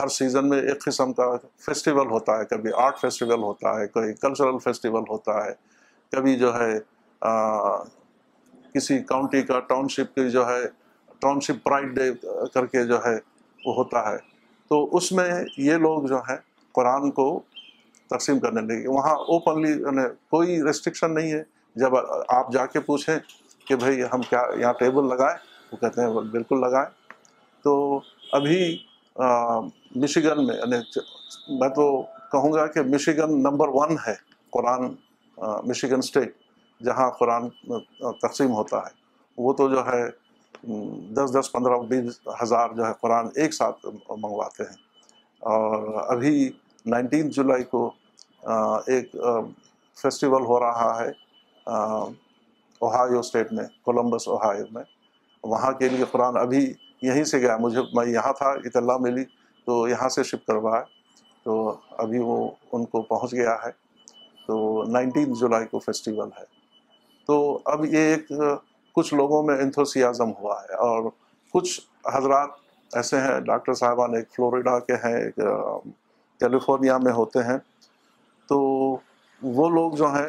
ہر 0.00 0.08
سیزن 0.14 0.48
میں 0.48 0.60
ایک 0.62 0.84
قسم 0.84 1.12
کا 1.18 1.30
فیسٹیول 1.66 2.10
ہوتا 2.10 2.38
ہے 2.38 2.44
کبھی 2.50 2.70
آرٹ 2.82 2.98
فیسٹیول 3.00 3.42
ہوتا 3.42 3.78
ہے 3.80 3.86
کوئی 3.88 4.12
کلچرل 4.14 4.58
فیسٹیول 4.64 5.02
ہوتا 5.08 5.44
ہے 5.44 5.52
کبھی 6.12 6.34
جو 6.38 6.54
ہے 6.58 6.72
کسی 8.74 8.98
کاؤنٹی 9.08 9.42
کا 9.42 9.58
ٹاؤن 9.68 9.88
شپ 9.90 10.14
کی 10.14 10.28
جو 10.30 10.46
ہے 10.48 10.60
ٹاؤن 11.20 11.40
شپ 11.42 11.62
پرائڈ 11.64 11.94
ڈے 11.98 12.10
کر 12.54 12.66
کے 12.66 12.84
جو 12.86 13.04
ہے 13.04 13.14
وہ 13.66 13.74
ہوتا 13.74 14.10
ہے 14.10 14.16
تو 14.68 14.84
اس 14.96 15.10
میں 15.12 15.28
یہ 15.58 15.76
لوگ 15.86 16.06
جو 16.08 16.18
ہیں 16.28 16.36
قرآن 16.74 17.10
کو 17.18 17.28
تقسیم 18.10 18.38
کرنے 18.38 18.60
لگے 18.60 18.88
وہاں 18.88 19.14
اوپنلی 19.36 19.70
یعنی 19.70 20.02
کوئی 20.30 20.62
ریسٹرکشن 20.64 21.14
نہیں 21.14 21.32
ہے 21.32 21.42
جب 21.80 21.96
آپ 22.36 22.52
جا 22.52 22.66
کے 22.72 22.80
پوچھیں 22.80 23.16
کہ 23.68 23.76
بھئی 23.76 24.02
ہم 24.12 24.20
کیا 24.28 24.42
یہاں 24.58 24.72
ٹیبل 24.78 25.08
لگائیں 25.08 25.36
وہ 25.72 25.76
کہتے 25.76 26.00
ہیں 26.00 26.08
بالکل 26.34 26.60
لگائیں 26.60 26.86
تو 27.64 27.72
ابھی 28.36 28.76
مشیگن 30.00 30.46
میں 30.46 30.54
یعنی 30.56 30.76
میں 31.60 31.68
تو 31.74 31.90
کہوں 32.32 32.52
گا 32.52 32.66
کہ 32.72 32.82
مشیگن 32.94 33.42
نمبر 33.42 33.68
ون 33.74 33.96
ہے 34.06 34.14
قرآن 34.52 34.92
مشیگن 35.68 35.98
اسٹیٹ 36.04 36.34
جہاں 36.84 37.10
قرآن 37.18 37.48
تقسیم 38.22 38.50
ہوتا 38.52 38.78
ہے 38.86 38.94
وہ 39.42 39.52
تو 39.60 39.68
جو 39.68 39.84
ہے 39.86 40.02
دس 41.14 41.34
دس 41.38 41.50
پندرہ 41.52 41.78
بیس 41.88 42.20
ہزار 42.42 42.70
جو 42.76 42.86
ہے 42.86 42.92
قرآن 43.00 43.26
ایک 43.42 43.54
ساتھ 43.54 43.86
منگواتے 44.10 44.62
ہیں 44.70 44.76
اور 45.54 46.02
ابھی 46.14 46.48
نائنٹین 46.90 47.28
جولائی 47.36 47.64
کو 47.74 47.86
ایک 48.94 49.14
فیسٹیول 50.02 50.42
ہو 50.46 50.58
رہا 50.60 50.94
ہے 51.00 51.10
اوہایو 51.66 53.18
اسٹیٹ 53.18 53.52
میں 53.52 53.64
کولمبس 53.84 54.28
اوہایو 54.28 54.64
میں 54.72 54.82
وہاں 55.52 55.72
کے 55.78 55.88
لیے 55.88 56.04
قرآن 56.12 56.36
ابھی 56.36 56.72
یہیں 57.02 57.24
سے 57.30 57.38
گیا 57.40 57.56
مجھے 57.60 57.80
میں 57.94 58.06
یہاں 58.06 58.32
تھا 58.38 58.50
اطلاع 58.64 58.96
ملی 59.00 59.24
تو 59.66 59.86
یہاں 59.88 60.08
سے 60.08 60.22
شپ 60.24 60.46
کروایا 60.46 60.82
تو 61.44 61.54
ابھی 62.04 62.18
وہ 62.28 62.36
ان 62.72 62.84
کو 62.94 63.02
پہنچ 63.14 63.32
گیا 63.32 63.56
ہے 63.64 63.70
تو 64.46 64.82
نائنٹین 64.92 65.32
جولائی 65.40 65.66
کو 65.70 65.78
فیسٹیول 65.86 66.28
ہے 66.38 66.44
تو 67.26 67.36
اب 67.72 67.84
یہ 67.84 68.12
ایک 68.14 68.32
کچھ 68.94 69.12
لوگوں 69.14 69.42
میں 69.42 69.56
انتھوسیازم 69.62 70.30
ہوا 70.40 70.60
ہے 70.62 70.74
اور 70.88 71.08
کچھ 71.52 71.80
حضرات 72.14 72.94
ایسے 72.96 73.20
ہیں 73.20 73.38
ڈاکٹر 73.46 73.74
صاحبان 73.80 74.14
ایک 74.14 74.28
فلوریڈا 74.36 74.78
کے 74.90 74.94
ہیں 75.04 75.14
ایک 75.22 75.36
کیلیفورنیا 76.40 76.96
میں 77.04 77.12
ہوتے 77.12 77.42
ہیں 77.44 77.56
تو 78.48 78.58
وہ 79.56 79.68
لوگ 79.70 79.92
جو 80.02 80.12
ہیں 80.14 80.26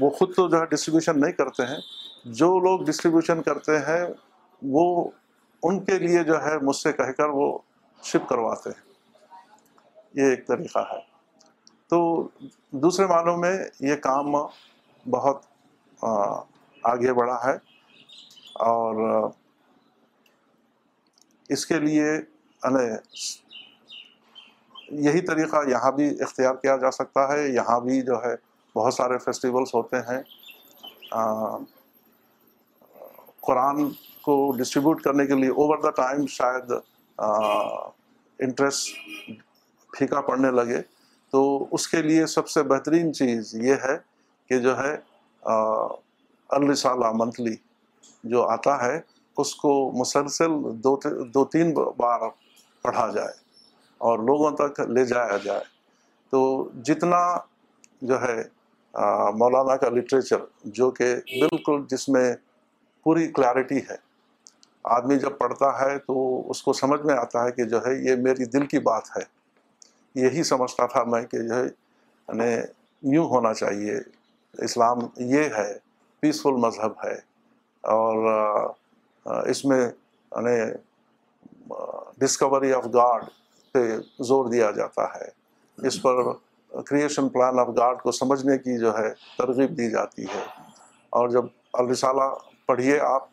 وہ 0.00 0.10
خود 0.18 0.34
تو 0.34 0.48
جو 0.48 0.60
ہے 0.60 0.66
ڈسٹریبیوشن 0.74 1.20
نہیں 1.20 1.32
کرتے 1.38 1.66
ہیں 1.66 1.78
جو 2.40 2.48
لوگ 2.68 2.84
ڈسٹریبیوشن 2.86 3.42
کرتے 3.42 3.78
ہیں 3.88 4.04
وہ 4.76 4.84
ان 5.68 5.80
کے 5.84 5.98
لیے 5.98 6.22
جو 6.24 6.42
ہے 6.44 6.56
مجھ 6.66 6.76
سے 6.76 6.92
کہہ 7.00 7.12
کر 7.16 7.28
وہ 7.40 7.50
شپ 8.12 8.28
کرواتے 8.28 8.70
ہیں 8.70 10.22
یہ 10.22 10.30
ایک 10.30 10.46
طریقہ 10.46 10.78
ہے 10.92 10.98
تو 11.90 12.00
دوسرے 12.84 13.06
معنوں 13.06 13.36
میں 13.36 13.56
یہ 13.88 13.96
کام 14.02 14.34
بہت 15.10 15.47
آگے 16.02 17.12
بڑھا 17.12 17.38
ہے 17.46 17.54
اور 18.68 19.30
اس 21.52 21.64
کے 21.66 21.78
لیے 21.80 22.04
یعنی 22.04 22.86
یہی 25.06 25.20
طریقہ 25.26 25.56
یہاں 25.70 25.90
بھی 25.92 26.08
اختیار 26.22 26.54
کیا 26.62 26.76
جا 26.82 26.90
سکتا 26.90 27.26
ہے 27.32 27.46
یہاں 27.54 27.78
بھی 27.80 28.00
جو 28.02 28.22
ہے 28.24 28.34
بہت 28.76 28.94
سارے 28.94 29.18
فیسٹیولز 29.24 29.74
ہوتے 29.74 29.96
ہیں 30.10 30.20
قرآن 33.46 33.88
کو 34.24 34.34
ڈسٹریبیوٹ 34.58 35.02
کرنے 35.02 35.26
کے 35.26 35.34
لیے 35.40 35.50
اوور 35.50 35.78
دا 35.82 35.90
ٹائم 36.02 36.26
شاید 36.36 36.72
انٹرسٹ 38.46 39.30
پھیکا 39.96 40.20
پڑنے 40.28 40.50
لگے 40.50 40.80
تو 41.32 41.44
اس 41.74 41.88
کے 41.88 42.02
لیے 42.02 42.26
سب 42.34 42.48
سے 42.48 42.62
بہترین 42.72 43.12
چیز 43.14 43.54
یہ 43.62 43.74
ہے 43.88 43.96
کہ 44.48 44.58
جو 44.60 44.76
ہے 44.78 44.96
الرسالہ 46.52 47.10
منتھلی 47.16 47.54
جو 48.30 48.46
آتا 48.50 48.76
ہے 48.86 48.98
اس 49.40 49.54
کو 49.54 49.72
مسلسل 49.98 50.52
دو 50.84 50.96
دو 51.34 51.44
تین 51.52 51.72
بار 51.96 52.28
پڑھا 52.82 53.10
جائے 53.14 53.32
اور 54.08 54.18
لوگوں 54.28 54.50
تک 54.56 54.80
لے 54.96 55.04
جایا 55.06 55.36
جائے 55.44 55.62
تو 56.30 56.40
جتنا 56.86 57.20
جو 58.10 58.20
ہے 58.22 58.42
مولانا 59.38 59.76
کا 59.76 59.88
لٹریچر 59.94 60.44
جو 60.78 60.90
کہ 60.98 61.14
بالکل 61.40 61.82
جس 61.90 62.08
میں 62.16 62.32
پوری 63.04 63.26
کلیئرٹی 63.32 63.78
ہے 63.90 63.96
آدمی 64.96 65.18
جب 65.18 65.38
پڑھتا 65.38 65.70
ہے 65.80 65.98
تو 66.06 66.16
اس 66.50 66.62
کو 66.62 66.72
سمجھ 66.82 67.00
میں 67.06 67.14
آتا 67.18 67.44
ہے 67.44 67.50
کہ 67.52 67.64
جو 67.72 67.84
ہے 67.86 67.94
یہ 68.10 68.16
میری 68.22 68.44
دل 68.58 68.66
کی 68.66 68.78
بات 68.90 69.16
ہے 69.16 69.22
یہی 70.24 70.42
سمجھتا 70.52 70.86
تھا 70.92 71.02
میں 71.14 71.22
کہ 71.30 71.38
جو 71.48 71.54
ہے 71.56 71.62
نا 72.36 72.44
یعنی 72.44 73.14
یوں 73.14 73.24
ہونا 73.30 73.52
چاہیے 73.54 73.96
اسلام 74.64 74.98
یہ 75.34 75.42
ہے 75.56 75.72
پیسفل 76.20 76.56
مذہب 76.66 76.92
ہے 77.04 77.14
اور 77.94 78.70
اس 79.50 79.64
میں 79.64 79.80
یعنی 79.80 80.58
ڈسکوری 82.24 82.72
آف 82.72 82.84
گاڈ 82.94 83.24
پہ 83.72 83.82
زور 84.28 84.50
دیا 84.50 84.70
جاتا 84.76 85.04
ہے 85.14 85.28
اس 85.88 86.00
پر 86.02 86.32
کریشن 86.86 87.28
پلان 87.34 87.58
آف 87.58 87.68
گاڈ 87.76 88.00
کو 88.02 88.12
سمجھنے 88.12 88.56
کی 88.58 88.78
جو 88.80 88.96
ہے 88.98 89.08
ترغیب 89.38 89.76
دی 89.78 89.90
جاتی 89.90 90.24
ہے 90.34 90.42
اور 91.18 91.28
جب 91.28 91.44
الرسالہ 91.82 92.30
پڑھیے 92.66 92.98
آپ 93.00 93.24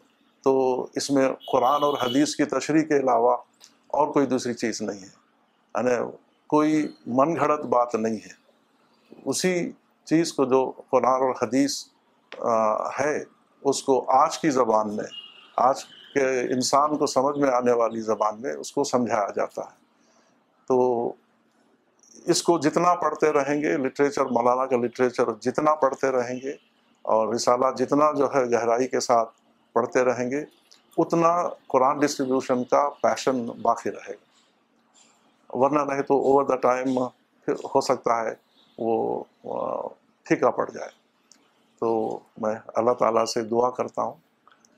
تو 0.44 0.56
اس 0.96 1.10
میں 1.12 1.28
قرآن 1.52 1.84
اور 1.84 1.94
حدیث 2.02 2.36
کی 2.36 2.46
تشریح 2.58 2.84
کے 2.88 2.98
علاوہ 3.00 3.36
اور 4.00 4.12
کوئی 4.14 4.26
دوسری 4.28 4.54
چیز 4.54 4.82
نہیں 4.82 5.02
ہے 5.04 5.88
یعنی 5.88 6.10
کوئی 6.54 6.86
من 7.18 7.36
گھڑت 7.36 7.66
بات 7.74 7.96
نہیں 7.96 8.16
ہے 8.26 8.34
اسی 9.32 9.54
چیز 10.10 10.34
کو 10.34 10.46
جو 10.50 10.64
قرآن 10.92 11.22
اور 11.24 11.34
حدیث 11.42 11.78
ہے 13.00 13.14
اس 13.70 13.82
کو 13.84 14.04
آج 14.18 14.38
کی 14.40 14.50
زبان 14.60 14.96
میں 14.96 15.04
آج 15.68 15.84
کے 16.14 16.26
انسان 16.54 16.98
کو 16.98 17.06
سمجھ 17.08 17.38
میں 17.40 17.50
آنے 17.56 17.72
والی 17.82 18.02
زبان 18.10 18.42
میں 18.42 18.54
اس 18.64 18.72
کو 18.72 18.84
سمجھایا 18.94 19.28
جاتا 19.36 19.62
ہے 19.62 19.84
تو 20.68 20.80
اس 22.34 22.42
کو 22.44 22.58
جتنا 22.60 22.94
پڑھتے 23.02 23.32
رہیں 23.34 23.62
گے 23.62 23.76
لٹریچر 23.88 24.26
مولانا 24.38 24.66
کا 24.66 24.76
لٹریچر 24.86 25.32
جتنا 25.48 25.74
پڑھتے 25.86 26.12
رہیں 26.12 26.36
گے 26.44 26.52
اور 27.16 27.28
رسالہ 27.34 27.72
جتنا 27.78 28.12
جو 28.18 28.30
ہے 28.36 28.44
گہرائی 28.52 28.88
کے 28.88 29.00
ساتھ 29.08 29.30
پڑھتے 29.74 30.04
رہیں 30.06 30.30
گے 30.32 30.44
اتنا 31.04 31.34
قرآن 31.70 32.00
ڈسٹریبیوشن 32.00 32.64
کا 32.72 32.88
پیشن 33.02 33.46
باقی 33.62 33.92
رہے 33.92 34.14
گا 34.14 35.58
ورنہ 35.58 35.80
نہیں 35.92 36.02
تو 36.08 36.18
اوور 36.28 36.44
دا 36.48 36.56
ٹائم 36.70 36.98
پھر 37.46 37.54
ہو 37.74 37.82
سکتا 37.90 38.22
ہے 38.24 38.34
وہ 38.78 39.26
ٹھیکا 40.28 40.50
پڑ 40.52 40.70
جائے 40.74 40.90
تو 41.80 41.88
میں 42.42 42.56
اللہ 42.80 42.92
تعالیٰ 43.00 43.26
سے 43.34 43.42
دعا 43.50 43.70
کرتا 43.78 44.02
ہوں 44.02 44.14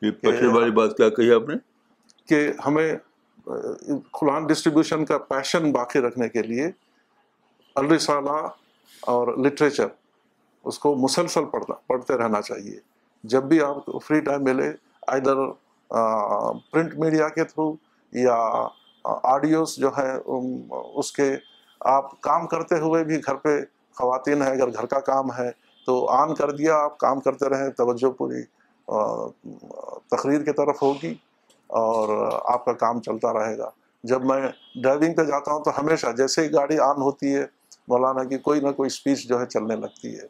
یہ 0.01 0.47
والی 0.53 0.71
بات 0.71 0.97
کیا 0.97 1.09
کہی 1.09 1.33
آپ 1.33 1.49
نے 1.49 1.55
کہ 2.29 2.47
ہمیں 2.65 2.95
قرآن 4.19 4.45
ڈسٹریبیوشن 4.47 5.05
کا 5.05 5.17
پیشن 5.29 5.71
باقی 5.71 5.99
رکھنے 6.07 6.27
کے 6.29 6.41
لیے 6.43 6.67
الرسالہ 7.81 8.39
اور 9.11 9.27
لٹریچر 9.45 9.87
اس 10.69 10.79
کو 10.79 10.93
مسلسل 11.05 11.45
پڑھنا 11.51 11.75
پڑھتے 11.87 12.17
رہنا 12.17 12.41
چاہیے 12.41 12.77
جب 13.33 13.43
بھی 13.49 13.61
آپ 13.63 13.85
کو 13.85 13.99
فری 14.07 14.19
ٹائم 14.21 14.43
ملے 14.43 14.71
آئر 15.15 15.21
پرنٹ 16.71 16.93
میڈیا 16.99 17.27
کے 17.35 17.43
تھرو 17.45 17.73
یا 18.23 18.35
آڈیوز 19.33 19.75
جو 19.79 19.89
ہیں 19.97 20.11
اس 20.99 21.11
کے 21.11 21.31
آپ 21.95 22.19
کام 22.21 22.47
کرتے 22.53 22.79
ہوئے 22.79 23.03
بھی 23.03 23.17
گھر 23.27 23.35
پہ 23.43 23.57
خواتین 23.97 24.41
ہیں 24.41 24.49
اگر 24.51 24.67
گھر 24.79 24.85
کا 24.93 24.99
کام 25.09 25.31
ہے 25.37 25.49
تو 25.85 25.93
آن 26.21 26.33
کر 26.35 26.51
دیا 26.61 26.75
آپ 26.83 26.97
کام 27.03 27.19
کرتے 27.27 27.49
رہیں 27.49 27.69
توجہ 27.77 28.09
پوری 28.17 28.43
تقریر 30.15 30.41
کی 30.45 30.51
طرف 30.59 30.81
ہوگی 30.81 31.13
اور 31.81 32.09
آپ 32.53 32.65
کا 32.65 32.73
کام 32.83 32.99
چلتا 33.07 33.33
رہے 33.33 33.57
گا 33.57 33.69
جب 34.11 34.25
میں 34.29 34.41
ڈرائیونگ 34.83 35.13
پہ 35.15 35.23
جاتا 35.31 35.51
ہوں 35.51 35.63
تو 35.63 35.71
ہمیشہ 35.79 36.11
جیسے 36.17 36.43
ہی 36.43 36.51
گاڑی 36.53 36.77
آن 36.89 37.01
ہوتی 37.07 37.35
ہے 37.35 37.45
مولانا 37.93 38.23
کی 38.29 38.37
کوئی 38.47 38.59
نہ 38.61 38.71
کوئی 38.79 38.89
سپیچ 38.97 39.27
جو 39.27 39.39
ہے 39.39 39.45
چلنے 39.55 39.75
لگتی 39.83 40.15
ہے 40.17 40.25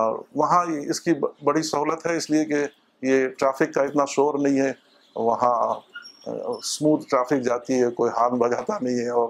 اور 0.00 0.18
وہاں 0.40 0.64
اس 0.94 1.00
کی 1.06 1.12
بڑی 1.44 1.62
سہولت 1.70 2.06
ہے 2.06 2.16
اس 2.16 2.28
لیے 2.30 2.44
کہ 2.52 2.64
یہ 3.08 3.26
ٹرافک 3.38 3.72
کا 3.74 3.82
اتنا 3.88 4.04
شور 4.14 4.38
نہیں 4.46 4.60
ہے 4.60 4.72
وہاں 5.30 5.54
اسموتھ 6.54 7.08
ٹرافک 7.10 7.40
جاتی 7.44 7.82
ہے 7.82 7.90
کوئی 8.00 8.10
ہارن 8.16 8.38
بجاتا 8.42 8.78
نہیں 8.80 8.98
ہے 9.04 9.08
اور 9.20 9.28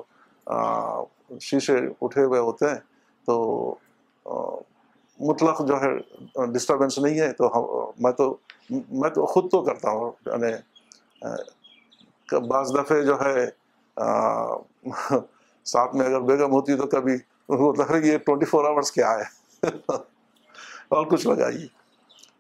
شیشے 1.51 1.77
اٹھے 2.05 2.23
ہوئے 2.31 2.41
ہوتے 2.49 2.69
ہیں 2.69 2.81
تو 3.27 3.37
مطلق 5.29 5.61
جو 5.67 5.77
ہے 5.83 5.91
ڈسٹربینس 6.53 6.97
نہیں 6.99 7.19
ہے 7.21 7.29
تو 7.41 7.49
میں 8.03 8.13
تو 8.21 8.37
میں 8.71 9.11
تو 9.17 9.27
خود 9.33 9.45
تو 9.51 9.61
کرتا 9.65 9.91
ہوں 9.99 10.05
یعنی 10.27 10.53
بعض 12.49 12.67
دفعے 12.75 13.01
جو 13.05 13.15
ہے 13.21 13.35
ساتھ 15.73 15.93
میں 15.97 16.07
اگر 16.07 16.21
بیگم 16.31 16.53
ہوتی 16.53 16.77
تو 16.77 16.87
کبھی 16.95 17.15
لگ 17.17 17.61
رہا 17.83 17.97
ہے 17.97 18.07
یہ 18.09 18.17
ٹوئنٹی 18.27 18.47
فور 18.51 18.65
آورس 18.65 18.91
کیا 18.93 19.11
ہے 19.19 19.25
اور 19.93 21.05
کچھ 21.11 21.27
لگائیے 21.27 21.67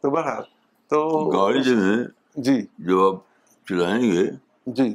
تو 0.02 0.10
بہرحال 0.10 0.42
تو 0.90 0.98
گاڑی 1.38 1.60
جو 1.62 1.76
ہے 1.84 1.96
جی 2.48 2.56
جو 2.88 2.94
آپ 3.08 3.16
چلائیں 3.68 4.02
گے 4.12 4.24
جی 4.80 4.88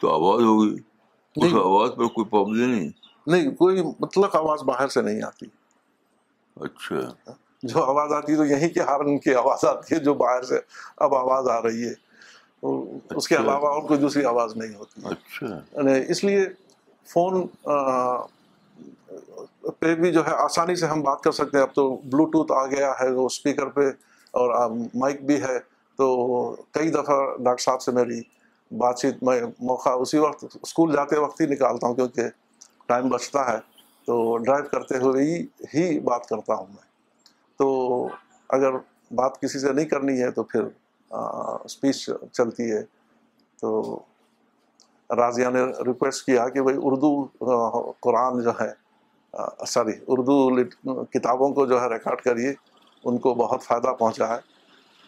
تو 0.00 0.04
آواز 0.14 0.40
ہوگی 0.44 0.74
جی۔ 0.74 0.78
اس 1.46 1.52
آواز 1.64 1.90
پر 1.96 2.06
کوئی 2.14 2.24
پابندی 2.30 2.66
نہیں 2.74 2.90
نہیں 3.30 3.50
کوئی 3.56 3.82
مطلق 4.00 4.36
آواز 4.36 4.62
باہر 4.66 4.88
سے 4.94 5.02
نہیں 5.02 5.22
آتی 5.26 5.46
اچھا 6.64 7.32
جو 7.72 7.82
آواز 7.82 8.12
آتی 8.12 8.32
ہے 8.32 8.36
تو 8.36 8.44
یہیں 8.44 8.68
کے 8.74 8.80
ہارن 8.88 9.18
کی 9.24 9.34
آواز 9.34 9.64
آتی 9.64 9.94
ہے 9.94 10.00
جو 10.04 10.14
باہر 10.22 10.42
سے 10.48 10.58
اب 11.06 11.14
آواز 11.14 11.48
آ 11.48 11.60
رہی 11.62 11.88
ہے 11.88 11.92
اس 13.16 13.28
کے 13.28 13.34
اچھا۔ 13.34 13.42
علاوہ 13.42 13.68
اور 13.74 13.82
کوئی 13.88 14.00
دوسری 14.00 14.24
آواز 14.32 14.56
نہیں 14.56 14.74
ہوتی 14.78 15.00
اچھا 15.10 15.46
یعنی 15.46 16.00
اس 16.12 16.22
لیے 16.24 16.44
فون 17.12 17.46
پہ 19.78 19.94
بھی 19.94 20.12
جو 20.12 20.26
ہے 20.26 20.32
آسانی 20.44 20.74
سے 20.76 20.86
ہم 20.86 21.02
بات 21.02 21.20
کر 21.22 21.32
سکتے 21.32 21.56
ہیں 21.58 21.64
اب 21.64 21.74
تو 21.74 21.88
بلو 22.02 22.24
ٹوتھ 22.30 22.52
آ 22.56 22.64
گیا 22.76 22.92
ہے 23.00 23.10
وہ 23.12 23.26
اسپیکر 23.26 23.66
پہ 23.78 23.88
اور 24.40 24.70
مائک 25.00 25.24
بھی 25.26 25.40
ہے 25.42 25.58
تو 25.98 26.06
کئی 26.74 26.90
دفعہ 26.90 27.18
ڈاکٹر 27.42 27.62
صاحب 27.62 27.82
سے 27.82 27.92
میری 27.92 28.20
بات 28.78 28.98
چیت 28.98 29.22
میں 29.24 29.40
موقع 29.70 29.90
اسی 30.02 30.18
وقت 30.18 30.44
اسکول 30.62 30.92
جاتے 30.94 31.18
وقت 31.20 31.40
ہی 31.40 31.46
نکالتا 31.46 31.86
ہوں 31.86 31.94
کیونکہ 31.94 32.28
ٹائم 32.92 33.08
بچتا 33.08 33.40
ہے 33.52 33.58
تو 34.06 34.14
ڈرائیو 34.44 34.64
کرتے 34.70 34.96
ہوئے 35.02 35.22
ہی 35.74 35.84
بات 36.08 36.26
کرتا 36.30 36.54
ہوں 36.54 36.66
میں 36.70 36.88
تو 37.58 37.68
اگر 38.56 38.72
بات 39.20 39.40
کسی 39.40 39.58
سے 39.58 39.72
نہیں 39.72 39.84
کرنی 39.92 40.20
ہے 40.22 40.30
تو 40.38 40.42
پھر 40.50 40.64
اسپیچ 41.68 42.08
چلتی 42.36 42.70
ہے 42.72 42.82
تو 43.60 43.70
راضیہ 45.18 45.46
نے 45.54 45.62
ریکویسٹ 45.88 46.24
کیا 46.26 46.48
کہ 46.56 46.62
بھائی 46.68 46.76
اردو 46.90 47.10
قرآن 48.06 48.42
جو 48.48 48.52
ہے 48.60 48.70
سوری 49.74 49.92
اردو 50.16 50.38
کتابوں 51.18 51.48
کو 51.60 51.66
جو 51.72 51.80
ہے 51.82 51.88
ریکارڈ 51.94 52.20
کریے 52.28 52.50
ان 52.52 53.18
کو 53.26 53.34
بہت 53.42 53.62
فائدہ 53.68 53.94
پہنچا 53.98 54.28
ہے 54.34 54.40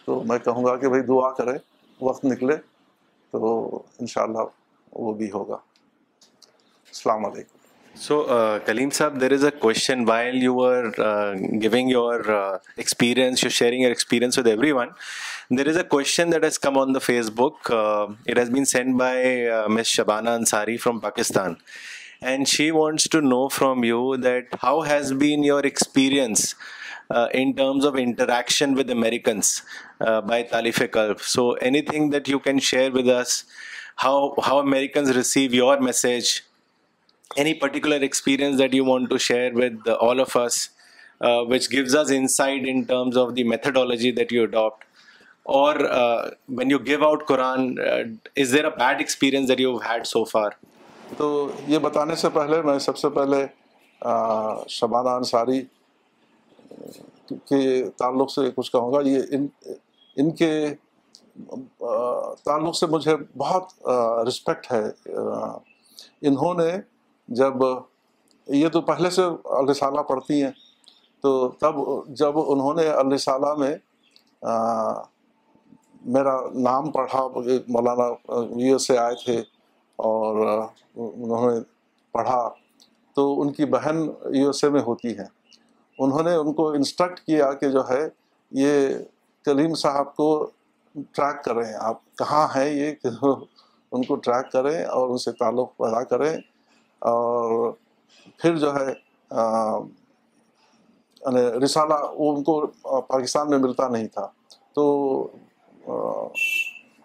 تو 0.07 0.23
میں 0.31 0.39
کہوں 0.47 0.65
گا 0.65 0.77
کہ 0.85 0.89
بھائی 0.95 1.03
دعا 1.13 1.31
کرے 1.43 1.59
وقت 2.11 2.25
نکلے 2.33 2.57
تو 3.37 3.47
انشاءاللہ 4.07 4.49
وہ 5.09 5.13
بھی 5.21 5.31
ہوگا 5.37 5.59
السلام 6.95 7.25
علیکم 7.33 7.54
So, 7.97 8.25
uh, 8.25 8.59
Kaleem 8.59 8.91
Saab, 8.91 9.21
there 9.21 9.33
is 9.33 9.45
a 9.45 9.53
question. 9.53 10.05
While 10.05 10.35
you 10.35 10.53
were 10.53 10.93
uh, 11.01 11.35
giving 11.61 11.89
your 11.89 12.29
uh, 12.29 12.59
experience, 12.77 13.41
you're 13.41 13.53
sharing 13.53 13.83
your 13.83 13.93
experience 13.93 14.37
with 14.37 14.49
everyone, 14.49 14.91
there 15.49 15.69
is 15.69 15.77
a 15.77 15.85
question 15.85 16.31
that 16.31 16.43
has 16.43 16.59
come 16.59 16.77
on 16.77 16.93
the 16.93 16.99
Facebook. 16.99 17.55
It 18.27 18.37
has 18.37 18.51
been 18.51 18.67
sent 18.67 18.99
by 18.99 19.15
Ms. 19.15 19.87
Shabana 19.87 20.37
Ansari 20.39 20.79
from 20.79 21.01
Pakistan. 21.01 21.57
And 22.21 22.49
she 22.49 22.73
wants 22.73 23.07
to 23.07 23.21
know 23.21 23.49
from 23.49 23.85
you 23.85 24.17
that 24.17 24.47
how 24.61 24.81
has 24.81 25.13
been 25.13 25.45
your 25.45 25.61
experience 25.61 26.57
in 27.33 27.55
terms 27.55 27.85
of 27.85 27.97
interaction 27.97 28.75
with 28.75 28.91
Americans 28.91 29.63
by 30.01 30.43
Taaleef-e-Kalb. 30.51 31.21
So 31.21 31.53
anything 31.55 32.11
that 32.11 32.27
you 32.27 32.41
can 32.41 32.59
share 32.59 32.91
with 32.91 33.09
us, 33.09 33.45
how 33.97 34.35
Americans 34.67 35.15
receive 35.15 35.55
your 35.55 35.79
message 35.79 36.43
any 37.37 37.53
particular 37.61 38.01
experience 38.07 38.59
that 38.59 38.75
you 38.75 38.85
want 38.87 39.09
to 39.11 39.17
share 39.29 39.55
with 39.55 39.89
all 40.09 40.21
of 40.21 40.37
us 40.37 40.69
which 41.51 41.71
gives 41.73 41.97
us 41.97 42.11
insight 42.17 42.67
in 42.71 42.83
terms 42.91 43.17
of 43.19 43.29
the 43.37 43.45
methodology 43.49 44.11
that 44.19 44.33
you 44.33 44.43
adopt 44.43 44.85
or 45.59 45.77
bad 46.59 47.33
experience 48.99 49.51
تو 51.17 51.27
یہ 51.69 51.79
بتانے 51.79 52.15
سے 52.21 52.29
پہلے 52.35 52.61
میں 52.63 52.79
سب 52.87 52.97
سے 52.99 53.09
پہلے 53.17 53.45
شبانہ 54.77 55.09
انصاری 55.09 55.61
کے 57.49 57.85
تعلق 57.99 58.31
سے 58.33 58.41
کچھ 58.57 58.71
کہوں 58.73 58.93
گا 58.93 59.01
یہ 59.09 59.37
ان 60.23 60.31
کے 60.37 60.53
تعلق 62.45 62.77
سے 62.77 62.87
مجھے 62.97 63.17
بہت 63.43 63.75
رسپیکٹ 64.29 64.73
ہے 64.73 64.83
انہوں 66.29 66.61
نے 66.63 66.73
جب 67.39 67.63
یہ 68.55 68.69
تو 68.73 68.81
پہلے 68.89 69.11
سے 69.11 69.23
الرسالہ 69.59 70.01
پڑھتی 70.09 70.43
ہیں 70.43 70.51
تو 71.23 71.49
تب 71.61 71.77
جب 72.17 72.39
انہوں 72.51 72.75
نے 72.75 72.87
الرسالہ 72.89 73.53
میں 73.59 73.75
میرا 76.15 76.37
نام 76.63 76.91
پڑھا 76.93 77.27
مولانا 77.73 78.07
یو 78.63 78.73
ایس 78.75 78.91
آئے 78.91 79.15
تھے 79.25 79.39
اور 80.09 80.47
انہوں 80.95 81.51
نے 81.51 81.61
پڑھا 82.13 82.47
تو 83.17 83.33
ان 83.43 83.53
کی 83.53 83.65
بہن 83.73 84.05
یو 84.39 84.47
ایس 84.47 84.63
اے 84.65 84.71
میں 84.71 84.81
ہوتی 84.87 85.17
ہیں 85.19 85.27
انہوں 86.05 86.23
نے 86.29 86.35
ان 86.35 86.53
کو 86.55 86.69
انسٹرکٹ 86.73 87.21
کیا 87.27 87.53
کہ 87.61 87.71
جو 87.71 87.89
ہے 87.89 88.07
یہ 88.63 88.89
کلیم 89.45 89.75
صاحب 89.83 90.15
کو 90.17 90.29
ٹریک 91.17 91.43
کریں 91.45 91.73
آپ 91.81 92.01
کہاں 92.19 92.47
ہیں 92.57 92.69
یہ 92.71 92.93
کہ 93.03 93.09
ان 93.95 94.03
کو 94.05 94.15
ٹریک 94.17 94.51
کریں 94.53 94.83
اور 94.85 95.09
ان 95.11 95.17
سے 95.25 95.33
تعلق 95.39 95.77
پیدا 95.79 96.03
کریں 96.17 96.35
اور 97.13 97.71
پھر 98.43 98.57
جو 98.59 98.75
ہے 98.75 98.93
یعنی 101.21 101.41
رسالہ 101.65 101.95
وہ 102.19 102.31
ان 102.37 102.43
کو 102.45 103.01
پاکستان 103.09 103.51
میں 103.51 103.59
ملتا 103.65 103.89
نہیں 103.89 104.07
تھا 104.15 104.27
تو 104.75 104.87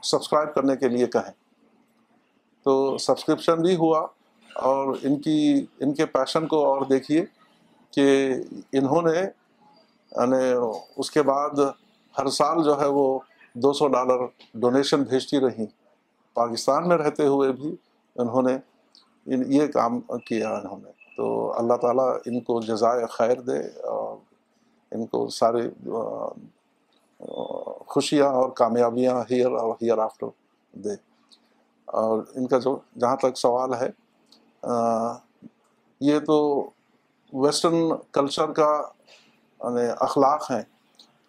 سبسکرائب 0.09 0.53
کرنے 0.55 0.75
کے 0.83 0.87
لیے 0.89 1.07
کہیں 1.15 1.31
تو 2.63 2.73
سبسکرپشن 3.07 3.61
بھی 3.63 3.75
ہوا 3.81 3.99
اور 4.69 4.93
ان 5.03 5.19
کی 5.27 5.37
ان 5.81 5.93
کے 5.95 6.05
پیشن 6.15 6.47
کو 6.47 6.63
اور 6.65 6.85
دیکھیے 6.89 7.23
کہ 7.95 8.07
انہوں 8.79 9.01
نے 9.11 9.17
یعنی 9.19 10.35
اس 10.99 11.11
کے 11.11 11.21
بعد 11.31 11.59
ہر 12.19 12.29
سال 12.39 12.63
جو 12.63 12.79
ہے 12.81 12.87
وہ 12.99 13.05
دو 13.67 13.73
سو 13.79 13.87
ڈالر 13.97 14.25
ڈونیشن 14.61 15.03
بھیجتی 15.09 15.39
رہیں 15.47 15.65
پاکستان 16.41 16.87
میں 16.87 16.97
رہتے 16.97 17.25
ہوئے 17.27 17.51
بھی 17.61 17.75
انہوں 18.23 18.41
نے 18.49 18.57
یہ 19.29 19.67
کام 19.73 19.99
کیا 20.27 20.49
انہوں 20.57 20.79
نے 20.83 20.89
تو 21.15 21.25
اللہ 21.59 21.73
تعالیٰ 21.81 22.09
ان 22.25 22.39
کو 22.43 22.59
جزائے 22.67 23.05
خیر 23.11 23.39
دے 23.49 23.57
اور 23.91 24.15
ان 24.95 25.05
کو 25.07 25.27
سارے 25.39 25.61
خوشیاں 27.93 28.27
اور 28.39 28.49
کامیابیاں 28.61 29.15
ہیئر 29.31 29.51
اور 29.59 29.73
ہیئر 29.81 29.97
آفٹر 30.03 30.27
دے 30.83 30.93
اور 32.01 32.23
ان 32.39 32.47
کا 32.47 32.57
جو 32.65 32.77
جہاں 33.01 33.15
تک 33.23 33.37
سوال 33.37 33.73
ہے 33.81 33.89
یہ 36.09 36.19
تو 36.27 36.37
ویسٹرن 37.45 37.89
کلچر 38.13 38.51
کا 38.61 38.69
یعنی 39.63 39.87
اخلاق 40.09 40.49
ہیں 40.51 40.61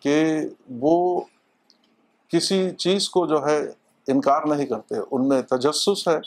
کہ 0.03 0.17
وہ 0.81 0.95
کسی 2.33 2.69
چیز 2.85 3.09
کو 3.11 3.27
جو 3.27 3.45
ہے 3.47 3.59
انکار 4.13 4.47
نہیں 4.55 4.67
کرتے 4.67 4.97
ان 5.11 5.29
میں 5.29 5.41
تجسس 5.51 6.07
ہے 6.09 6.19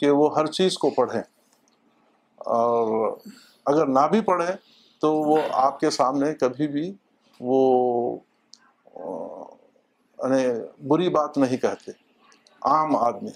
کہ 0.00 0.10
وہ 0.18 0.28
ہر 0.36 0.46
چیز 0.56 0.76
کو 0.78 0.90
پڑھیں 0.96 1.20
اور 2.58 3.12
اگر 3.72 3.86
نہ 3.86 4.06
بھی 4.10 4.20
پڑھیں 4.28 4.54
تو 5.00 5.12
وہ 5.14 5.36
آپ 5.66 5.78
کے 5.80 5.90
سامنے 5.98 6.32
کبھی 6.40 6.68
بھی 6.76 6.92
وہ 7.48 7.60
یعنی 8.96 10.44
بری 10.88 11.08
بات 11.18 11.38
نہیں 11.38 11.56
کہتے 11.56 11.92
عام 12.70 12.96
آدمی 12.96 13.30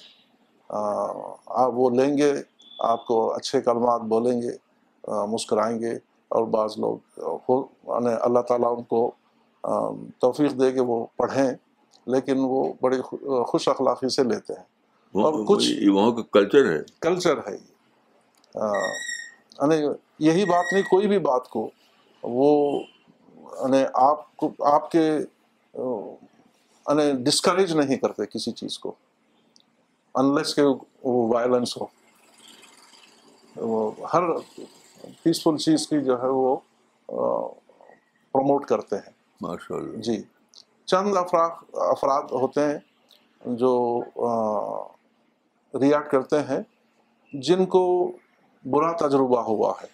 آپ 1.62 1.70
وہ 1.74 1.90
لیں 1.98 2.16
گے 2.18 2.32
آپ 2.92 3.06
کو 3.06 3.18
اچھے 3.34 3.60
کلمات 3.68 4.00
بولیں 4.14 4.40
گے 4.42 4.56
مسکرائیں 5.34 5.78
گے 5.80 5.90
اور 6.38 6.46
بعض 6.58 6.78
لوگ 6.84 7.20
یعنی 7.48 8.14
اللہ 8.20 8.40
تعالیٰ 8.48 8.76
ان 8.76 8.82
کو 8.94 9.10
توفیق 10.24 10.60
دے 10.60 10.72
کے 10.72 10.80
وہ 10.92 11.04
پڑھیں 11.22 11.50
لیکن 12.14 12.38
وہ 12.54 12.62
بڑی 12.82 13.00
خوش 13.52 13.68
اخلاقی 13.68 14.08
سے 14.14 14.24
لیتے 14.30 14.52
ہیں 14.58 14.72
اور 15.22 15.32
کچھ 15.48 15.68
وہاں 15.94 16.10
کا 16.12 16.22
کلچر 16.32 16.70
ہے 16.70 16.78
کلچر 17.02 17.36
ہے 17.48 17.56
ہاں۔ 18.60 18.72
یعنی 18.74 19.82
یہی 20.26 20.44
بات 20.44 20.72
نہیں 20.72 20.82
کوئی 20.90 21.08
بھی 21.08 21.18
بات 21.26 21.48
کو 21.48 21.68
وہ 22.22 22.48
یعنی 22.78 23.82
آپ 24.06 24.24
کو 24.36 24.50
آپ 24.72 24.90
کے 24.90 25.04
ڈسکریج 27.24 27.70
یعنی 27.74 27.86
نہیں 27.86 27.98
کرتے 27.98 28.26
کسی 28.32 28.50
چیز 28.60 28.78
کو 28.78 28.94
انلیس 30.22 30.54
کے 30.54 30.62
وہ 30.62 31.12
وائلنس 31.34 31.76
وہ 33.56 33.90
ہر 34.14 34.22
پیسفل 35.22 35.58
چیز 35.64 35.86
کی 35.88 36.02
جو 36.04 36.20
ہے 36.22 36.28
وہ 36.38 36.56
پروموٹ 38.32 38.66
کرتے 38.68 38.96
ہیں 39.04 39.12
ماشاء 39.42 39.76
اللہ 39.76 40.00
جی 40.06 40.22
چند 40.92 41.16
افراد 41.16 41.64
افراد 41.90 42.32
ہوتے 42.42 42.64
ہیں 42.70 43.56
جو 43.64 43.72
ریایکٹ 45.80 46.10
کرتے 46.10 46.40
ہیں 46.50 46.60
جن 47.46 47.64
کو 47.74 47.80
برا 48.72 48.90
تجربہ 49.06 49.40
ہوا 49.48 49.72
ہے 49.82 49.86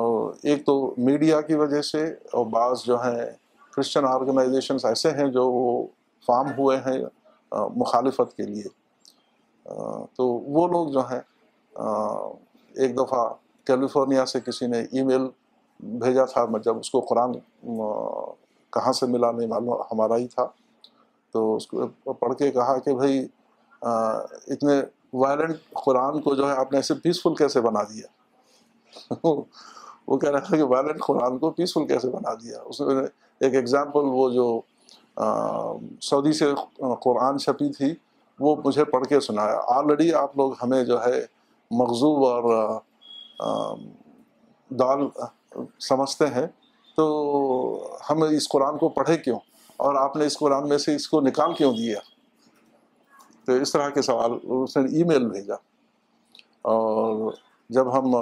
اور 0.00 0.32
ایک 0.50 0.64
تو 0.66 0.74
میڈیا 1.06 1.40
کی 1.40 1.54
وجہ 1.56 1.80
سے 1.90 2.04
اور 2.32 2.46
بعض 2.50 2.82
جو 2.86 3.02
ہیں 3.04 3.24
کرسچن 3.76 4.04
آرگنائزیشنس 4.08 4.84
ایسے 4.84 5.10
ہیں 5.18 5.26
جو 5.32 5.48
وہ 5.50 5.86
فارم 6.26 6.50
ہوئے 6.58 6.76
ہیں 6.86 6.98
مخالفت 7.78 8.36
کے 8.36 8.42
لیے 8.46 8.68
تو 10.16 10.26
وہ 10.56 10.66
لوگ 10.68 10.88
جو 10.92 11.00
ہیں 11.10 11.20
ایک 12.84 12.96
دفعہ 12.98 13.24
کیلیفورنیا 13.66 14.24
سے 14.32 14.40
کسی 14.46 14.66
نے 14.66 14.78
ای 14.80 15.02
میل 15.04 15.26
بھیجا 16.02 16.24
تھا 16.32 16.44
جب 16.64 16.78
اس 16.78 16.90
کو 16.90 17.00
قرآن 17.08 17.32
کہاں 18.72 18.92
سے 18.98 19.06
ملا 19.06 19.30
نہیں 19.32 19.48
معلوم 19.48 19.82
ہمارا 19.92 20.16
ہی 20.16 20.26
تھا 20.34 20.46
تو 21.32 21.54
اس 21.54 21.66
کو 21.66 22.12
پڑھ 22.12 22.34
کے 22.38 22.50
کہا 22.50 22.76
کہ 22.84 22.94
بھائی 22.96 23.26
اتنے 23.84 24.80
وائلنٹ 25.16 25.56
قرآن 25.84 26.20
کو 26.22 26.34
جو 26.34 26.48
ہے 26.50 26.54
آپ 26.58 26.72
نے 26.72 26.78
ایسے 26.78 26.94
پیسفل 27.02 27.34
کیسے 27.36 27.60
بنا 27.60 27.82
دیا 27.92 29.14
وہ 29.24 30.16
کہہ 30.18 30.30
رہا 30.30 30.38
تھا 30.48 30.56
کہ 30.56 30.62
وائلنٹ 30.72 31.00
قرآن 31.06 31.38
کو 31.38 31.50
پیسفل 31.50 31.86
کیسے 31.86 32.10
بنا 32.10 32.34
دیا 32.42 32.58
اس 32.68 32.80
نے 32.80 32.94
ایک 33.46 33.54
ایگزامپل 33.54 34.04
وہ 34.12 34.28
جو 34.30 34.60
سعودی 36.08 36.32
سے 36.38 36.46
قرآن 37.02 37.38
چھپی 37.38 37.68
تھی 37.76 37.92
وہ 38.40 38.54
مجھے 38.64 38.84
پڑھ 38.84 39.04
کے 39.08 39.20
سنایا 39.20 39.60
آلریڈی 39.76 40.12
آپ 40.14 40.36
لوگ 40.36 40.52
ہمیں 40.62 40.82
جو 40.84 41.04
ہے 41.04 41.20
مغزوب 41.78 42.24
اور 42.26 42.80
دال 44.78 45.06
سمجھتے 45.88 46.26
ہیں 46.34 46.46
تو 46.96 47.06
ہم 48.10 48.22
اس 48.22 48.48
قرآن 48.48 48.76
کو 48.78 48.88
پڑھے 48.98 49.16
کیوں 49.16 49.38
اور 49.86 49.94
آپ 50.00 50.16
نے 50.16 50.26
اس 50.26 50.38
قرآن 50.38 50.68
میں 50.68 50.78
سے 50.78 50.94
اس 50.96 51.08
کو 51.08 51.20
نکال 51.20 51.54
کیوں 51.54 51.72
دیا 51.76 51.98
تو 53.46 53.52
اس 53.62 53.72
طرح 53.72 53.88
کے 53.94 54.02
سوال 54.02 54.30
اس 54.52 54.76
نے 54.76 54.82
ای 54.96 55.02
میل 55.08 55.26
بھیجا 55.30 55.54
اور 56.74 57.32
جب 57.76 57.92
ہم 57.96 58.14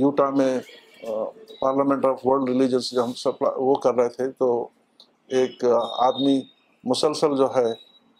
یوٹا 0.00 0.28
میں 0.36 0.58
پارلیمنٹ 1.60 2.04
آف 2.04 2.24
ورلڈ 2.26 2.48
ریلیجنس 2.48 2.90
جو 2.92 3.04
ہم 3.04 3.12
سپلائی 3.22 3.62
وہ 3.64 3.74
کر 3.86 3.94
رہے 3.94 4.08
تھے 4.16 4.30
تو 4.38 4.48
ایک 5.38 5.64
آدمی 6.08 6.40
مسلسل 6.92 7.36
جو 7.36 7.48
ہے 7.56 7.72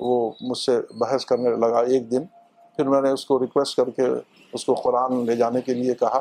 وہ 0.08 0.14
مجھ 0.48 0.58
سے 0.58 0.76
بحث 1.00 1.24
کرنے 1.26 1.50
لگا 1.66 1.78
ایک 1.94 2.10
دن 2.10 2.24
پھر 2.76 2.88
میں 2.88 3.00
نے 3.02 3.10
اس 3.10 3.24
کو 3.26 3.38
ریکویسٹ 3.42 3.76
کر 3.76 3.90
کے 3.96 4.06
اس 4.58 4.64
کو 4.64 4.74
قرآن 4.84 5.24
لے 5.26 5.36
جانے 5.36 5.60
کے 5.66 5.74
لیے 5.74 5.94
کہا 6.00 6.20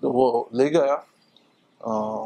تو 0.00 0.10
وہ 0.12 0.26
لے 0.60 0.68
گیا 0.74 0.96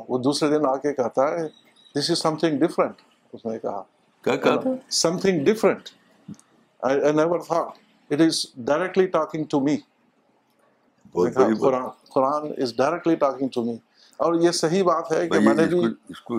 وہ 0.09 0.19
دوسرے 0.25 0.49
دن 0.59 0.67
آ 0.69 0.75
کے 0.87 0.93
کہتا 1.03 1.31
ہے 1.39 1.47
this 1.95 2.11
is 2.11 2.19
some 2.23 2.37
thing 2.41 2.59
different 2.67 3.01
اس 3.33 3.47
نے 3.47 3.59
کہا 3.59 3.83
کیا 4.25 4.37
کہا 4.37 4.57
تھا 4.61 4.71
something 5.19 5.45
different 5.45 5.89
it 6.89 8.21
is 8.21 8.45
directly 8.67 9.07
talking 9.17 9.45
to 9.51 9.61
me 9.69 9.77
Quran 11.61 12.47
is 12.63 12.77
directly 12.77 13.15
talking 13.25 13.49
to 13.55 13.65
me 13.65 13.77
اور 14.25 14.35
یہ 14.41 14.51
صحیح 14.65 14.83
بات 14.85 15.13
ہے 15.13 15.27
کہ 15.29 15.39
میں 15.47 15.55
نے 15.55 15.65
بھی 15.75 15.81
اس 16.09 16.21
کو 16.23 16.39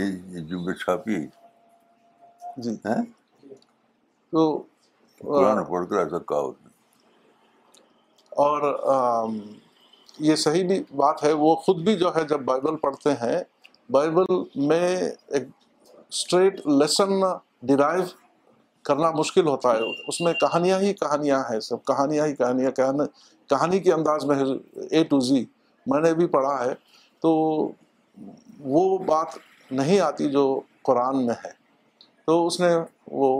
یہ 0.00 0.40
جمع 0.48 0.72
چھاپی 0.84 1.18
جی 2.62 2.74
ہاں؟ 2.84 3.02
تو 4.30 4.42
قرآن 5.18 5.62
پڑھ 5.70 5.86
کر 5.90 5.98
ایسا 5.98 6.18
کہا 6.28 6.38
اس 6.38 6.56
نے 6.64 6.70
اور 8.44 9.30
یہ 10.26 10.34
صحیح 10.42 10.66
بھی 10.68 10.82
بات 10.96 11.24
ہے 11.24 11.32
وہ 11.42 11.54
خود 11.64 11.84
بھی 11.84 11.96
جو 11.98 12.14
ہے 12.16 12.24
جب 12.28 12.40
بائبل 12.44 12.76
پڑھتے 12.82 13.12
ہیں 13.22 13.40
بائبل 13.92 14.34
میں 14.68 14.82
ایک 14.96 15.48
اسٹریٹ 16.14 16.60
لیسن 16.66 17.10
ڈیرائیو 17.66 18.02
کرنا 18.84 19.10
مشکل 19.18 19.46
ہوتا 19.48 19.72
ہے 19.74 19.78
اس 20.08 20.20
میں 20.20 20.32
کہانیاں 20.40 20.78
ہی 20.80 20.92
کہانیاں 20.94 21.38
ہیں 21.50 21.60
سب 21.68 21.84
کہانیاں 21.86 22.26
ہی 22.26 22.34
کہانیاں 22.36 22.70
کہانی 23.50 23.78
کے 23.86 23.92
انداز 23.92 24.24
میں 24.30 24.36
اے 24.90 25.02
ٹو 25.12 25.20
زی 25.28 25.44
میں 25.92 26.00
نے 26.00 26.12
بھی 26.14 26.26
پڑھا 26.34 26.54
ہے 26.64 26.74
تو 27.22 27.30
وہ 28.74 28.96
بات 29.06 29.38
نہیں 29.78 30.00
آتی 30.08 30.28
جو 30.32 30.42
قرآن 30.88 31.24
میں 31.26 31.34
ہے 31.44 31.50
تو 32.26 32.46
اس 32.46 32.60
نے 32.60 32.68
وہ 33.22 33.30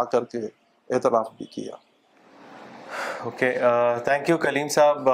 آ 0.00 0.04
کر 0.14 0.24
کے 0.34 0.38
اعتراف 0.94 1.28
بھی 1.38 1.46
کیا 1.54 1.76
okay 3.24 3.52
thank 4.04 4.28
you 4.30 4.36
Kaleem 4.46 4.68
Sahab 4.76 5.08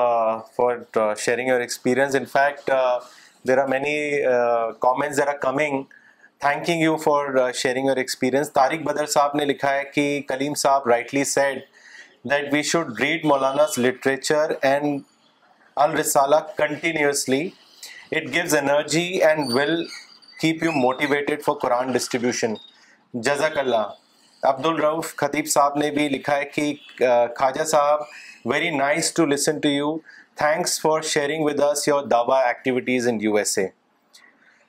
for 0.57 1.15
sharing 1.25 1.49
your 1.49 1.61
experience 1.61 2.15
in 2.21 2.25
fact 2.33 2.71
there 3.49 3.59
are 3.63 3.69
many 3.79 3.97
comment 4.81 5.17
there 5.17 5.29
are 5.29 5.37
coming 5.43 5.85
thanking 6.41 6.81
you 6.83 6.97
for 7.03 7.53
sharing 7.61 7.87
your 7.87 7.97
experience 7.97 8.53
Tariq 8.53 8.83
Badr 8.87 9.07
Sahab 9.15 9.35
نے 9.37 9.45
لکھا 9.45 9.73
ہے 9.75 9.83
کہ 9.95 10.03
Kaleem 10.29 10.53
Sahab 10.61 10.87
rightly 10.89 11.23
said 11.31 11.59
that 12.31 12.53
we 12.53 12.63
should 12.73 13.01
read 13.01 13.25
Maulana's 13.27 13.79
literature 13.79 14.53
and 14.69 15.01
Al-Risala 15.87 16.37
continuously 16.57 17.41
it 18.17 18.33
gives 18.35 18.55
energy 18.57 19.03
and 19.29 19.53
will 19.53 19.75
keep 20.41 20.63
you 20.65 20.73
motivated 20.75 21.43
for 21.45 21.55
Quran 21.63 21.91
distribution 21.93 22.55
جزاک 23.21 23.59
اللہ 23.65 24.47
عبد 24.51 24.67
الرؤف 24.67 25.15
خطیب 25.25 25.47
صاحب 25.55 25.79
نے 25.83 25.91
بھی 25.99 26.09
لکھا 26.09 26.37
ہے 26.37 26.45
کہ 26.55 26.73
Khwaja 27.07 27.65
Sahab 27.75 28.03
very 28.53 28.71
nice 28.77 29.13
to 29.15 29.27
listen 29.35 29.59
to 29.63 29.69
you 29.69 29.97
thanks 30.45 30.81
for 30.83 31.01
sharing 31.15 31.45
with 31.47 31.61
us 31.71 31.87
your 31.89 32.07
dawah 32.17 32.41
activities 32.47 33.09
in 33.09 33.19
U 33.23 33.35
S 33.43 33.59
A 33.59 33.67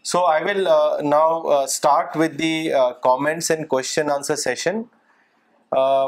so 0.08 0.20
I 0.26 0.44
will 0.44 0.68
now 1.10 1.40
start 1.54 2.16
with 2.18 2.36
the 2.38 2.70
comments 3.04 3.50
and 3.52 3.68
question 3.70 4.12
answer 4.12 4.36
session 4.36 4.80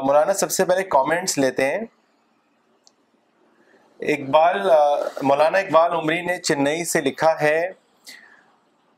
Maulana 0.06 0.32
سب 0.34 0.50
سے 0.52 0.64
پہلے 0.64 0.82
comments 0.94 1.36
لیتے 1.38 1.66
ہیں 1.70 1.80
اقبال 4.14 4.58
مولانا 5.22 5.58
اقبال 5.58 5.92
عمری 5.96 6.20
نے 6.26 6.36
چنئی 6.42 6.84
سے 6.92 7.00
لکھا 7.00 7.34
ہے 7.40 7.60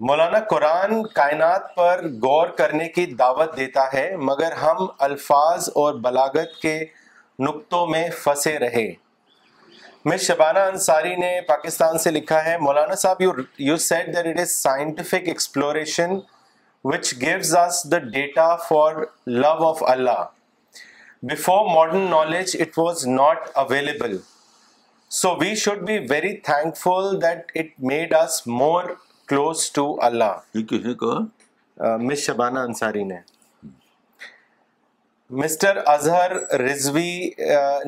مولانا 0.09 0.38
قرآن 0.51 1.03
کائنات 1.14 1.74
پر 1.76 2.05
غور 2.22 2.49
کرنے 2.59 2.88
کی 2.95 3.07
دعوت 3.20 3.57
دیتا 3.57 3.86
ہے 3.95 4.11
مگر 4.30 4.53
ہم 4.62 4.86
الفاظ 5.09 5.68
اور 5.82 5.95
بلاغت 6.07 6.59
کے 6.62 6.78
نقطوں 7.49 7.86
میں 7.86 8.09
پھنسے 8.24 8.59
رہے 8.59 8.92
مس 10.07 10.21
شبانہ 10.21 10.59
انصاری 10.71 11.15
نے 11.17 11.33
پاکستان 11.49 11.99
سے 11.99 12.11
لکھا 12.11 12.45
ہے 12.45 12.57
Maulana 12.61 12.95
Sahab 13.03 13.21
you 13.23 13.31
you 13.69 13.77
said 13.85 14.07
that 14.15 14.27
it 14.27 14.41
is 14.41 14.51
scientific 14.55 15.29
exploration 15.33 16.13
which 16.85 17.13
gives 17.21 17.55
us 17.57 17.81
the 17.91 17.99
data 18.19 18.49
for 18.69 19.03
love 19.27 19.55
of 19.69 19.83
Allah 19.93 20.23
before 21.31 21.65
modern 21.75 22.11
knowledge 22.11 22.57
it 22.61 22.79
was 22.79 23.07
not 23.07 23.49
available 23.65 24.17
so 25.21 25.35
we 25.41 25.55
should 25.65 25.83
be 25.87 25.99
very 26.11 26.37
thankful 26.79 27.21
that 27.23 27.51
it 27.61 27.73
made 27.93 28.15
us 28.23 28.41
more 28.61 28.95
close 29.29 29.71
to 29.79 29.95
Allah 30.07 30.57
miss 32.01 32.27
Shabana 32.27 32.59
Ansari 32.69 33.05
نے 33.15 33.19
mister 35.43 35.76
Azhar 35.91 36.32
Rizvi 36.61 37.30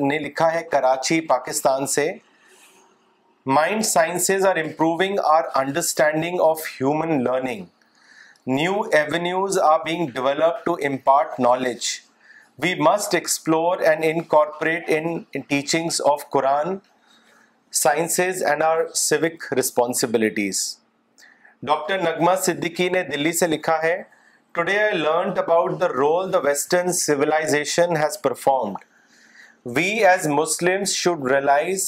نے 0.07 0.17
لکھا 0.19 0.51
ہے 0.53 0.61
کراچی 0.71 1.19
پاکستان 1.27 1.85
سے 1.87 2.03
mind 3.57 3.85
sciences 3.85 4.45
are 4.45 4.55
improving 4.63 5.19
our 5.33 5.43
understanding 5.59 6.41
of 6.47 6.61
human 6.79 7.23
learning 7.23 7.63
new 8.55 8.81
avenues 8.99 9.59
are 9.67 9.79
being 9.85 10.07
develop 10.15 10.63
to 10.65 10.73
impart 10.87 11.39
knowledge 11.45 11.85
we 12.63 12.73
must 12.89 13.15
explore 13.15 13.81
and 13.91 14.05
incorporate 14.35 14.89
in 14.97 15.39
teachings 15.47 16.01
of 16.11 16.29
Quran 16.37 16.77
sciences 17.85 18.43
and 18.49 18.63
our 18.63 18.83
civic 19.05 19.51
responsibilities 19.59 20.61
doctor 21.71 22.01
نغمہ 22.03 22.35
صدیقی 22.45 22.89
نے 22.97 23.03
دلی 23.15 23.31
سے 23.43 23.47
لکھا 23.55 23.81
ہے 23.83 23.97
today 24.57 24.77
I 24.81 24.93
learned 24.97 25.39
about 25.39 25.71
the 25.81 25.87
role 25.87 26.31
the 26.33 26.37
western 26.43 26.91
civilization 26.99 27.95
has 27.97 28.17
performed 28.21 28.77
we 29.75 29.85
as 30.09 30.25
Muslim 30.27 30.83
should 30.93 31.27
realize 31.31 31.83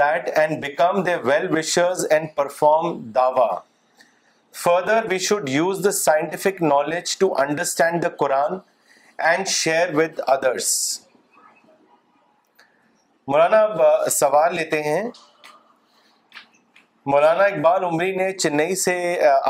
that 0.00 0.30
and 0.38 0.58
become 0.64 1.02
the 1.06 1.14
well 1.24 1.46
wishers 1.56 2.04
and 2.10 2.28
perform 2.36 2.98
dawah 3.18 3.46
further 4.62 5.06
we 5.10 5.18
should 5.26 5.48
use 5.50 5.84
the 5.84 5.90
scientific 6.00 6.62
knowledge 6.62 7.16
to 7.18 7.32
understand 7.42 8.02
the 8.02 8.08
Quran 8.24 8.58
and 9.30 9.48
share 9.58 9.94
with 9.98 10.20
others 10.26 10.68
Maulana 13.32 13.60
اب 13.68 14.08
سوال 14.18 14.54
لیتے 14.56 14.82
ہیں 14.88 15.02
مولانا 17.12 17.44
اقبال 17.44 17.84
عمری 17.84 18.14
نے 18.16 18.30
چنئی 18.42 18.74
سے 18.84 18.98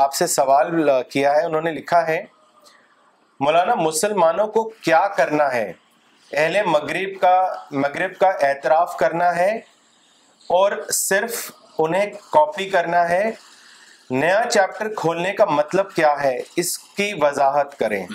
آپ 0.05 0.13
سے 0.15 0.27
سوال 0.37 0.73
کیا 1.11 1.31
ہے 1.35 1.45
انہوں 1.45 1.61
نے 1.61 1.71
لکھا 1.71 2.05
ہے 2.07 2.23
مولانا 3.39 3.73
مسلمانوں 3.75 4.47
کو 4.47 4.63
کیا 4.81 5.07
کرنا 5.17 5.51
ہے 5.53 5.71
اہل 6.33 6.57
مغرب 6.69 7.19
کا 7.21 7.33
مغرب 7.71 8.17
کا 8.19 8.27
اعتراف 8.47 8.95
کرنا 8.97 9.35
ہے 9.35 9.49
اور 10.59 10.71
صرف 10.93 11.39
انہیں 11.83 12.11
کاپی 12.31 12.69
کرنا 12.69 13.07
ہے 13.09 13.23
نیا 14.09 14.41
چیپٹر 14.51 14.93
کھولنے 14.97 15.31
کا 15.35 15.45
مطلب 15.49 15.89
کیا 15.95 16.13
ہے 16.21 16.37
اس 16.63 16.77
کی 16.97 17.11
وضاحت 17.21 17.77
کریں 17.79 18.05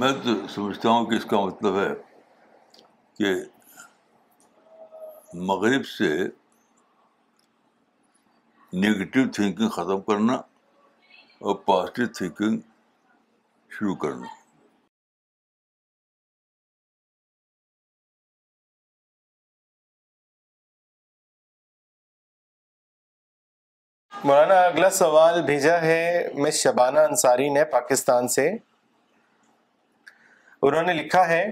میں 0.00 0.10
تو 0.24 0.30
سمجھتا 0.54 0.88
ہوں 0.88 1.06
کہ 1.06 1.14
اس 1.14 1.24
کا 1.30 1.40
مطلب 1.44 1.78
ہے 1.80 1.88
کہ 3.18 3.34
مغرب 5.50 5.86
سے 5.86 6.12
نگیٹو 8.84 9.28
تھنکنگ 9.34 9.68
ختم 9.76 10.00
کرنا 10.10 10.34
اور 11.40 11.54
پازیٹیو 11.66 12.06
تھنکنگ 12.16 12.58
شروع 13.72 13.94
مولانا 24.24 24.54
اگلا 24.64 24.88
سوال 24.90 25.40
بھیجا 25.46 25.80
ہے 25.82 26.50
شبانہ 26.54 27.00
انصاری 27.08 27.48
نے 27.52 27.64
پاکستان 27.76 28.28
سے 28.36 28.48
انہوں 30.62 30.82
نے 30.86 30.92
لکھا 31.02 31.26
ہے 31.28 31.44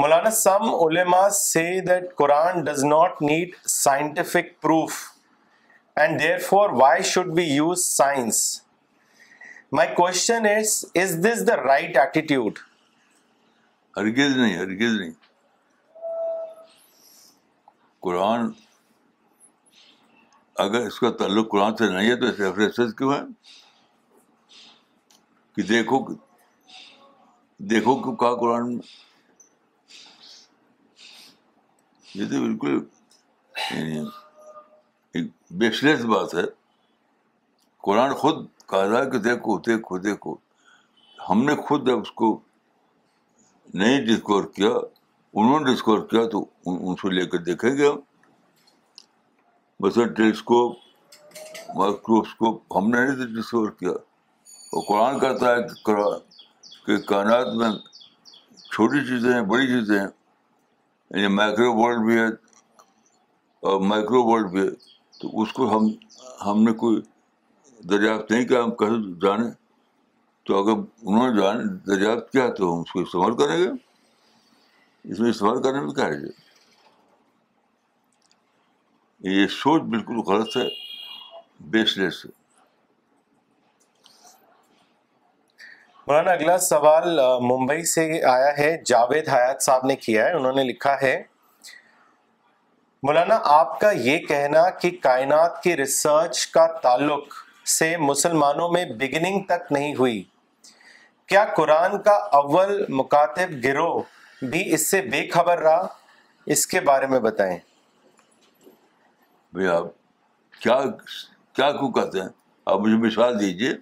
مولانا 0.00 0.30
سم 0.44 0.74
علماء 0.74 1.28
سے 1.42 1.64
that 1.90 2.14
Quran 2.16 2.64
does 2.64 2.84
not 2.94 3.22
need 3.30 3.54
scientific 3.76 4.60
proof 4.62 5.00
and 6.02 6.20
therefore 6.48 6.70
why 6.82 7.02
should 7.12 7.34
be 7.36 7.44
use 7.54 7.84
science 7.86 8.42
my 9.76 9.88
question 9.96 10.46
is 10.46 10.70
is 10.96 11.10
this 11.24 11.44
the 11.48 11.54
right 11.56 11.96
attitude 11.96 12.58
ہرگز 13.96 14.36
نہیں 14.36 14.56
ہرگز 14.58 14.98
نہیں 15.00 15.12
قرآن 18.04 18.50
اگر 20.64 20.86
اس 20.86 20.98
کا 21.00 21.10
تعلق 21.18 21.50
قرآن 21.50 21.76
سے 21.76 21.88
نہیں 21.92 22.10
ہے 22.10 22.16
تو 22.20 22.26
اس 22.26 22.40
افریس 22.48 22.94
کیوں 22.98 23.12
ہے 23.12 23.20
کہ 25.56 25.62
دیکھو 25.68 26.04
دیکھو 27.72 27.94
کیوں 28.02 28.16
کہا 28.16 28.34
قرآن 28.40 28.78
یہ 32.14 32.28
تو 32.30 32.40
بالکل 32.42 32.78
یعنی 33.70 33.98
ایک 35.14 35.26
بیشلیس 35.62 36.04
بات 36.14 36.34
ہے 36.34 36.44
قرآن 37.84 38.14
خود 38.22 38.46
کہا 38.70 38.86
ذا 38.86 39.04
کہ 39.12 39.18
دیکھو 39.18 39.58
دیکھو 39.66 39.98
دیکھو 39.98 40.34
ہم 41.28 41.42
نے 41.44 41.54
خود 41.66 41.86
جب 41.86 42.00
اس 42.00 42.10
کو 42.20 42.28
نہیں 43.80 44.04
ڈسکور 44.06 44.44
کیا 44.56 44.68
انہوں 45.40 45.60
نے 45.60 45.72
ڈسکور 45.72 45.98
کیا 46.10 46.22
تو 46.34 46.44
ان 46.68 46.94
سے 47.00 47.10
لے 47.14 47.24
کر 47.32 47.38
دیکھیں 47.48 47.70
گے 47.76 47.86
ہم 47.88 47.98
مثلاً 49.84 50.12
ٹیلیسکوپ 50.14 51.76
مائکروسکوپ 51.76 52.76
ہم 52.76 52.90
نے 52.90 53.00
نہیں 53.06 53.34
ڈسکور 53.36 53.68
کیا 53.80 53.90
اور 53.90 54.82
قرآن 54.88 55.18
کہتا 55.20 55.54
ہے 55.56 55.62
قرآن 55.84 56.18
کہ 56.86 56.96
کائنات 57.12 57.52
میں 57.60 57.70
چھوٹی 58.72 59.04
چیزیں 59.08 59.32
ہیں 59.32 59.42
بڑی 59.52 59.66
چیزیں 59.66 59.98
ہیں 59.98 60.06
یعنی 60.06 61.34
مائکرو 61.34 61.72
ورلڈ 61.82 62.04
بھی 62.10 62.18
ہے 62.18 62.26
اور 63.70 63.80
مائکرو 63.92 64.22
ورلڈ 64.30 64.50
بھی 64.52 64.66
ہے 64.66 64.70
تو 65.20 65.40
اس 65.42 65.52
کو 65.52 65.76
ہم 65.76 65.88
ہم 66.46 66.62
نے 66.64 66.72
کوئی 66.84 67.00
دریافت 67.88 68.30
نہیں 68.30 68.44
کیا 68.48 68.62
ہم 68.62 68.70
کیسے 68.76 69.12
جانیں 69.26 69.50
تو 69.50 69.58
تو 70.54 70.62
اگر 70.62 70.80
انہوں 71.06 71.28
نے 71.28 71.64
دریافت 71.94 72.30
کیا 72.32 72.44
ہم 72.60 72.80
اس 72.80 72.90
کو 72.92 73.00
استعمال 73.00 73.36
کریں 73.36 73.56
گے 73.62 73.68
اس 75.12 75.20
میں 75.20 75.30
استعمال 75.30 75.62
کرنے 75.62 75.80
میں 75.80 75.92
کیا 75.94 76.06
ہے 76.06 76.18
جی؟ 76.20 76.32
یہ 79.40 79.46
سوچ 79.60 79.82
بالکل 79.94 80.18
غلط 80.30 80.56
ہے 80.56 80.66
بیس 81.70 81.96
لیس 81.98 82.24
ہے 82.26 82.38
مولانا 86.06 86.30
اگلا 86.30 86.58
سوال 86.58 87.18
ممبئی 87.48 87.84
سے 87.86 88.06
آیا 88.30 88.56
ہے 88.58 88.76
جاوید 88.86 89.28
حیات 89.28 89.62
صاحب 89.62 89.84
نے 89.86 89.96
کیا 89.96 90.24
ہے 90.26 90.32
انہوں 90.36 90.52
نے 90.56 90.62
لکھا 90.70 90.94
ہے 91.02 91.16
مولانا 93.06 93.38
آپ 93.58 93.78
کا 93.80 93.90
یہ 94.06 94.18
کہنا 94.26 94.68
کہ 94.80 94.90
کائنات 95.02 95.62
کی 95.62 95.76
ریسرچ 95.76 96.46
کا 96.56 96.66
تعلق 96.82 97.34
سے 97.78 97.96
مسلمانوں 98.00 98.68
میں 98.72 98.84
بگننگ 98.98 99.42
تک 99.48 99.72
نہیں 99.72 99.94
ہوئی 99.98 100.22
کیا 101.28 101.44
قرآن 101.56 102.00
کا 102.02 102.12
اول 102.40 102.84
مکاتب 102.98 103.52
گروہ 103.64 104.00
بھی 104.50 104.62
اس 104.74 104.88
سے 104.90 105.00
بے 105.10 105.28
خبر 105.32 105.58
رہا 105.62 105.86
اس 106.52 106.66
کے 106.66 106.80
بارے 106.80 107.06
میں 107.06 107.18
بتائیں 107.20 107.58
آپ 112.66 112.80
مجھے 112.80 112.96
مثال 113.06 113.38
دیجیے 113.40 113.72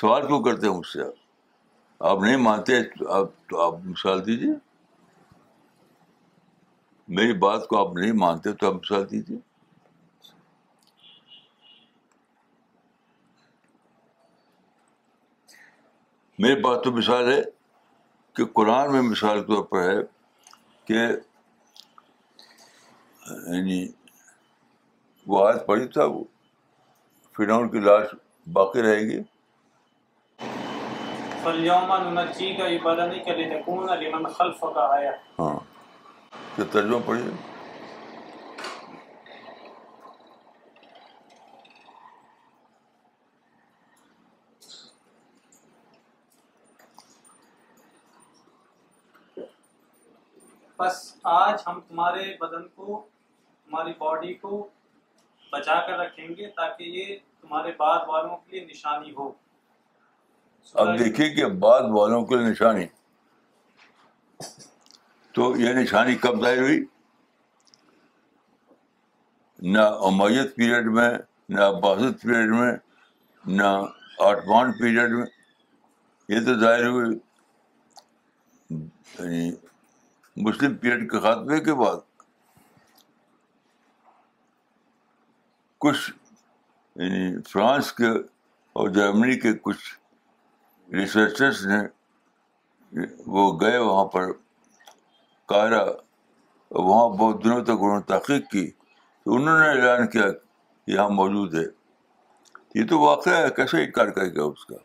سوال 0.00 0.26
کیوں 0.26 0.42
کرتے 0.44 0.66
ہیں 0.66 0.74
مجھ 0.74 0.86
سے 0.86 1.02
آپ 1.02 2.02
آپ 2.08 2.20
نہیں 2.22 2.36
مانتے 2.42 2.78
آپ 3.18 3.30
تو 3.50 3.60
آپ 3.60 3.78
مثال 3.84 4.24
دیجیے 4.26 4.50
میری 7.18 7.32
بات 7.46 7.66
کو 7.68 7.78
آپ 7.86 7.94
نہیں 7.96 8.12
مانتے 8.24 8.52
تو 8.60 8.66
آپ 8.68 8.74
مثال 8.74 9.10
دیجیے 9.10 9.36
میری 16.42 16.54
بات 16.62 16.82
تو 16.84 16.90
مثال 16.92 17.30
ہے 17.32 17.40
کہ 18.36 18.44
قرآن 18.54 18.92
میں 18.92 19.00
مثال 19.02 19.40
کے 19.44 19.54
طور 19.54 19.62
پر 19.70 19.88
ہے 19.88 19.96
کہ 20.86 20.94
یعنی 23.54 23.80
وہ 25.34 25.44
پڑی 25.66 25.86
وہ 25.96 26.22
فرعون 27.36 27.68
کی 27.72 27.80
لاش 27.80 28.14
باقی 28.52 28.82
رہے 28.82 29.00
گی 29.08 29.18
ہاں 35.38 35.56
ترجمہ 36.56 36.96
پڑھیے 37.06 37.26
بس 50.78 51.14
آج 51.36 51.62
ہم 51.66 51.78
تمہارے 51.88 52.22
بدن 52.40 52.66
کو 52.74 53.02
تمہاری 53.64 53.92
باڈی 53.98 54.32
کو 54.42 54.66
بچا 55.52 55.74
کر 55.86 55.98
رکھیں 55.98 56.28
گے 56.36 56.46
تاکہ 56.56 56.82
یہ 56.98 57.16
تمہارے 57.40 57.72
بعد 57.78 58.06
والوں 58.08 58.36
کے 58.36 58.56
لیے 58.58 58.64
نشانی 58.66 59.12
ہو 59.16 59.30
اب 60.82 60.98
دیکھیے 60.98 61.28
کہ 61.34 61.46
بعد 61.64 61.90
والوں 61.98 62.24
کے 62.26 62.36
لیے 62.36 62.46
نشانی 62.50 62.86
تو 65.34 65.52
یہ 65.60 65.72
نشانی 65.82 66.14
کب 66.26 66.40
ظاہر 66.42 66.58
ہوئی 66.62 66.80
نہ 69.74 69.82
امیت 70.10 70.54
پیریڈ 70.56 70.86
میں 71.00 71.10
نہ 71.58 71.70
باسط 71.82 72.22
پیریڈ 72.22 72.50
میں 72.60 72.72
نہ 73.60 73.72
آٹمان 74.28 74.72
پیریڈ 74.78 75.12
میں 75.18 75.26
یہ 76.34 76.44
تو 76.46 76.58
ظاہر 76.60 76.86
ہوئی 76.88 77.14
یعنی 78.78 79.50
مسلم 80.46 80.74
پیریڈ 80.80 81.10
کے 81.10 81.18
خاتمے 81.20 81.58
کے 81.64 81.74
بعد 81.74 81.96
کچھ 85.84 86.10
یعنی 87.00 87.42
فرانس 87.48 87.92
کے 87.92 88.10
اور 88.78 88.88
جرمنی 88.98 89.38
کے 89.40 89.52
کچھ 89.62 89.84
ریسرچرس 90.94 91.64
نے 91.66 91.78
وہ 93.34 93.50
گئے 93.60 93.78
وہاں 93.78 94.04
پر 94.14 94.32
قاہرہ 95.52 95.84
وہاں 95.84 97.08
بہت 97.16 97.44
دنوں 97.44 97.64
تک 97.64 97.82
انہوں 97.84 97.96
نے 97.98 98.02
تحقیق 98.14 98.48
کی 98.50 98.70
تو 98.70 99.34
انہوں 99.36 99.58
نے 99.60 99.68
اعلان 99.68 100.06
کیا 100.10 100.26
یہاں 100.94 101.08
موجود 101.20 101.54
ہے 101.54 101.64
یہ 102.80 102.86
تو 102.90 103.00
واقعہ 103.00 103.36
ہے 103.42 103.50
کیسے 103.56 103.84
انکار 103.84 104.10
کر 104.18 104.26
گیا 104.34 104.42
اس 104.42 104.64
کا 104.66 104.76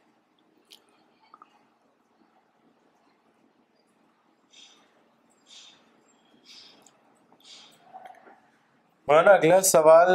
مولانا 9.14 9.32
اگلا 9.38 9.60
سوال 9.62 10.08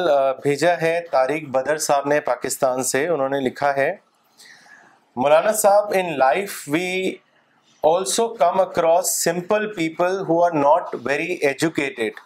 بھیجا 0.42 0.70
ہے 0.80 0.90
تاریخ 1.10 1.42
بدر 1.52 1.76
صاحب 1.82 2.06
نے 2.12 2.18
پاکستان 2.28 2.82
سے 2.84 3.06
انہوں 3.08 3.28
نے 3.28 3.38
لکھا 3.40 3.72
ہے 3.76 3.88
Maulana 5.22 5.52
Sahab 5.60 5.92
in 5.98 6.06
life 6.18 6.56
we 6.72 6.88
also 7.92 8.26
come 8.42 8.60
across 8.60 9.10
simple 9.24 9.66
people 9.74 10.18
who 10.28 10.42
are 10.44 10.52
not 10.58 10.94
very 11.04 11.32
educated 11.50 12.18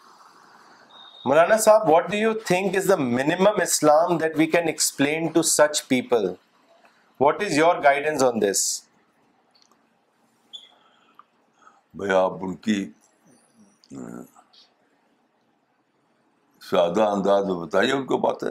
Maulana 1.26 1.56
Sahab 1.66 1.88
what 1.90 2.10
do 2.10 2.16
you 2.16 2.32
think 2.46 2.76
is 2.76 2.88
the 2.88 2.96
minimum 3.20 3.60
Islam 3.62 4.16
that 4.24 4.38
we 4.38 4.46
can 4.56 4.66
explain 4.74 5.26
to 5.34 5.42
such 5.52 5.86
people 5.88 6.26
what 7.20 7.42
is 7.42 7.58
your 7.58 7.82
guidance 7.84 8.22
on 8.32 8.42
this 8.42 8.64
بھائی 11.96 12.14
آپ 12.24 12.44
ان 12.48 12.56
کی 12.66 12.84
سادہ 16.72 17.02
انداز 17.12 17.44
میں 17.46 17.54
بتائیے 17.60 17.92
ان 17.92 18.04
کو 18.10 18.16
باتیں 18.18 18.50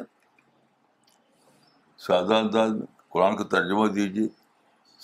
سادہ 2.07 2.34
انداز 2.36 2.72
میں 2.72 2.86
قرآن 3.13 3.36
کا 3.36 3.43
ترجمہ 3.51 3.86
دیجیے 3.93 4.28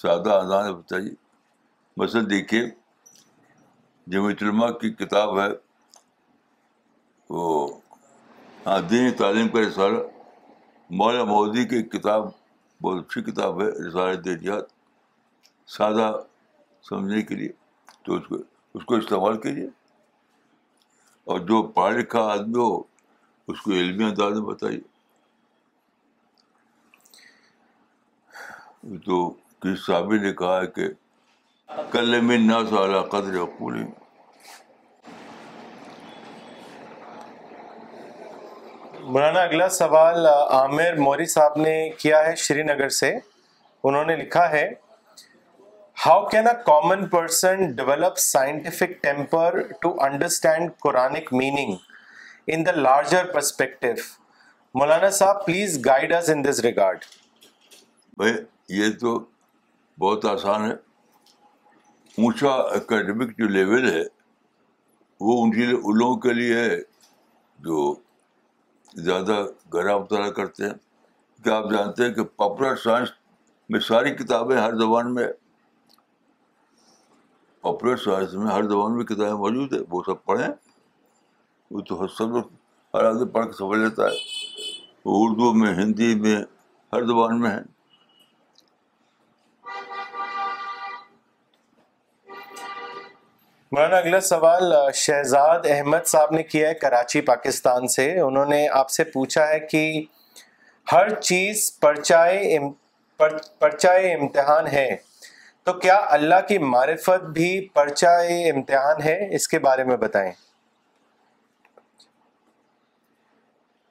سادہ 0.01 0.33
انداز 0.41 0.65
میں 0.65 0.73
بتائیے 0.73 1.13
مثلاً 2.01 2.29
دیکھیے 2.29 2.63
علماء 4.43 4.69
کی 4.81 4.89
کتاب 4.99 5.39
ہے 5.39 5.47
وہ 7.35 7.47
ہاں، 8.65 8.79
دینی 8.89 9.11
تعلیم 9.21 9.47
کا 9.55 9.59
رسالہ 9.67 10.03
مولانا 10.99 11.23
مودی 11.31 11.63
کی 11.71 11.81
کتاب 11.97 12.27
بہت 12.81 13.05
اچھی 13.05 13.21
کتاب 13.31 13.61
ہے 13.61 13.67
رسالہ 13.87 14.19
دیجیات 14.27 14.65
سادہ 15.77 16.11
سمجھنے 16.89 17.21
کے 17.29 17.35
لیے 17.41 17.51
تو 18.05 18.15
اس 18.17 18.27
کو 18.29 18.35
اس 18.77 18.85
کو 18.85 18.95
استعمال 19.01 19.41
کیجیے 19.47 19.67
اور 21.31 21.39
جو 21.49 21.63
پڑھا 21.77 21.89
لکھا 21.99 22.21
آدمی 22.33 22.59
ہو 22.59 22.71
اس 23.51 23.59
کو 23.61 23.71
علمی 23.71 24.03
انداز 24.03 24.33
میں 24.37 24.45
بتائیے 24.47 24.79
تو 29.05 29.73
صاحب 29.85 30.11
نے 30.23 30.33
کہا 30.39 30.59
ہے 30.61 30.67
کہ 30.77 30.87
کل 31.91 32.19
میں 32.21 32.37
نہ 32.37 32.57
سالا 32.69 33.01
قدر 33.13 33.37
پوری 33.57 33.83
مولانا 39.03 39.39
اگلا 39.41 39.69
سوال 39.79 40.25
عامر 40.27 40.97
موری 40.99 41.25
صاحب 41.33 41.57
نے 41.61 41.77
کیا 41.99 42.25
ہے 42.25 42.35
شری 42.45 42.63
نگر 42.63 42.89
سے 43.01 43.13
انہوں 43.83 44.05
نے 44.05 44.15
لکھا 44.23 44.49
ہے 44.51 44.69
how 46.05 46.25
can 46.29 46.47
a 46.47 46.53
common 46.65 47.07
person 47.09 47.69
develop 47.75 48.17
scientific 48.29 49.01
temper 49.03 49.61
to 49.81 49.95
understand 50.05 50.71
Quranic 50.83 51.33
meaning 51.41 51.75
in 52.55 52.61
the 52.65 52.71
larger 52.75 53.25
perspective 53.31 53.87
Maulana 54.79 55.09
Sahab 55.15 55.45
please 55.45 55.77
guide 55.85 56.13
us 56.13 56.29
in 56.29 56.43
this 56.43 56.59
regard 56.63 57.03
بھائی 58.17 58.33
یہ 58.77 58.91
تو 58.99 59.17
بہت 59.99 60.25
آسان 60.25 60.63
ہے 60.65 60.71
اونچا 62.17 62.51
اکیڈمک 62.77 63.37
جو 63.37 63.47
لیول 63.55 63.89
ہے 63.93 64.03
وہ 65.27 65.37
اونچی 65.39 65.65
ان 65.71 65.97
لوگوں 65.97 66.15
کے 66.27 66.33
لیے 66.33 66.59
ہے 66.59 66.77
جو 67.65 67.93
زیادہ 69.09 69.43
گہرا 69.73 69.97
مطالعہ 69.97 70.29
کرتے 70.39 70.65
ہیں 70.65 70.73
کیا 71.43 71.55
آپ 71.57 71.69
جانتے 71.71 72.05
ہیں 72.05 72.13
کہ 72.13 72.23
پاپولر 72.43 72.75
سائنس 72.83 73.09
میں 73.71 73.79
ساری 73.87 74.13
کتابیں 74.23 74.57
ہر 74.57 74.77
زبان 74.83 75.13
میں 75.15 75.27
پاپولر 77.61 77.97
سائنس 78.05 78.33
میں 78.43 78.51
ہر 78.53 78.63
زبان 78.69 78.95
میں 78.97 79.05
کتابیں 79.11 79.33
موجود 79.45 79.73
ہیں 79.73 79.81
وہ 79.89 80.01
سب 80.07 80.23
پڑھیں 80.25 80.47
وہ 81.73 81.81
تو 81.87 82.07
سب 82.07 82.31
لوگ 82.35 82.43
ہر 82.93 83.05
آدمی 83.05 83.25
پڑھ 83.31 83.45
کے 83.45 83.51
سمجھ 83.57 83.79
لیتا 83.79 84.05
ہے 84.09 84.71
وہ 85.05 85.15
اردو 85.25 85.51
میں 85.53 85.73
ہندی 85.75 86.13
میں 86.21 86.35
ہر 86.93 87.05
زبان 87.07 87.39
میں 87.41 87.49
ہے 87.51 87.61
مولانا 93.71 93.97
اگلا 93.97 94.19
سوال 94.29 94.73
شہزاد 94.95 95.65
احمد 95.69 96.05
صاحب 96.07 96.31
نے 96.33 96.43
کیا 96.43 96.69
ہے 96.69 96.73
کراچی 96.81 97.21
پاکستان 97.31 97.87
سے 97.95 98.09
انہوں 98.19 98.45
نے 98.53 98.65
آپ 98.81 98.89
سے 98.89 99.03
پوچھا 99.13 99.47
ہے 99.47 99.59
کہ 99.71 99.81
ہر 100.91 101.13
چیز 101.19 101.71
پرچائے 101.81 102.57
پرچائے 103.17 104.13
امتحان 104.13 104.67
ہے 104.73 104.87
تو 105.65 105.73
کیا 105.79 105.99
اللہ 106.17 106.47
کی 106.47 106.57
معرفت 106.73 107.25
بھی 107.39 107.51
پرچائے 107.73 108.43
امتحان 108.49 109.01
ہے 109.05 109.19
اس 109.35 109.47
کے 109.47 109.59
بارے 109.67 109.83
میں 109.91 109.97
بتائیں 110.03 110.31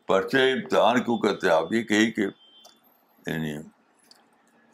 پرچے 0.07 0.41
امتحان 0.53 1.03
کیوں 1.05 1.17
کہتے 1.19 1.47
ہیں 1.47 1.55
آپ 1.55 1.73
یہ 1.73 1.83
کہی 1.85 2.11
کہ 2.17 2.27
یعنی 3.27 3.53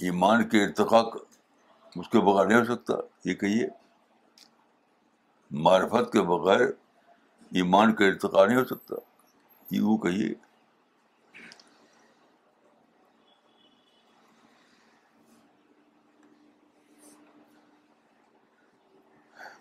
ایمان 0.09 0.49
کے 0.49 0.63
ارتقا 0.65 1.01
اس 2.01 2.09
کے 2.09 2.19
بغیر 2.25 2.47
نہیں 2.47 2.59
ہو 2.59 2.65
سکتا 2.75 2.95
یہ 3.29 3.35
کہیے 3.43 3.67
معرفت 5.69 6.13
کے 6.13 6.23
بغیر 6.33 6.67
ایمان 7.61 7.93
کا 7.95 8.05
ارتقا 8.07 8.45
نہیں 8.47 8.59
ہو 8.59 8.65
سکتا 8.65 8.95
یہ 9.75 9.81
وہ 9.87 9.97
کہیے 10.09 10.33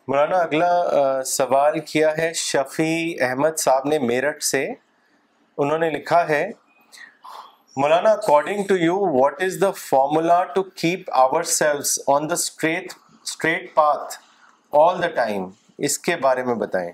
مولانا 0.07 0.38
اگلا 0.38 0.67
سوال 1.32 1.80
کیا 1.91 2.11
ہے 2.17 2.32
شفیع 2.36 3.15
احمد 3.28 3.57
صاحب 3.59 3.88
نے 3.88 3.99
میرٹھ 4.07 4.43
سے 4.43 4.65
انہوں 5.64 5.78
نے 5.78 5.89
لکھا 5.89 6.20
ہے 6.28 6.41
Maulana 7.82 8.12
according 8.20 8.64
to 8.68 8.76
you 8.84 8.93
what 9.16 9.41
is 9.43 9.57
the 9.62 9.70
formula 9.80 10.43
to 10.53 10.62
keep 10.84 11.09
our 11.24 11.43
selves 11.55 11.97
on 12.14 12.30
the 12.30 12.34
straight 12.43 12.93
straight 13.24 13.74
path 13.76 14.16
all 14.84 15.01
the 15.03 15.07
time 15.22 15.45
اس 15.88 15.97
کے 16.07 16.16
بارے 16.26 16.43
میں 16.49 16.55
بتائیں 16.64 16.91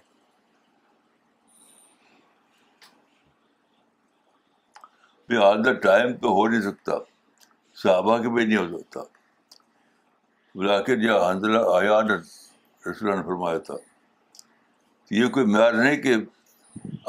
آل 5.43 5.63
دا 5.65 5.72
ٹائم 5.88 6.13
تو 6.26 6.32
ہو 6.34 6.47
نہیں 6.47 6.61
سکتا 6.70 6.97
صحابہ 7.84 8.18
کے 8.22 8.30
بھی 8.36 8.45
نہیں 8.45 8.57
ہو 8.57 8.78
سکتا 8.78 8.99
بلاکر 10.59 10.95
کے 10.95 11.01
جو 11.01 11.24
حضرت 11.26 11.68
آیا 11.80 12.01
نے 12.09 12.22
فرمایا 13.28 13.57
تھا 13.70 13.76
یہ 15.22 15.28
کوئی 15.38 15.45
معیار 15.45 15.74
نہیں 15.82 16.01
کہ 16.07 16.15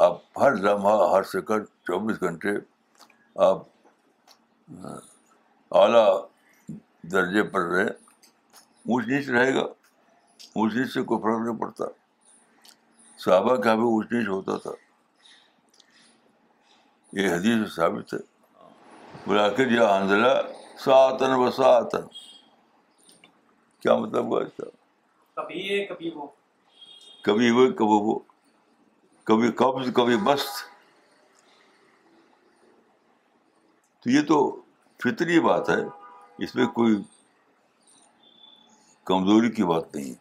آپ 0.05 0.21
ہر 0.41 0.55
لمحہ 0.63 1.09
ہر 1.13 1.23
سیکنڈ 1.31 1.65
چوبیس 1.87 2.21
گھنٹے 2.21 2.51
آپ 3.47 3.63
اعلیٰ 5.81 6.07
درجے 7.11 7.43
پر 7.53 7.65
رہے 7.73 7.85
اونچ 7.87 9.07
نیچ 9.07 9.29
رہے 9.29 9.53
گا 9.55 9.61
اونچ 10.55 10.73
نیچ 10.75 10.93
سے 10.93 11.01
کوئی 11.09 11.21
فرق 11.23 11.41
نہیں 11.45 11.57
پڑتا 11.61 11.85
صحابہ 13.23 13.55
کا 13.63 13.73
بھی 13.75 13.83
اونچ 13.83 14.11
نیچ 14.11 14.27
ہوتا 14.27 14.57
تھا 14.63 14.71
یہ 17.21 17.29
حدیث 17.33 17.75
ثابت 17.75 18.13
ہے 18.13 18.19
بلا 19.27 19.47
کر 19.57 19.71
یہ 19.71 19.79
آندھرا 19.81 20.33
ساتن 20.85 21.31
و 21.35 21.49
ساتن 21.51 22.05
کیا 23.81 23.95
مطلب 23.95 24.25
ہوا 24.25 24.41
اس 24.43 24.51
کا 24.57 25.41
کبھی 25.93 26.09
وہ 27.51 27.67
کبھی 27.77 27.89
وہ 27.89 28.19
کبھی 29.29 29.51
قبض 29.57 29.89
کبھی 29.95 30.15
تو 30.19 30.35
تو 34.03 34.09
یہ 34.11 34.21
فطری 35.03 35.39
بات 35.39 35.69
ہے 35.69 35.75
اس 36.43 36.55
میں 36.55 36.65
کوئی 36.77 36.95
کمزوری 39.09 39.51
کی 39.57 39.63
بات 39.71 39.95
نہیں 39.95 40.13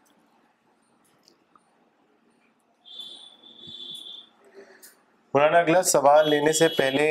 مولانا 5.35 5.59
اگلا 5.59 5.83
سوال 5.93 6.29
لینے 6.31 6.53
سے 6.61 6.69
پہلے 6.79 7.07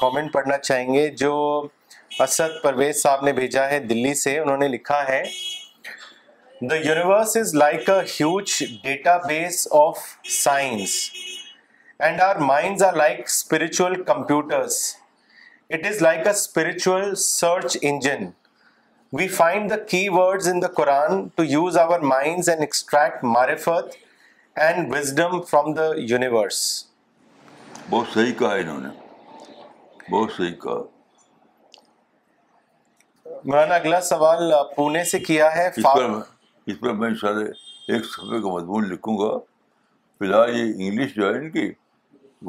کامنٹ 0.00 0.32
پڑھنا 0.32 0.58
چاہیں 0.58 0.92
گے 0.94 1.08
جو 1.24 1.34
اسد 2.26 2.62
پرویز 2.62 3.02
صاحب 3.02 3.24
نے 3.24 3.32
بھیجا 3.42 3.68
ہے 3.70 3.78
دلی 3.92 4.14
سے 4.22 4.38
انہوں 4.38 4.58
نے 4.64 4.68
لکھا 4.76 5.02
ہے 5.08 5.22
the 6.70 6.76
universe 6.88 7.36
is 7.36 7.54
like 7.64 7.90
a 7.90 8.00
huge 8.10 8.58
database 9.28 9.66
of 9.86 9.98
science 10.42 10.98
and 12.06 12.20
our 12.20 12.36
minds 12.46 12.82
are 12.82 12.94
like 12.96 13.18
spiritual 13.24 13.92
computers 14.04 14.76
it 15.74 15.84
is 15.86 16.00
like 16.02 16.26
a 16.26 16.30
spiritual 16.30 17.14
search 17.24 17.76
engine 17.90 18.24
we 19.18 19.26
find 19.34 19.70
the 19.70 19.76
keywords 20.14 20.48
in 20.48 20.60
the 20.62 20.68
Quran 20.76 21.26
to 21.36 21.44
use 21.44 21.76
our 21.78 22.00
minds 22.12 22.48
and 22.48 22.60
extract 22.62 23.22
marifat 23.34 23.94
and 24.64 24.94
wisdom 24.94 25.40
from 25.50 25.72
the 25.74 25.84
universe 26.10 26.60
بہت 27.90 28.08
صحیح 28.14 28.32
کہا 28.38 28.54
انہوں 28.54 28.80
نے 28.80 28.88
بہت 30.10 30.32
صحیح 30.36 30.54
کہا 30.62 30.82
مولانا 33.44 33.74
اگلا 33.74 34.00
سوال 34.08 34.52
پونے 34.76 35.04
سے 35.12 35.18
کیا 35.30 35.54
ہے 35.56 35.68
اس 36.66 36.78
پر 36.82 36.92
میں 37.04 37.10
ان 37.22 37.38
ایک 37.42 38.04
صفحے 38.14 38.42
کا 38.42 38.54
مضمون 38.56 38.88
لکھوں 38.92 39.16
گا 39.18 39.30
فی 40.18 40.26
الحال 40.26 40.50
یہ 40.56 40.72
انگلش 40.74 41.14
جو 41.14 41.28
ہے 41.32 41.38
ان 41.38 41.50
کی 41.50 41.70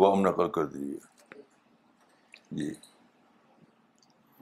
وہ 0.02 0.12
ہم 0.12 0.22
نقل 0.26 0.48
کر 0.52 0.66
دیجیے 0.66 2.64
جی 2.64 2.70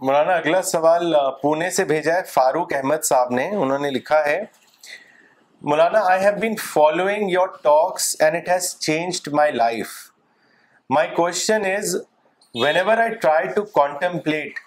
مولانا 0.08 0.34
اگلا 0.34 0.62
سوال 0.70 1.14
پونے 1.42 1.70
سے 1.80 1.84
بھیجا 1.86 2.14
ہے 2.14 2.24
فاروق 2.34 2.74
احمد 2.76 3.04
صاحب 3.04 3.32
نے 3.40 3.48
انہوں 3.56 3.80
نے 3.80 3.90
لکھا 3.92 4.24
ہے 4.26 4.40
Maulana 5.72 6.00
I 6.12 6.22
have 6.24 6.32
been 6.42 6.56
following 6.68 7.30
your 7.32 7.48
talks 7.64 8.16
and 8.22 8.36
it 8.36 8.50
has 8.50 8.76
change 8.86 9.20
my 9.40 9.52
life 9.54 9.90
my 10.96 11.10
question 11.16 11.66
is 11.76 11.96
whenever 12.76 12.98
I 13.04 13.14
try 13.22 13.48
to 13.56 13.64
contemplate 13.80 14.60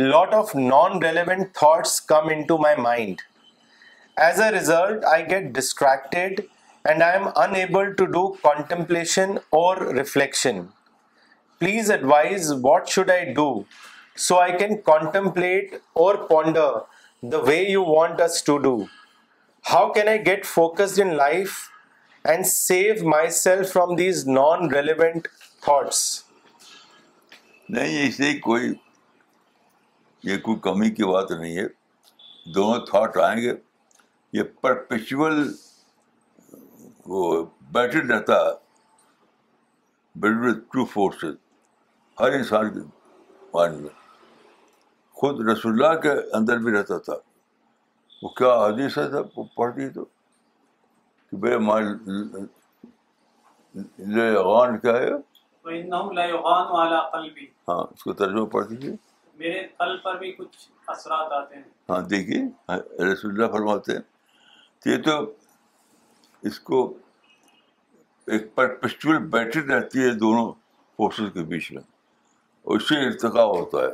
lot 0.00 0.34
of 0.34 0.54
non 0.56 1.02
relevant 1.02 1.54
thoughts 1.58 2.00
come 2.12 2.28
mind 2.78 3.20
as 4.26 4.40
a 4.42 4.50
result 4.50 5.04
I 5.12 5.30
get 5.30 5.52
distracted 5.56 6.40
and 6.88 7.02
I 7.34 7.60
am 7.62 7.92
to 7.96 8.04
do 8.12 8.26
contemplation 8.42 9.30
or 9.58 9.76
reflection 9.96 10.60
please 11.58 11.90
advise 11.90 12.52
what 12.62 12.88
should 12.88 13.10
I 13.10 13.32
do 13.34 13.48
so 14.26 14.38
I 14.40 14.56
can 14.58 14.76
contemplate 14.84 15.74
or 16.04 16.14
ponder 16.28 16.78
the 17.32 17.38
way 17.46 17.56
you 17.56 17.84
want 17.86 18.20
us 18.20 18.42
to 18.44 18.56
do 18.58 18.76
how 19.72 19.92
can 19.92 20.08
I 20.08 20.24
get 20.26 20.46
focused 20.46 21.00
in 21.00 21.14
life 21.16 21.58
and 22.30 22.46
save 22.46 23.08
my 23.08 23.30
self 23.40 23.72
from 23.72 23.94
these 23.96 24.26
non 24.28 24.70
relevant 24.74 25.28
thoughts 25.64 26.02
نہیں 27.76 28.06
اسے 28.08 28.32
کوئی 28.44 28.72
یہ 30.30 30.38
کوئی 30.44 30.58
کمی 30.68 30.90
کی 30.94 31.04
بات 31.12 31.30
نہیں 31.30 31.56
ہے 31.56 31.66
دونوں 32.54 32.84
تھاٹ 32.86 33.16
آئیں 33.26 33.36
گے 33.42 33.52
یہ 34.38 34.42
پرپیچول 34.60 35.44
وہ 37.08 37.42
بیٹھن 37.72 38.10
رہتا 38.10 38.34
ہے 38.46 38.50
بلڈ 40.20 40.44
وتھ 40.44 40.58
ٹرو 40.72 40.84
فورسز 40.92 41.34
ہر 42.20 42.32
انسان 42.38 42.72
کے 42.72 42.80
مائنڈ 43.54 43.80
میں 43.80 43.90
خود 45.20 45.40
رسول 45.48 45.72
اللہ 45.72 46.00
کے 46.00 46.10
اندر 46.36 46.58
بھی 46.64 46.72
رہتا 46.76 46.98
تھا 47.08 47.14
وہ 48.22 48.28
کیا 48.38 48.54
حدیث 48.66 48.98
ہے 48.98 49.08
تھا 49.10 49.20
وہ 49.36 49.44
پڑھتی 49.56 49.88
تو 49.92 50.04
کہ 50.04 51.36
بے 51.42 51.56
مان 51.58 51.96
لے 54.14 54.30
غان 54.44 54.78
کیا 54.78 54.96
ہے 54.96 55.10
ہاں 57.68 57.84
اس 57.90 58.02
کو 58.02 58.12
ترجمہ 58.20 58.44
پڑھ 58.52 58.66
دیجیے 58.68 58.94
میرے 59.38 59.66
قلب 59.78 60.02
پر 60.02 60.16
بھی 60.18 60.32
کچھ 60.38 60.56
اثرات 60.90 61.32
آتے 61.32 61.56
ہیں 61.56 61.62
ہاں 61.90 62.00
دیکھیے 62.08 62.42
رسول 63.12 63.30
اللہ 63.32 63.50
فرماتے 63.56 63.92
ہیں 63.96 64.02
تو 64.82 64.90
یہ 64.90 65.02
تو 65.02 65.16
اس 66.48 66.60
کو 66.68 66.78
ایک 68.32 68.54
پرپیچول 68.54 69.18
بیٹری 69.30 69.62
رہتی 69.68 70.02
ہے 70.04 70.12
دونوں 70.18 70.50
فورسز 70.96 71.32
کے 71.34 71.42
بیچ 71.50 71.70
میں 71.72 71.82
اور 72.62 72.76
اس 72.76 72.88
سے 72.88 72.94
ارتقا 73.06 73.44
ہوتا 73.44 73.78
ہے 73.84 73.92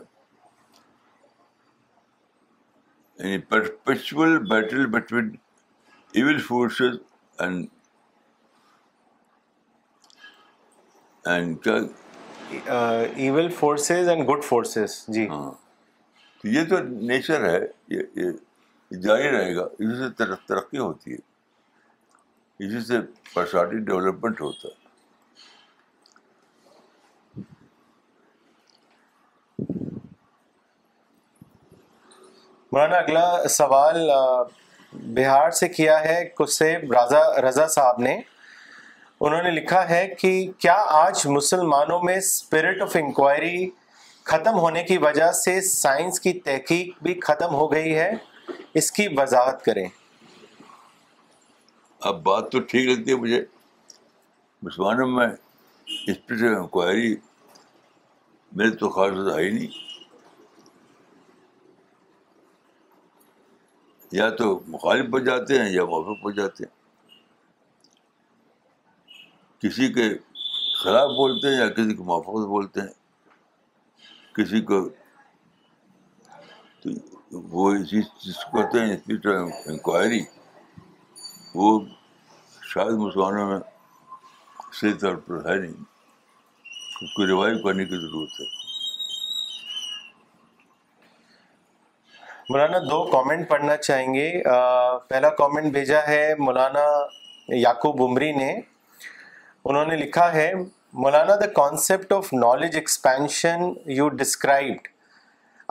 یعنی 3.25 3.39
perpetual 3.53 4.39
battle 4.49 4.87
between 4.97 5.31
evil 6.15 6.39
forces 6.47 6.97
and 7.45 7.67
evil 13.31 13.51
forces 13.59 14.09
and 14.09 14.29
good 14.31 14.45
forces 14.49 15.05
جی 15.15 15.29
ہاں 15.29 15.51
یہ 16.55 16.65
تو 16.71 16.79
نیچر 16.83 17.45
ہے 17.49 17.59
یہ 17.97 18.31
جاری 19.03 19.29
رہے 19.37 19.55
گا 19.57 19.63
اس 19.65 19.99
سے 19.99 20.35
ترقی 20.49 20.79
ہوتی 20.79 21.13
ہے 21.13 21.17
اسی 22.65 22.81
سے 22.87 22.99
پرسنالٹی 23.33 23.79
ڈیولپمنٹ 23.85 24.41
ہوتا 24.41 24.69
ہے 24.69 24.85
مولانا 32.73 32.97
اگلا 32.97 33.49
سوال 33.51 33.99
بہار 35.15 35.51
سے 35.59 35.69
کیا 35.69 35.99
ہے 36.05 36.23
کس 36.39 36.61
رضا 36.63 37.21
رضا 37.49 37.67
صاحب 37.75 38.01
نے 38.03 38.17
انہوں 39.21 39.43
نے 39.43 39.51
لکھا 39.51 39.89
ہے 39.89 40.07
کہ 40.21 40.31
کیا 40.61 40.75
آج 41.03 41.27
مسلمانوں 41.37 42.01
میں 42.05 42.17
اسپرٹ 42.17 42.81
آف 42.83 42.97
انکوائری 43.01 43.69
ختم 44.33 44.59
ہونے 44.59 44.83
کی 44.85 44.99
وجہ 45.05 45.31
سے 45.45 45.61
سائنس 45.69 46.21
کی 46.21 46.33
تحقیق 46.45 47.03
بھی 47.03 47.19
ختم 47.27 47.55
ہو 47.55 47.71
گئی 47.73 47.95
ہے 47.99 48.11
اس 48.81 48.91
کی 48.93 49.09
وضاحت 49.19 49.65
کریں 49.65 49.87
اب 52.05 52.23
بات 52.25 52.51
تو 52.53 52.61
ٹھیک 52.71 52.89
لگتی 52.89 53.11
ہے 53.11 53.17
مجھے 53.17 53.45
مسلمانوں 54.63 55.07
میں 55.09 55.27
اسپیشل 56.11 56.55
انکوائری 56.55 57.15
میرے 58.57 58.71
تو 58.79 58.89
خاص 58.91 59.13
ہی 59.39 59.51
نہیں 59.51 59.69
یا 64.13 64.29
تو 64.37 64.59
مخالف 64.75 65.11
پر 65.13 65.25
جاتے 65.25 65.59
ہیں 65.63 65.71
یا 65.73 65.85
موفق 65.85 66.23
پر 66.25 66.31
جاتے 66.33 66.65
ہیں 66.65 66.75
کسی 69.63 69.93
کے 69.93 70.09
خلاف 70.83 71.11
بولتے 71.17 71.49
ہیں 71.49 71.59
یا 71.59 71.69
کسی 71.77 71.95
کو 71.95 72.05
موفق 72.05 72.47
بولتے 72.55 72.81
ہیں 72.81 74.35
کسی 74.37 74.61
کو 74.71 74.89
تو 76.83 76.91
وہ 77.53 77.73
اسی 77.75 78.03
چیز 78.19 78.37
کو 78.51 78.59
کہتے 78.59 78.81
ہیں 78.81 78.95
اسپیشل 78.97 79.37
انکوائری 79.71 80.21
وہ 81.57 81.69
شاید 82.71 82.97
مسلمانوں 83.01 83.47
میں 83.49 83.59
صحیح 84.81 84.95
طور 85.01 85.15
پر 85.27 85.49
ہے 85.49 85.55
نہیں 85.61 85.77
اس 87.05 87.13
کو 87.15 87.27
ریوائو 87.27 87.63
کرنے 87.63 87.85
کی 87.93 88.01
ضرورت 88.01 88.41
ہے 88.41 88.45
مولانا 92.51 92.79
دو 92.91 93.03
کامنٹ 93.11 93.49
پڑھنا 93.51 93.77
چاہیں 93.87 94.13
گے 94.15 94.27
پہلا 95.09 95.29
کامنٹ 95.41 95.73
بھیجا 95.79 96.01
ہے 96.09 96.21
مولانا 96.39 96.85
یعقوب 97.63 98.03
عمری 98.11 98.31
نے 98.43 98.53
انہوں 98.59 99.85
نے 99.93 99.97
لکھا 100.05 100.33
ہے 100.33 100.51
Maulana 101.05 101.35
the 101.45 101.53
concept 101.61 102.13
of 102.19 102.33
knowledge 102.45 102.77
expansion 102.83 103.69
you 104.01 104.09
described 104.23 104.89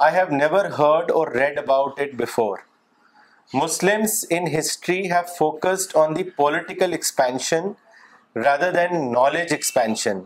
I 0.08 0.16
have 0.16 0.36
never 0.38 0.72
heard 0.80 1.12
or 1.20 1.32
read 1.42 1.58
about 1.60 2.00
it 2.06 2.16
before 2.24 2.58
Muslims 3.54 4.24
in 4.32 4.48
history 4.58 5.00
have 5.12 5.22
focused 5.38 5.96
on 5.98 6.16
the 6.16 6.24
political 6.38 6.92
expansion 6.94 7.68
rather 8.44 8.72
than 8.74 9.12
knowledge 9.12 9.52
expansion 9.54 10.20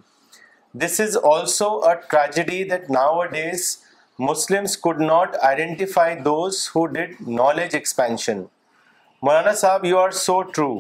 this 0.83 0.99
is 1.01 1.17
also 1.31 1.67
a 1.89 1.95
tragedy 2.09 2.63
that 2.69 2.89
nowadays 3.31 3.65
Muslims 4.19 4.77
could 4.85 5.01
not 5.01 5.35
identify 5.47 6.15
those 6.25 6.69
who 6.75 6.85
did 6.97 7.15
knowledge 7.27 7.75
expansion 7.75 8.41
Maulana 9.23 9.53
Sahab 9.63 9.85
you 9.85 9.99
are 9.99 10.09
so 10.23 10.41
true 10.41 10.73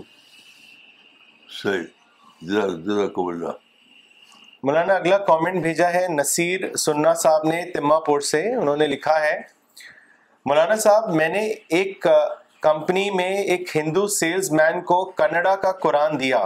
مولانا 4.63 4.93
اگلا 4.93 5.17
comment 5.27 5.61
بھیجا 5.63 5.93
ہے 5.93 6.07
نصیر 6.15 6.75
سننا 6.85 7.13
صاحب 7.23 7.47
نے 7.53 7.63
تما 7.73 7.99
پور 8.07 8.19
سے 8.33 8.43
انہوں 8.55 8.77
نے 8.77 8.87
لکھا 8.87 9.21
ہے 9.23 9.37
مولانا 10.49 10.75
صاحب 10.81 11.09
میں 11.15 11.27
نے 11.29 11.39
ایک 11.79 12.05
کمپنی 12.61 13.09
میں 13.15 13.29
ایک 13.53 13.75
ہندو 13.75 14.05
سیلز 14.13 14.49
مین 14.51 14.79
کو 14.91 14.95
کنڈا 15.17 15.55
کا 15.65 15.71
قرآن 15.81 16.19
دیا 16.19 16.39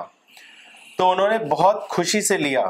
تو 0.98 1.10
انہوں 1.12 1.30
نے 1.34 1.38
بہت 1.52 1.88
خوشی 1.90 2.22
سے 2.30 2.38
لیا 2.38 2.64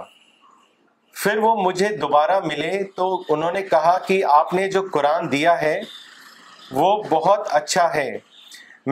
پھر 1.22 1.38
وہ 1.46 1.56
مجھے 1.62 1.90
دوبارہ 2.02 2.40
ملے 2.46 2.72
تو 2.96 3.08
انہوں 3.34 3.52
نے 3.60 3.64
کہا 3.74 3.98
کہ 4.08 4.24
آپ 4.34 4.54
نے 4.54 4.68
جو 4.78 4.82
قرآن 4.94 5.32
دیا 5.32 5.60
ہے 5.62 5.74
وہ 6.82 6.92
بہت 7.10 7.48
اچھا 7.64 7.88
ہے 7.96 8.10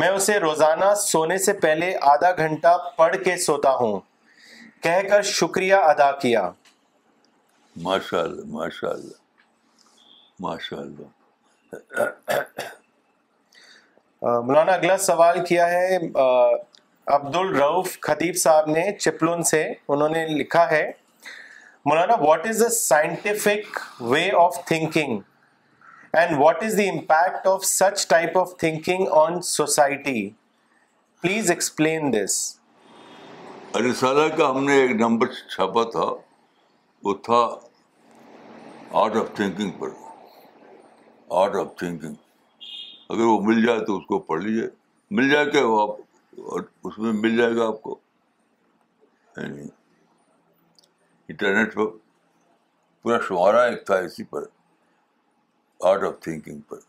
میں 0.01 0.09
اسے 0.17 0.39
روزانہ 0.47 0.93
سونے 1.05 1.37
سے 1.47 1.53
پہلے 1.67 1.93
آدھا 2.15 2.31
گھنٹہ 2.47 2.75
پڑھ 2.97 3.15
کے 3.25 3.37
سوتا 3.47 3.75
ہوں 3.81 3.99
کہہ 4.83 5.07
کر 5.09 5.21
شکریہ 5.37 5.85
ادا 5.93 6.11
کیا 6.25 6.49
مولانا 14.23 14.71
اگلا 14.73 14.97
سوال 15.03 15.43
کیا 15.45 15.69
ہے 15.71 15.95
عبد 17.15 17.35
الروف 17.35 17.99
خطیب 18.07 18.35
صاحب 18.37 18.67
نے 18.69 18.83
نے 18.85 18.91
چپلون 18.97 19.43
سے 19.51 19.61
انہوں 19.95 20.15
لکھا 20.37 20.69
ہے 20.71 20.83
Maulana 21.85 22.15
what 22.23 22.47
is 22.47 22.59
the 22.63 22.67
scientific 22.77 23.79
way 24.13 24.29
of 24.41 24.57
thinking 24.67 25.19
and 26.19 26.37
what 26.39 26.63
is 26.63 26.77
the 26.77 26.83
impact 26.93 27.47
of 27.53 27.63
such 27.65 28.07
type 28.09 28.37
of 28.37 28.55
thinking 28.65 29.07
on 29.21 29.41
society 29.53 30.29
please 31.21 31.49
explain 31.51 32.13
this 32.13 32.35
کا 34.01 34.49
ہم 34.49 34.63
نے 34.63 34.79
ایک 34.81 34.91
نمبر 35.01 35.33
چھاپا 35.55 35.83
تھا 35.91 36.05
وہ 37.03 37.13
تھا 37.23 37.45
آرٹ 39.03 39.15
آف 39.15 39.35
تھنکنگ 39.35 39.69
پر 39.79 39.99
آرٹ 41.39 41.55
آف 41.55 41.67
تھنکنگ 41.77 42.15
اگر 43.09 43.23
وہ 43.25 43.39
مل 43.43 43.65
جائے 43.65 43.79
تو 43.85 43.97
اس 43.97 44.05
کو 44.05 44.17
پڑھ 44.29 44.41
لیجیے 44.43 44.67
مل 45.19 45.29
جائے 45.29 45.45
کہ 45.51 45.61
وہ 45.63 45.79
آپ 45.81 45.89
اس 46.87 46.97
میں 46.99 47.11
مل 47.19 47.37
جائے 47.37 47.55
گا 47.55 47.67
آپ 47.67 47.81
کو 47.81 47.97
یعنی 49.37 49.61
انٹرنیٹ 49.61 51.73
پر 51.75 51.85
پورا 53.03 53.19
شمارا 53.27 53.63
ایک 53.65 53.85
تھا 53.85 53.95
اسی 54.07 54.23
پر 54.33 54.41
آرٹ 55.91 56.01
آف 56.07 56.13
تھنکنگ 56.23 56.59
پر 56.69 56.79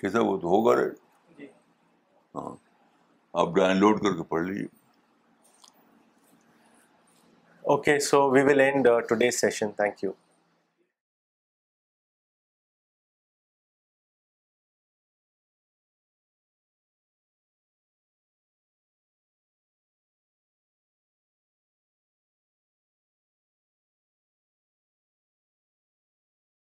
کیسا 0.00 0.20
وہ 0.30 0.36
تو 0.40 0.46
ہوگا 0.56 0.72
رہے 0.80 0.90
جی۔ 1.38 1.46
ہاں 2.34 2.54
آپ 3.42 3.48
ڈاؤن 3.56 3.76
لوڈ 3.80 4.00
کر 4.02 4.12
کے 4.16 4.22
پڑھ 4.32 4.42
لیجیے 4.46 4.66
okay 7.72 7.94
so 8.10 8.18
we 8.30 8.40
will 8.52 8.60
end 8.60 8.84
today 9.08 9.28
session 9.40 9.68
thank 9.76 9.96
you 10.04 10.23